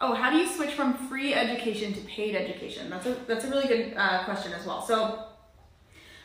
Oh, 0.00 0.14
how 0.14 0.30
do 0.30 0.36
you 0.36 0.48
switch 0.48 0.72
from 0.72 0.94
free 1.08 1.34
education 1.34 1.92
to 1.94 2.00
paid 2.02 2.34
education? 2.34 2.90
That's 2.90 3.06
a 3.06 3.16
that's 3.26 3.44
a 3.44 3.50
really 3.50 3.68
good 3.68 3.94
uh, 3.96 4.24
question 4.24 4.52
as 4.52 4.66
well. 4.66 4.82
So, 4.82 5.24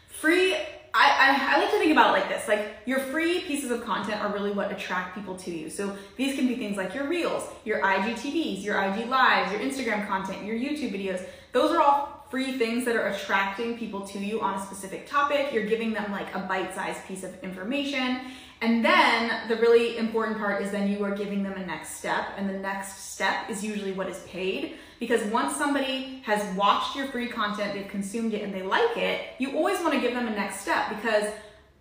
free. 0.08 0.56
I, 0.92 1.38
I, 1.52 1.56
I 1.56 1.60
like 1.60 1.70
to 1.70 1.78
think 1.78 1.92
about 1.92 2.18
it 2.18 2.22
like 2.22 2.30
this 2.30 2.48
like 2.48 2.78
your 2.88 2.98
free 2.98 3.42
pieces 3.42 3.70
of 3.70 3.86
content 3.86 4.20
are 4.22 4.34
really 4.34 4.50
what 4.50 4.72
attract 4.72 5.14
people 5.14 5.36
to 5.36 5.52
you 5.52 5.70
so 5.70 5.96
these 6.18 6.36
can 6.36 6.48
be 6.48 6.56
things 6.56 6.78
like 6.78 6.96
your 6.96 7.08
reels 7.08 7.48
your 7.64 7.80
igtvs 7.84 8.64
your 8.64 8.84
ig 8.84 9.08
lives 9.08 9.52
your 9.52 9.62
instagram 9.62 10.08
content 10.08 10.44
your 10.44 10.56
youtube 10.56 10.92
videos 10.92 11.24
those 11.52 11.70
are 11.70 11.80
all 11.80 12.20
free 12.30 12.58
things 12.58 12.86
that 12.86 12.96
are 12.96 13.08
attracting 13.08 13.78
people 13.78 14.02
to 14.02 14.20
you 14.20 14.40
on 14.40 14.60
a 14.60 14.66
specific 14.66 15.08
topic. 15.08 15.52
You're 15.52 15.66
giving 15.66 15.94
them 15.94 16.12
like 16.12 16.34
a 16.36 16.40
bite-sized 16.40 17.06
piece 17.08 17.24
of 17.24 17.44
information. 17.44 18.22
And 18.62 18.84
then 18.84 19.48
the 19.48 19.56
really 19.56 19.98
important 19.98 20.38
part 20.38 20.62
is 20.62 20.72
then 20.72 20.90
you 20.90 21.04
are 21.04 21.16
giving 21.16 21.44
them 21.44 21.54
a 21.54 21.66
next 21.66 21.96
step. 21.96 22.26
And 22.38 22.50
the 22.50 22.58
next 22.58 23.14
step 23.14 23.50
is 23.50 23.64
usually 23.64 23.94
what 23.94 24.10
is 24.10 24.20
paid. 24.28 24.76
Because 25.00 25.24
once 25.32 25.56
somebody 25.56 26.22
has 26.26 26.44
watched 26.56 26.96
your 26.96 27.08
free 27.08 27.30
content, 27.30 27.74
they've 27.74 27.88
consumed 27.88 28.34
it, 28.34 28.42
and 28.42 28.54
they 28.54 28.62
like 28.62 28.98
it, 28.98 29.22
you 29.38 29.56
always 29.56 29.80
want 29.80 29.94
to 29.94 30.02
give 30.02 30.14
them 30.14 30.28
a 30.28 30.32
next 30.32 30.60
step 30.60 30.90
because 30.90 31.32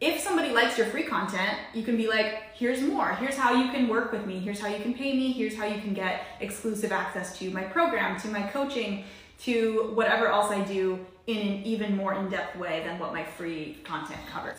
if 0.01 0.21
somebody 0.21 0.51
likes 0.51 0.79
your 0.79 0.87
free 0.87 1.03
content, 1.03 1.59
you 1.75 1.83
can 1.83 1.97
be 1.97 2.07
like, 2.07 2.43
here's 2.55 2.81
more. 2.81 3.15
Here's 3.15 3.35
how 3.35 3.61
you 3.61 3.73
can 3.73 3.89
work 3.89 4.13
with 4.13 4.25
me. 4.27 4.39
Here's 4.39 4.61
how 4.61 4.69
you 4.69 4.81
can 4.81 4.95
pay 4.95 5.13
me. 5.13 5.33
Here's 5.33 5.57
how 5.57 5.67
you 5.67 5.81
can 5.81 5.93
get 5.93 6.23
exclusive 6.39 6.93
access 6.93 7.37
to 7.41 7.51
my 7.51 7.65
program, 7.65 8.21
to 8.21 8.29
my 8.29 8.43
coaching, 8.43 9.03
to 9.41 9.91
whatever 9.95 10.29
else 10.29 10.53
I 10.53 10.63
do 10.63 11.05
in 11.27 11.39
an 11.39 11.65
even 11.65 11.97
more 11.97 12.15
in-depth 12.15 12.57
way 12.57 12.83
than 12.87 13.01
what 13.01 13.13
my 13.13 13.25
free 13.25 13.79
content 13.85 14.21
covers. 14.33 14.59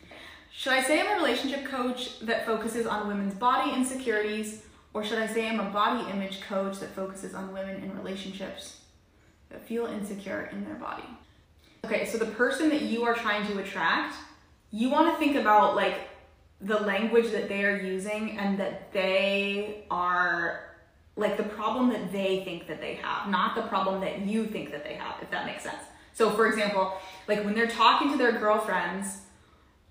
Should 0.60 0.74
I 0.74 0.84
say 0.84 1.00
I'm 1.00 1.08
a 1.08 1.16
relationship 1.16 1.64
coach 1.64 2.20
that 2.20 2.46
focuses 2.46 2.86
on 2.86 3.08
women's 3.08 3.34
body 3.34 3.72
insecurities, 3.72 4.64
or 4.94 5.06
should 5.06 5.18
I 5.18 5.26
say 5.26 5.48
I'm 5.48 5.62
a 5.62 5.70
body 5.70 6.12
image 6.12 6.42
coach 6.42 6.80
that 6.82 6.94
focuses 6.94 7.34
on 7.34 7.54
women 7.54 7.82
in 7.82 7.96
relationships 7.96 8.82
that 9.52 9.66
feel 9.66 9.86
insecure 9.86 10.50
in 10.52 10.66
their 10.66 10.76
body? 10.76 11.06
Okay, 11.86 12.06
so 12.06 12.18
the 12.18 12.26
person 12.26 12.68
that 12.72 12.82
you 12.82 13.04
are 13.04 13.14
trying 13.14 13.48
to 13.48 13.60
attract, 13.60 14.18
you 14.70 14.90
want 14.90 15.14
to 15.14 15.18
think 15.18 15.38
about 15.38 15.78
like 15.78 15.96
the 16.60 16.82
language 16.82 17.32
that 17.32 17.48
they 17.48 17.64
are 17.64 17.78
using 17.78 18.38
and 18.38 18.60
that 18.60 18.92
they 18.92 19.86
are 19.90 20.76
like 21.16 21.38
the 21.38 21.44
problem 21.44 21.88
that 21.88 22.12
they 22.12 22.44
think 22.44 22.68
that 22.68 22.82
they 22.82 22.96
have, 22.96 23.30
not 23.30 23.56
the 23.56 23.62
problem 23.62 24.02
that 24.02 24.28
you 24.28 24.46
think 24.46 24.72
that 24.72 24.84
they 24.84 24.96
have, 24.96 25.16
if 25.22 25.32
that 25.32 25.46
makes 25.46 25.64
sense. 25.64 25.84
So, 26.12 26.30
for 26.32 26.48
example, 26.48 26.98
like 27.30 27.46
when 27.46 27.56
they're 27.56 27.66
talking 27.66 28.12
to 28.12 28.18
their 28.18 28.34
girlfriends 28.34 29.20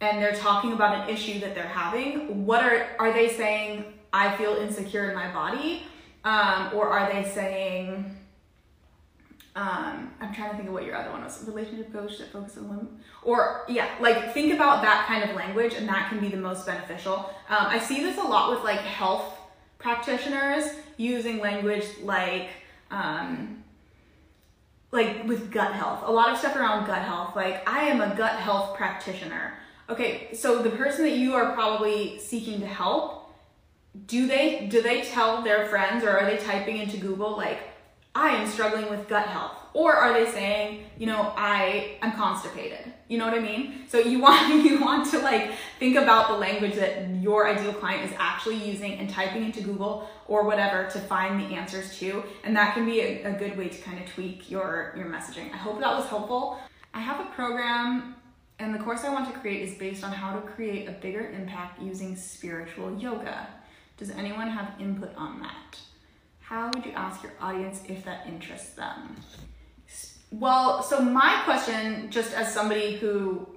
and 0.01 0.23
they're 0.23 0.35
talking 0.35 0.73
about 0.73 1.09
an 1.09 1.15
issue 1.15 1.41
that 1.41 1.55
they're 1.55 1.67
having, 1.67 2.47
what 2.47 2.63
are 2.63 2.89
are 2.99 3.13
they 3.13 3.29
saying? 3.29 3.85
I 4.13 4.35
feel 4.37 4.55
insecure 4.55 5.11
in 5.11 5.15
my 5.15 5.31
body, 5.33 5.83
um, 6.25 6.71
or 6.75 6.89
are 6.89 7.13
they 7.13 7.29
saying, 7.29 8.17
um, 9.55 10.13
I'm 10.21 10.33
trying 10.33 10.51
to 10.51 10.57
think 10.57 10.69
of 10.69 10.75
what 10.75 10.85
your 10.85 10.97
other 10.97 11.11
one 11.11 11.23
was. 11.23 11.45
Relationship 11.47 11.93
coach 11.93 12.19
that 12.19 12.33
focuses 12.33 12.59
on 12.59 12.69
women, 12.69 13.01
or 13.23 13.65
yeah, 13.69 13.89
like 14.01 14.33
think 14.33 14.55
about 14.55 14.83
that 14.83 15.07
kind 15.07 15.29
of 15.29 15.37
language, 15.37 15.75
and 15.75 15.89
that 15.89 16.09
can 16.09 16.21
be 16.21 16.29
the 16.29 16.37
most 16.37 16.65
beneficial. 16.65 17.31
Um, 17.49 17.67
I 17.67 17.79
see 17.79 18.03
this 18.03 18.17
a 18.19 18.23
lot 18.23 18.51
with 18.51 18.63
like 18.65 18.81
health 18.81 19.35
practitioners 19.79 20.65
using 20.97 21.39
language 21.39 21.85
like 22.03 22.49
um, 22.91 23.65
like 24.93 25.27
with 25.27 25.51
gut 25.51 25.73
health. 25.73 26.03
A 26.05 26.11
lot 26.11 26.31
of 26.31 26.39
stuff 26.39 26.57
around 26.57 26.87
gut 26.87 27.03
health. 27.03 27.37
Like 27.37 27.69
I 27.69 27.89
am 27.89 28.01
a 28.01 28.15
gut 28.15 28.37
health 28.37 28.77
practitioner. 28.77 29.55
Okay, 29.91 30.35
so 30.35 30.63
the 30.63 30.71
person 30.71 31.05
that 31.05 31.17
you 31.17 31.35
are 31.35 31.53
probably 31.53 32.19
seeking 32.19 32.61
to 32.61 32.67
help, 32.67 33.33
do 34.07 34.27
they 34.27 34.67
do 34.67 34.83
they 34.83 35.03
tell 35.03 35.43
their 35.43 35.67
friends 35.67 36.05
or 36.05 36.11
are 36.11 36.27
they 36.27 36.37
typing 36.37 36.77
into 36.77 36.99
Google 36.99 37.37
like 37.37 37.59
I 38.15 38.31
am 38.31 38.49
struggling 38.49 38.91
with 38.91 39.09
gut 39.09 39.27
health? 39.29 39.53
Or 39.75 39.95
are 39.95 40.13
they 40.13 40.31
saying, 40.31 40.85
you 40.99 41.07
know, 41.07 41.33
I 41.37 41.99
am 42.03 42.13
constipated? 42.13 42.93
You 43.07 43.19
know 43.19 43.27
what 43.27 43.35
I 43.35 43.41
mean? 43.41 43.85
So 43.89 43.99
you 43.99 44.19
want 44.27 44.65
you 44.65 44.81
want 44.81 45.11
to 45.13 45.21
like 45.21 45.53
think 45.79 45.97
about 45.97 46.29
the 46.29 46.35
language 46.35 46.75
that 46.75 47.09
your 47.23 47.49
ideal 47.49 47.73
client 47.73 48.11
is 48.11 48.17
actually 48.19 48.57
using 48.57 48.95
and 48.95 49.09
typing 49.09 49.45
into 49.45 49.63
Google 49.63 50.09
or 50.27 50.45
whatever 50.45 50.91
to 50.91 50.99
find 50.99 51.41
the 51.41 51.55
answers 51.55 51.99
to. 51.99 52.25
And 52.45 52.55
that 52.57 52.75
can 52.75 52.85
be 52.85 53.01
a, 53.01 53.25
a 53.25 53.33
good 53.33 53.57
way 53.57 53.69
to 53.69 53.79
kind 53.83 53.99
of 53.99 54.13
tweak 54.13 54.51
your 54.51 54.93
your 54.97 55.07
messaging. 55.07 55.53
I 55.53 55.57
hope 55.57 55.81
that 55.81 55.97
was 55.97 56.07
helpful. 56.07 56.59
I 56.93 57.01
have 57.01 57.21
a 57.21 57.31
program 57.31 58.17
and 58.59 58.75
the 58.75 58.79
course 58.79 59.05
I 59.05 59.13
want 59.13 59.33
to 59.33 59.39
create 59.39 59.63
is 59.63 59.79
based 59.79 60.03
on 60.03 60.13
how 60.13 60.35
to 60.35 60.41
create 60.41 60.89
a 60.89 60.93
bigger 60.93 61.31
impact 61.31 61.81
using 61.81 62.17
spiritual 62.17 62.99
yoga. 62.99 63.47
Does 63.97 64.11
anyone 64.11 64.49
have 64.49 64.73
input 64.81 65.15
on 65.17 65.41
that? 65.41 65.79
How 66.41 66.71
would 66.73 66.85
you 66.85 66.93
ask 66.93 67.23
your 67.23 67.33
audience 67.41 67.83
if 67.89 68.05
that 68.05 68.27
interests 68.27 68.75
them? 68.75 69.17
Well, 70.31 70.83
so 70.83 71.01
my 71.01 71.43
question, 71.45 72.11
just 72.11 72.33
as 72.35 72.53
somebody 72.53 72.97
who, 72.97 73.49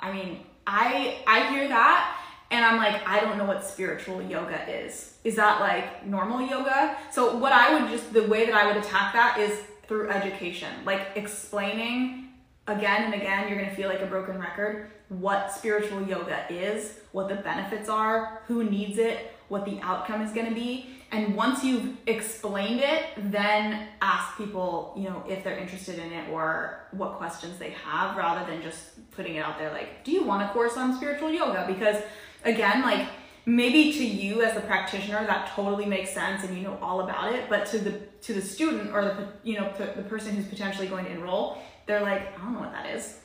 I 0.00 0.12
mean, 0.12 0.40
I 0.66 1.18
I 1.26 1.50
hear 1.50 1.68
that 1.68 2.20
and 2.50 2.64
I'm 2.64 2.76
like, 2.76 3.06
I 3.06 3.20
don't 3.20 3.38
know 3.38 3.44
what 3.44 3.64
spiritual 3.64 4.22
yoga 4.22 4.68
is. 4.68 5.16
Is 5.24 5.36
that 5.36 5.60
like 5.60 6.06
normal 6.06 6.40
yoga? 6.40 6.96
So 7.10 7.36
what 7.36 7.52
I 7.52 7.74
would 7.74 7.90
just 7.90 8.12
the 8.12 8.24
way 8.24 8.46
that 8.46 8.54
I 8.54 8.66
would 8.66 8.76
attack 8.76 9.12
that 9.14 9.38
is 9.38 9.58
through 9.86 10.10
education, 10.10 10.70
like 10.84 11.08
explaining 11.16 12.23
again 12.66 13.04
and 13.04 13.14
again. 13.14 13.48
You're 13.48 13.60
gonna 13.60 13.74
feel 13.74 13.88
like 13.88 14.00
a 14.00 14.06
broken 14.06 14.38
record. 14.38 14.90
What 15.08 15.52
spiritual 15.52 16.02
yoga 16.02 16.46
is, 16.52 16.98
what 17.12 17.28
the 17.28 17.36
benefits 17.36 17.88
are, 17.88 18.42
who 18.46 18.64
needs 18.64 18.98
it, 18.98 19.34
what 19.48 19.64
the 19.64 19.78
outcome 19.80 20.22
is 20.22 20.32
gonna 20.32 20.54
be 20.54 20.94
and 21.14 21.36
once 21.36 21.62
you've 21.62 21.96
explained 22.06 22.80
it 22.80 23.04
then 23.16 23.88
ask 24.00 24.36
people 24.36 24.92
you 24.96 25.04
know 25.04 25.22
if 25.28 25.44
they're 25.44 25.58
interested 25.58 25.98
in 25.98 26.12
it 26.12 26.28
or 26.30 26.80
what 26.90 27.14
questions 27.14 27.58
they 27.58 27.70
have 27.70 28.16
rather 28.16 28.44
than 28.50 28.62
just 28.62 29.10
putting 29.12 29.36
it 29.36 29.40
out 29.40 29.58
there 29.58 29.70
like 29.70 30.04
do 30.04 30.10
you 30.10 30.24
want 30.24 30.42
a 30.42 30.52
course 30.52 30.76
on 30.76 30.96
spiritual 30.96 31.30
yoga 31.30 31.64
because 31.66 32.02
again 32.44 32.82
like 32.82 33.06
maybe 33.46 33.92
to 33.92 34.04
you 34.04 34.42
as 34.42 34.54
the 34.54 34.60
practitioner 34.62 35.24
that 35.26 35.48
totally 35.54 35.86
makes 35.86 36.10
sense 36.10 36.42
and 36.42 36.56
you 36.56 36.64
know 36.64 36.76
all 36.82 37.00
about 37.00 37.32
it 37.32 37.48
but 37.48 37.66
to 37.66 37.78
the 37.78 37.92
to 38.20 38.32
the 38.32 38.42
student 38.42 38.90
or 38.92 39.04
the 39.04 39.28
you 39.42 39.58
know 39.58 39.70
the 39.78 40.02
person 40.04 40.34
who's 40.34 40.46
potentially 40.46 40.88
going 40.88 41.04
to 41.04 41.10
enroll 41.12 41.58
they're 41.86 42.02
like 42.02 42.36
i 42.38 42.42
don't 42.42 42.54
know 42.54 42.60
what 42.60 42.72
that 42.72 42.86
is 42.86 43.18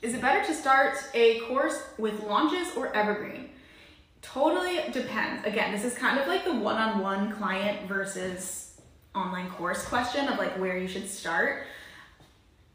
is 0.00 0.14
it 0.14 0.20
better 0.20 0.44
to 0.44 0.54
start 0.54 0.96
a 1.14 1.40
course 1.40 1.80
with 1.98 2.22
launches 2.24 2.68
or 2.76 2.94
evergreen 2.94 3.48
Totally 4.22 4.78
depends. 4.92 5.44
Again, 5.44 5.72
this 5.72 5.84
is 5.84 5.94
kind 5.94 6.18
of 6.18 6.28
like 6.28 6.44
the 6.44 6.54
one 6.54 6.76
on 6.76 7.00
one 7.00 7.32
client 7.32 7.88
versus 7.88 8.80
online 9.14 9.50
course 9.50 9.84
question 9.84 10.28
of 10.28 10.38
like 10.38 10.56
where 10.58 10.78
you 10.78 10.86
should 10.86 11.10
start. 11.10 11.64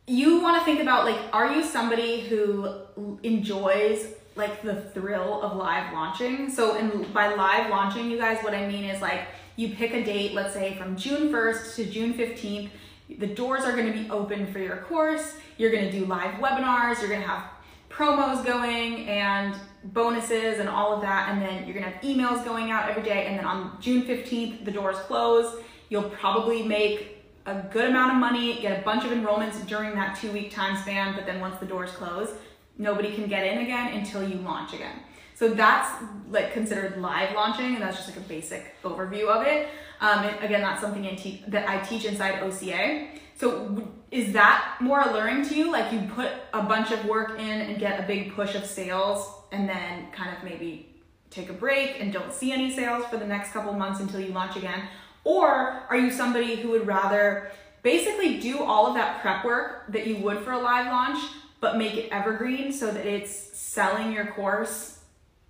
You 0.07 0.41
want 0.41 0.59
to 0.59 0.65
think 0.65 0.81
about 0.81 1.05
like, 1.05 1.17
are 1.31 1.53
you 1.53 1.63
somebody 1.63 2.19
who 2.19 3.17
enjoys 3.23 4.13
like 4.35 4.61
the 4.61 4.75
thrill 4.75 5.41
of 5.41 5.55
live 5.55 5.93
launching? 5.93 6.49
So, 6.49 6.75
and 6.75 7.11
by 7.13 7.33
live 7.33 7.69
launching, 7.69 8.11
you 8.11 8.17
guys, 8.17 8.43
what 8.43 8.53
I 8.53 8.67
mean 8.67 8.83
is 8.83 9.01
like 9.01 9.21
you 9.55 9.69
pick 9.69 9.93
a 9.93 10.03
date, 10.03 10.33
let's 10.33 10.53
say 10.53 10.75
from 10.75 10.97
June 10.97 11.31
1st 11.31 11.75
to 11.75 11.85
June 11.85 12.13
15th. 12.13 12.69
The 13.09 13.27
doors 13.27 13.63
are 13.63 13.71
going 13.71 13.91
to 13.91 13.97
be 13.97 14.09
open 14.09 14.51
for 14.51 14.59
your 14.59 14.77
course. 14.77 15.35
You're 15.57 15.71
going 15.71 15.85
to 15.85 15.91
do 15.91 16.05
live 16.05 16.35
webinars. 16.35 16.99
You're 16.99 17.09
going 17.09 17.21
to 17.21 17.27
have 17.27 17.49
promos 17.89 18.45
going 18.45 19.07
and 19.07 19.55
bonuses 19.85 20.59
and 20.59 20.69
all 20.69 20.93
of 20.93 21.01
that. 21.01 21.29
And 21.29 21.41
then 21.41 21.65
you're 21.65 21.73
gonna 21.73 21.91
have 21.91 22.01
emails 22.01 22.43
going 22.43 22.71
out 22.71 22.89
every 22.89 23.03
day. 23.03 23.25
And 23.27 23.37
then 23.37 23.45
on 23.45 23.77
June 23.81 24.03
15th, 24.03 24.65
the 24.65 24.71
doors 24.71 24.97
close. 24.99 25.61
You'll 25.89 26.09
probably 26.09 26.63
make 26.63 27.23
a 27.45 27.63
good 27.71 27.89
amount 27.89 28.11
of 28.11 28.17
money, 28.17 28.59
get 28.59 28.79
a 28.79 28.83
bunch 28.83 29.05
of 29.05 29.11
enrollments 29.11 29.65
during 29.65 29.95
that 29.95 30.17
two 30.19 30.31
week 30.31 30.51
time 30.51 30.77
span. 30.81 31.15
But 31.15 31.25
then 31.25 31.39
once 31.39 31.59
the 31.59 31.65
doors 31.65 31.91
close, 31.91 32.29
nobody 32.77 33.13
can 33.15 33.27
get 33.27 33.45
in 33.45 33.59
again 33.59 33.93
until 33.93 34.27
you 34.27 34.35
launch 34.39 34.73
again. 34.73 34.99
So 35.37 35.49
that's 35.49 36.03
like 36.31 36.51
considered 36.51 36.99
live 36.99 37.35
launching, 37.35 37.75
and 37.75 37.83
that's 37.83 37.97
just 37.97 38.09
like 38.09 38.17
a 38.17 38.27
basic 38.27 38.73
overview 38.81 39.27
of 39.27 39.45
it. 39.45 39.67
Um, 40.01 40.25
and 40.25 40.43
again, 40.43 40.61
that's 40.61 40.81
something 40.81 41.03
te- 41.15 41.43
that 41.47 41.69
I 41.69 41.77
teach 41.77 42.05
inside 42.05 42.41
OCA. 42.41 43.09
So 43.35 43.87
is 44.09 44.33
that 44.33 44.77
more 44.79 45.01
alluring 45.01 45.47
to 45.47 45.55
you? 45.55 45.71
Like 45.71 45.93
you 45.93 46.01
put 46.15 46.31
a 46.55 46.63
bunch 46.63 46.89
of 46.89 47.05
work 47.05 47.39
in 47.39 47.61
and 47.61 47.79
get 47.79 47.99
a 47.99 48.07
big 48.07 48.33
push 48.33 48.55
of 48.55 48.65
sales 48.65 49.31
and 49.51 49.69
then 49.69 50.11
kind 50.11 50.35
of 50.35 50.43
maybe 50.43 50.89
take 51.29 51.51
a 51.51 51.53
break 51.53 52.01
and 52.01 52.11
don't 52.11 52.33
see 52.33 52.51
any 52.51 52.73
sales 52.75 53.05
for 53.05 53.17
the 53.17 53.27
next 53.27 53.51
couple 53.51 53.71
months 53.73 53.99
until 53.99 54.19
you 54.19 54.33
launch 54.33 54.55
again? 54.55 54.87
Or 55.23 55.83
are 55.87 55.97
you 55.97 56.09
somebody 56.09 56.55
who 56.55 56.69
would 56.69 56.87
rather 56.87 57.51
basically 57.83 58.39
do 58.39 58.57
all 58.63 58.87
of 58.87 58.95
that 58.95 59.21
prep 59.21 59.45
work 59.45 59.83
that 59.89 60.07
you 60.07 60.17
would 60.17 60.39
for 60.39 60.53
a 60.53 60.59
live 60.59 60.87
launch, 60.87 61.23
but 61.59 61.77
make 61.77 61.93
it 61.93 62.09
evergreen 62.11 62.73
so 62.73 62.89
that 62.89 63.05
it's 63.05 63.31
selling 63.55 64.11
your 64.11 64.25
course 64.25 64.96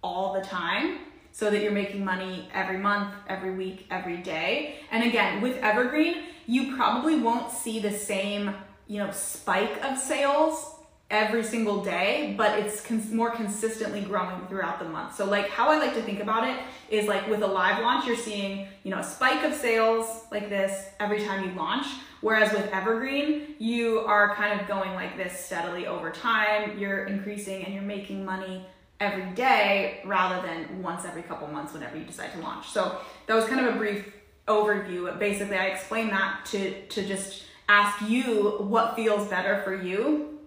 all 0.07 0.33
the 0.33 0.41
time? 0.41 0.99
So 1.33 1.51
that 1.51 1.61
you're 1.61 1.71
making 1.83 2.03
money 2.03 2.49
every 2.53 2.77
month, 2.77 3.13
every 3.27 3.53
week, 3.53 3.85
every 3.91 4.17
day. 4.17 4.77
And 4.89 5.03
again, 5.03 5.41
with 5.41 5.57
Evergreen, 5.57 6.23
you 6.47 6.75
probably 6.75 7.19
won't 7.19 7.51
see 7.51 7.79
the 7.79 7.91
same, 7.91 8.55
you 8.87 8.97
know, 8.97 9.11
spike 9.11 9.83
of 9.83 9.99
sales 9.99 10.73
every 11.09 11.43
single 11.43 11.83
day, 11.83 12.33
but 12.37 12.57
it's 12.59 12.81
cons- 12.81 13.11
more 13.11 13.31
consistently 13.31 14.01
growing 14.01 14.45
throughout 14.47 14.79
the 14.79 14.85
month. 14.85 15.15
So 15.15 15.25
like 15.25 15.49
how 15.49 15.69
I 15.69 15.77
like 15.77 15.93
to 15.93 16.01
think 16.01 16.21
about 16.21 16.47
it 16.47 16.57
is 16.89 17.07
like 17.07 17.27
with 17.27 17.43
a 17.43 17.47
live 17.47 17.81
launch, 17.83 18.07
you're 18.07 18.15
seeing, 18.15 18.67
you 18.83 18.91
know, 18.91 18.99
a 18.99 19.03
spike 19.03 19.43
of 19.43 19.53
sales 19.53 20.23
like 20.31 20.49
this 20.49 20.89
every 20.99 21.23
time 21.23 21.47
you 21.47 21.55
launch. 21.55 21.85
Whereas 22.21 22.51
with 22.51 22.65
Evergreen, 22.73 23.55
you 23.59 23.99
are 23.99 24.33
kind 24.35 24.59
of 24.59 24.67
going 24.67 24.93
like 24.95 25.15
this 25.17 25.45
steadily 25.45 25.85
over 25.85 26.09
time. 26.09 26.77
You're 26.79 27.05
increasing 27.05 27.63
and 27.63 27.73
you're 27.73 27.83
making 27.83 28.25
money 28.25 28.65
every 28.99 29.29
day 29.35 30.01
rather 30.05 30.45
than 30.45 30.81
once 30.81 31.05
every 31.05 31.21
couple 31.23 31.47
months 31.47 31.73
whenever 31.73 31.97
you 31.97 32.03
decide 32.03 32.31
to 32.33 32.39
launch. 32.39 32.69
So 32.69 32.99
that 33.27 33.35
was 33.35 33.45
kind 33.45 33.65
of 33.65 33.75
a 33.75 33.77
brief 33.77 34.11
overview. 34.47 35.17
Basically, 35.19 35.57
I 35.57 35.67
explained 35.67 36.11
that 36.11 36.45
to, 36.47 36.87
to 36.87 37.05
just 37.05 37.43
ask 37.69 38.01
you 38.09 38.55
what 38.59 38.95
feels 38.95 39.27
better 39.27 39.61
for 39.63 39.75
you 39.75 40.37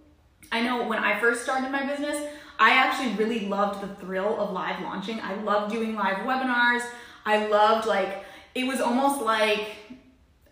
I 0.53 0.63
know 0.63 0.87
when 0.87 0.99
I 0.99 1.19
first 1.21 1.43
started 1.43 1.71
my 1.71 1.85
business, 1.87 2.21
I 2.59 2.71
actually 2.73 3.15
really 3.15 3.47
loved 3.47 3.83
the 3.83 3.95
thrill 3.97 4.39
of 4.41 4.53
live 4.53 4.81
launching. 4.83 5.21
I 5.21 5.35
loved 5.43 5.73
doing 5.73 5.95
live 5.95 6.19
webinars. 6.19 6.83
I 7.25 7.47
loved 7.47 7.87
like 7.87 8.25
it 8.55 8.67
was 8.67 8.81
almost 8.81 9.23
like 9.23 9.69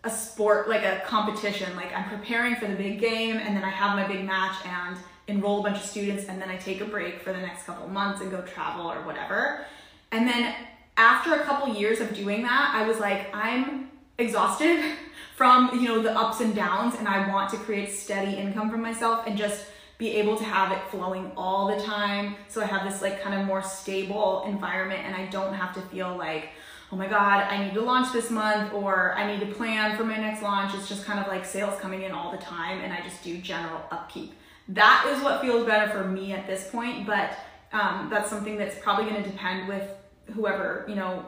a 0.03 0.09
sport, 0.09 0.69
like 0.69 0.85
a 0.85 1.01
competition. 1.05 1.75
Like 1.75 1.93
I'm 1.93 2.09
preparing 2.09 2.55
for 2.55 2.67
the 2.67 2.75
big 2.75 2.99
game 2.99 3.37
and 3.37 3.55
then 3.55 3.63
I 3.63 3.69
have 3.69 3.97
my 3.97 4.07
big 4.07 4.25
match 4.25 4.55
and 4.65 4.97
enroll 5.29 5.59
a 5.59 5.63
bunch 5.63 5.77
of 5.77 5.85
students 5.85 6.25
and 6.25 6.41
then 6.41 6.49
I 6.49 6.57
take 6.57 6.81
a 6.81 6.85
break 6.85 7.21
for 7.21 7.31
the 7.31 7.39
next 7.39 7.63
couple 7.63 7.87
months 7.87 8.21
and 8.21 8.31
go 8.31 8.41
travel 8.41 8.91
or 8.91 9.01
whatever. 9.03 9.65
And 10.11 10.27
then 10.27 10.53
after 10.97 11.33
a 11.35 11.43
couple 11.43 11.73
years 11.73 11.99
of 12.01 12.13
doing 12.13 12.43
that, 12.43 12.71
I 12.75 12.87
was 12.87 12.99
like, 12.99 13.33
I'm 13.33 13.89
exhausted 14.17 14.83
from, 15.35 15.79
you 15.79 15.87
know, 15.87 16.01
the 16.01 16.11
ups 16.11 16.41
and 16.41 16.53
downs 16.53 16.95
and 16.95 17.07
I 17.07 17.29
want 17.29 17.49
to 17.51 17.57
create 17.57 17.91
steady 17.91 18.35
income 18.35 18.69
for 18.69 18.77
myself 18.77 19.25
and 19.25 19.37
just 19.37 19.65
be 19.97 20.15
able 20.15 20.37
to 20.37 20.43
have 20.43 20.71
it 20.71 20.79
flowing 20.89 21.31
all 21.35 21.67
the 21.67 21.83
time. 21.83 22.35
So 22.47 22.61
I 22.61 22.65
have 22.65 22.89
this 22.89 23.01
like 23.01 23.21
kind 23.21 23.39
of 23.39 23.45
more 23.45 23.61
stable 23.61 24.43
environment 24.47 25.01
and 25.05 25.15
I 25.15 25.25
don't 25.27 25.53
have 25.53 25.73
to 25.75 25.81
feel 25.81 26.17
like, 26.17 26.49
oh 26.91 26.95
my 26.95 27.07
God, 27.07 27.43
I 27.49 27.63
need 27.63 27.73
to 27.73 27.81
launch 27.81 28.11
this 28.13 28.31
month 28.31 28.73
or 28.73 29.13
I 29.15 29.27
need 29.31 29.41
to 29.41 29.53
plan 29.53 29.95
for 29.97 30.05
my 30.05 30.17
next 30.17 30.41
launch. 30.41 30.73
It's 30.73 30.87
just 30.87 31.05
kind 31.05 31.19
of 31.19 31.27
like 31.27 31.45
sales 31.45 31.79
coming 31.79 32.03
in 32.03 32.11
all 32.11 32.31
the 32.31 32.37
time 32.37 32.79
and 32.79 32.91
I 32.93 33.01
just 33.01 33.21
do 33.23 33.37
general 33.37 33.81
upkeep. 33.91 34.33
That 34.69 35.11
is 35.11 35.21
what 35.23 35.41
feels 35.41 35.65
better 35.65 35.91
for 35.91 36.05
me 36.07 36.33
at 36.33 36.47
this 36.47 36.69
point, 36.69 37.05
but 37.05 37.37
um, 37.73 38.07
that's 38.09 38.29
something 38.29 38.57
that's 38.57 38.77
probably 38.79 39.05
going 39.09 39.23
to 39.23 39.29
depend 39.29 39.67
with 39.67 39.87
whoever, 40.33 40.85
you 40.87 40.95
know, 40.95 41.25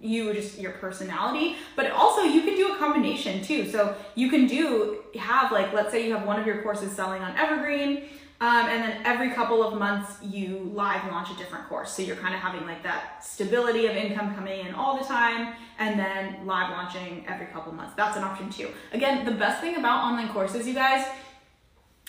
you 0.00 0.34
just 0.34 0.58
your 0.58 0.72
personality 0.72 1.54
but 1.76 1.92
also 1.92 2.22
you 2.22 2.42
can 2.42 2.56
do 2.56 2.72
a 2.72 2.76
combination 2.76 3.40
too 3.40 3.70
so 3.70 3.94
you 4.16 4.28
can 4.28 4.48
do 4.48 4.98
have 5.16 5.52
like 5.52 5.72
let's 5.72 5.92
say 5.92 6.04
you 6.04 6.12
have 6.12 6.26
one 6.26 6.40
of 6.40 6.44
your 6.44 6.60
courses 6.60 6.90
selling 6.90 7.22
on 7.22 7.36
evergreen 7.36 8.02
Um, 8.38 8.66
and 8.66 8.84
then 8.84 9.00
every 9.06 9.30
couple 9.30 9.66
of 9.66 9.78
months, 9.78 10.22
you 10.22 10.70
live 10.74 11.00
launch 11.10 11.30
a 11.30 11.36
different 11.36 11.68
course. 11.70 11.90
So 11.90 12.02
you're 12.02 12.16
kind 12.16 12.34
of 12.34 12.40
having 12.40 12.66
like 12.66 12.82
that 12.82 13.24
stability 13.24 13.86
of 13.86 13.96
income 13.96 14.34
coming 14.34 14.66
in 14.66 14.74
all 14.74 14.98
the 14.98 15.04
time, 15.04 15.54
and 15.78 15.98
then 15.98 16.46
live 16.46 16.68
launching 16.70 17.24
every 17.26 17.46
couple 17.46 17.72
months. 17.72 17.94
That's 17.96 18.16
an 18.18 18.24
option 18.24 18.50
too. 18.50 18.68
Again, 18.92 19.24
the 19.24 19.32
best 19.32 19.62
thing 19.62 19.76
about 19.76 20.04
online 20.04 20.28
courses, 20.28 20.68
you 20.68 20.74
guys, 20.74 21.06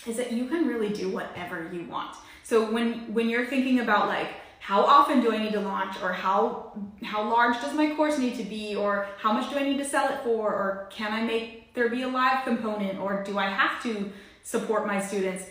is 0.08 0.18
that 0.18 0.32
you 0.32 0.48
can 0.48 0.68
really 0.68 0.90
do 0.90 1.10
whatever 1.10 1.70
you 1.72 1.86
want. 1.86 2.16
So 2.44 2.72
when 2.72 3.14
when 3.14 3.30
you're 3.30 3.46
thinking 3.46 3.80
about 3.80 4.08
like 4.08 4.30
how 4.60 4.82
often 4.82 5.22
do 5.22 5.32
I 5.32 5.38
need 5.38 5.54
to 5.54 5.60
launch 5.60 6.02
or 6.02 6.12
how 6.12 6.74
how 7.04 7.30
large 7.30 7.60
does 7.62 7.74
my 7.74 7.96
course 7.96 8.18
need 8.18 8.36
to 8.36 8.44
be 8.44 8.76
or 8.76 9.08
how 9.18 9.32
much 9.34 9.50
do 9.50 9.58
I 9.58 9.64
need 9.64 9.78
to 9.78 9.86
sell 9.86 10.12
it 10.14 10.22
for 10.24 10.54
or 10.54 10.88
can 10.92 11.14
I 11.14 11.24
make 11.24 11.74
there 11.74 11.90
be 11.90 12.02
a 12.02 12.08
live 12.08 12.44
component 12.44 13.00
or 13.00 13.24
do 13.24 13.38
I 13.38 13.46
have 13.46 13.82
to 13.84 14.12
support 14.44 14.88
my 14.88 15.02
students? 15.02 15.46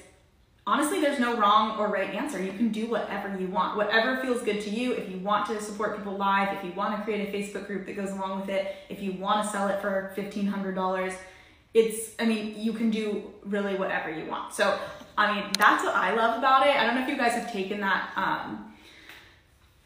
honestly, 0.67 1.01
there's 1.01 1.21
no 1.21 1.37
wrong 1.37 1.79
or 1.79 1.89
right 1.89 2.13
answer. 2.15 2.43
You 2.43 2.53
can 2.53 2.71
do 2.71 2.87
whatever 2.87 3.39
you 3.39 3.47
want, 3.47 3.77
whatever 3.77 4.21
feels 4.21 4.43
good 4.43 4.61
to 4.63 4.71
you. 4.71 4.93
If 4.93 5.09
you 5.09 5.19
want 5.19 5.47
to 5.47 5.61
support 5.63 5.97
people 5.97 6.17
live, 6.17 6.57
if 6.59 6.65
you 6.65 6.73
want 6.73 6.97
to 6.97 7.03
create 7.05 7.29
a 7.29 7.33
Facebook 7.33 7.67
group 7.67 7.87
that 7.87 7.97
goes 7.97 8.11
along 8.11 8.41
with 8.41 8.49
it, 8.49 8.75
if 8.89 9.01
you 9.01 9.13
want 9.13 9.45
to 9.45 9.51
sell 9.51 9.69
it 9.69 9.81
for 9.81 10.13
$1,500, 10.17 11.15
it's, 11.77 12.11
I 12.19 12.25
mean, 12.25 12.55
you 12.57 12.73
can 12.73 12.91
do 12.91 13.23
really 13.45 13.75
whatever 13.75 14.11
you 14.11 14.25
want. 14.25 14.55
So, 14.55 14.79
I 15.19 15.35
mean, 15.35 15.45
that's 15.59 15.85
what 15.85 15.95
I 15.95 16.15
love 16.15 16.39
about 16.39 16.67
it. 16.67 16.75
I 16.75 16.87
don't 16.87 16.95
know 16.95 17.03
if 17.03 17.09
you 17.09 17.17
guys 17.17 17.33
have 17.33 17.53
taken 17.53 17.81
that. 17.81 18.11
Um, 18.17 18.73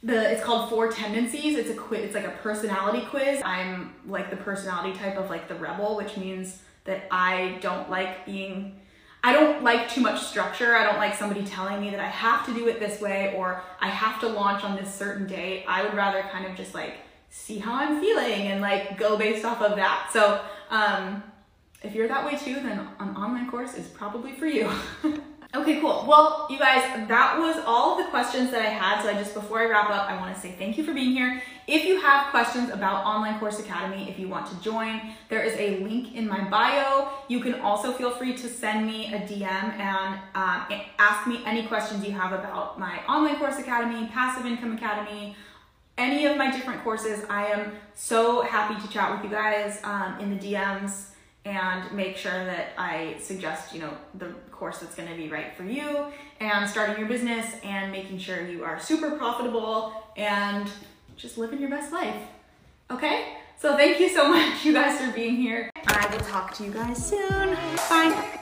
the 0.03 0.33
it's 0.33 0.43
called 0.43 0.71
four 0.71 0.91
tendencies 0.91 1.59
it's 1.59 1.69
a 1.69 1.75
quiz 1.75 2.01
it's 2.05 2.15
like 2.15 2.25
a 2.25 2.31
personality 2.43 3.07
quiz 3.11 3.43
i'm 3.45 3.93
like 4.07 4.31
the 4.31 4.37
personality 4.37 4.99
type 4.99 5.19
of 5.19 5.29
like 5.29 5.47
the 5.47 5.55
rebel 5.57 5.95
which 5.95 6.17
means 6.17 6.63
that 6.85 7.03
i 7.11 7.59
don't 7.61 7.91
like 7.91 8.25
being 8.25 8.81
I 9.23 9.35
don't 9.35 9.63
like 9.63 9.91
too 9.91 10.01
much 10.01 10.23
structure. 10.23 10.75
I 10.75 10.85
don't 10.85 10.97
like 10.97 11.15
somebody 11.15 11.45
telling 11.45 11.81
me 11.81 11.91
that 11.91 12.01
I 12.01 12.09
have 12.09 12.47
to 12.47 12.55
do 12.55 12.69
it 12.69 12.81
this 12.81 13.01
way 13.01 13.35
or 13.37 13.63
I 13.81 13.89
have 13.89 14.19
to 14.21 14.29
launch 14.29 14.65
on 14.65 14.77
this 14.77 14.93
certain 14.95 15.27
date. 15.27 15.65
I 15.69 15.83
would 15.83 15.95
rather 15.95 16.23
kind 16.23 16.47
of 16.47 16.57
just 16.57 16.75
like 16.75 16.95
see 17.29 17.59
how 17.59 17.75
I'm 17.75 18.01
feeling 18.01 18.49
and 18.49 18.63
like 18.63 18.97
go 18.97 19.19
based 19.19 19.45
off 19.45 19.61
of 19.61 19.77
that. 19.77 20.09
So, 20.11 20.43
um, 20.71 21.23
if 21.83 21.95
you're 21.95 22.09
that 22.09 22.25
way 22.25 22.37
too, 22.37 22.55
then 22.55 22.87
an 22.99 23.17
online 23.17 23.51
course 23.51 23.75
is 23.75 23.89
probably 23.89 24.33
for 24.33 24.47
you. 24.47 24.71
Okay, 25.53 25.81
cool. 25.81 26.05
Well, 26.07 26.47
you 26.49 26.61
guys, 26.61 27.09
that 27.09 27.37
was 27.37 27.61
all 27.67 27.97
the 27.97 28.05
questions 28.05 28.53
that 28.53 28.63
I 28.63 28.69
had. 28.69 29.03
So 29.03 29.11
I 29.11 29.15
just, 29.15 29.35
before 29.35 29.59
I 29.59 29.65
wrap 29.65 29.91
up, 29.91 30.09
I 30.09 30.17
want 30.17 30.33
to 30.33 30.41
say 30.41 30.55
thank 30.57 30.79
you 30.79 30.85
for 30.85 30.95
being 30.95 31.11
here. 31.11 31.43
If 31.67 31.85
you 31.85 32.01
have 32.01 32.31
questions 32.31 32.71
about 32.71 33.05
Online 33.05 33.37
Course 33.41 33.59
Academy, 33.59 34.09
if 34.09 34.17
you 34.17 34.29
want 34.29 34.47
to 34.47 34.61
join, 34.63 35.01
there 35.29 35.43
is 35.43 35.55
a 35.59 35.83
link 35.85 36.15
in 36.15 36.29
my 36.29 36.49
bio. 36.49 37.09
You 37.27 37.41
can 37.41 37.57
also 37.57 37.93
feel 37.93 38.13
free 38.13 38.37
to 38.37 38.49
send 38.49 38.87
me 38.87 39.13
a 39.13 39.19
DM 39.19 39.43
and 39.43 40.21
um, 40.37 40.67
ask 41.01 41.27
me 41.27 41.43
any 41.45 41.67
questions 41.67 42.05
you 42.05 42.13
have 42.13 42.33
about 42.33 42.79
my 42.79 43.01
Online 43.09 43.37
Course 43.37 43.59
Academy, 43.59 44.07
Passive 44.07 44.47
Income 44.47 44.77
Academy, 44.77 45.35
any 45.99 46.27
of 46.27 46.37
my 46.37 46.53
different 46.53 46.85
courses. 46.85 47.25
I 47.29 47.47
am 47.47 47.73
so 47.95 48.43
happy 48.43 48.81
to 48.81 48.93
chat 48.93 49.11
with 49.11 49.25
you 49.25 49.37
guys 49.37 49.81
um, 49.83 50.21
in 50.21 50.31
the 50.31 50.37
DMs 50.37 51.10
and 51.45 51.91
make 51.93 52.17
sure 52.17 52.45
that 52.45 52.73
I 52.77 53.17
suggest, 53.19 53.75
you 53.75 53.81
know, 53.81 53.93
the 54.15 54.27
course 54.51 54.79
that's 54.79 54.95
going 54.95 55.09
to 55.09 55.17
be 55.17 55.29
right 55.29 55.55
for 55.57 55.65
you 55.65 56.07
and 56.39 56.69
starting 56.69 56.99
your 56.99 57.09
business 57.09 57.47
and 57.65 57.91
making 57.91 58.19
sure 58.19 58.47
you 58.47 58.63
are 58.63 58.79
super 58.79 59.13
profitable 59.13 59.95
and 60.17 60.71
just 61.17 61.39
living 61.39 61.61
your 61.61 61.71
best 61.71 61.93
life. 61.93 62.23
Okay? 62.91 63.37
So 63.59 63.77
thank 63.77 64.01
you 64.01 64.09
so 64.09 64.29
much, 64.35 64.65
you 64.65 64.73
guys, 64.73 65.01
for 65.01 65.11
being 65.13 65.37
here. 65.37 65.71
I 65.87 66.09
will 66.11 66.25
talk 66.25 66.55
to 66.55 66.65
you 66.65 66.73
guys 66.73 67.09
soon. 67.09 67.57
Bye. 67.89 68.40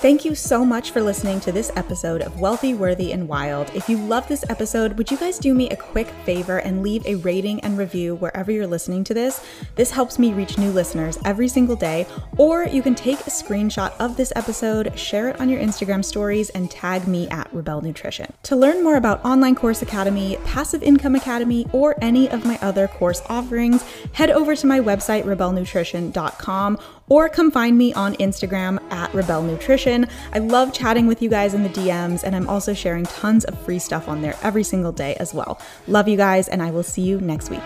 Thank 0.00 0.26
you 0.26 0.34
so 0.34 0.62
much 0.62 0.90
for 0.90 1.00
listening 1.00 1.40
to 1.40 1.52
this 1.52 1.72
episode 1.74 2.20
of 2.20 2.38
Wealthy, 2.38 2.74
Worthy, 2.74 3.12
and 3.12 3.26
Wild. 3.26 3.70
If 3.74 3.88
you 3.88 3.96
love 3.96 4.28
this 4.28 4.44
episode, 4.50 4.98
would 4.98 5.10
you 5.10 5.16
guys 5.16 5.38
do 5.38 5.54
me 5.54 5.70
a 5.70 5.76
quick 5.76 6.08
favor 6.26 6.58
and 6.58 6.82
leave 6.82 7.06
a 7.06 7.14
rating 7.14 7.60
and 7.60 7.78
review 7.78 8.14
wherever 8.16 8.52
you're 8.52 8.66
listening 8.66 9.04
to 9.04 9.14
this? 9.14 9.42
This 9.74 9.90
helps 9.90 10.18
me 10.18 10.34
reach 10.34 10.58
new 10.58 10.70
listeners 10.70 11.18
every 11.24 11.48
single 11.48 11.76
day. 11.76 12.06
Or 12.36 12.66
you 12.66 12.82
can 12.82 12.94
take 12.94 13.20
a 13.20 13.30
screenshot 13.30 13.90
of 13.98 14.18
this 14.18 14.34
episode, 14.36 14.98
share 14.98 15.30
it 15.30 15.40
on 15.40 15.48
your 15.48 15.60
Instagram 15.60 16.04
stories, 16.04 16.50
and 16.50 16.70
tag 16.70 17.08
me 17.08 17.26
at 17.28 17.50
Rebelle 17.54 17.82
Nutrition. 17.82 18.30
To 18.42 18.54
learn 18.54 18.84
more 18.84 18.96
about 18.96 19.24
Online 19.24 19.54
Course 19.54 19.80
Academy, 19.80 20.36
Passive 20.44 20.82
Income 20.82 21.14
Academy, 21.14 21.66
or 21.72 21.96
any 22.02 22.28
of 22.28 22.44
my 22.44 22.58
other 22.60 22.86
course 22.86 23.22
offerings, 23.30 23.82
head 24.12 24.28
over 24.28 24.54
to 24.54 24.66
my 24.66 24.78
website, 24.78 25.22
rebellenutrition.com 25.24 26.78
or 27.08 27.28
come 27.28 27.50
find 27.50 27.76
me 27.76 27.92
on 27.94 28.14
Instagram 28.16 28.80
at 28.92 29.10
Rebelle 29.12 29.44
Nutrition. 29.44 30.06
I 30.32 30.38
love 30.38 30.72
chatting 30.72 31.06
with 31.06 31.22
you 31.22 31.28
guys 31.28 31.54
in 31.54 31.62
the 31.62 31.68
DMs, 31.68 32.22
and 32.24 32.34
I'm 32.34 32.48
also 32.48 32.74
sharing 32.74 33.04
tons 33.04 33.44
of 33.44 33.58
free 33.60 33.78
stuff 33.78 34.08
on 34.08 34.22
there 34.22 34.36
every 34.42 34.64
single 34.64 34.92
day 34.92 35.14
as 35.16 35.32
well. 35.34 35.60
Love 35.86 36.08
you 36.08 36.16
guys, 36.16 36.48
and 36.48 36.62
I 36.62 36.70
will 36.70 36.82
see 36.82 37.02
you 37.02 37.20
next 37.20 37.50
week. 37.50 37.62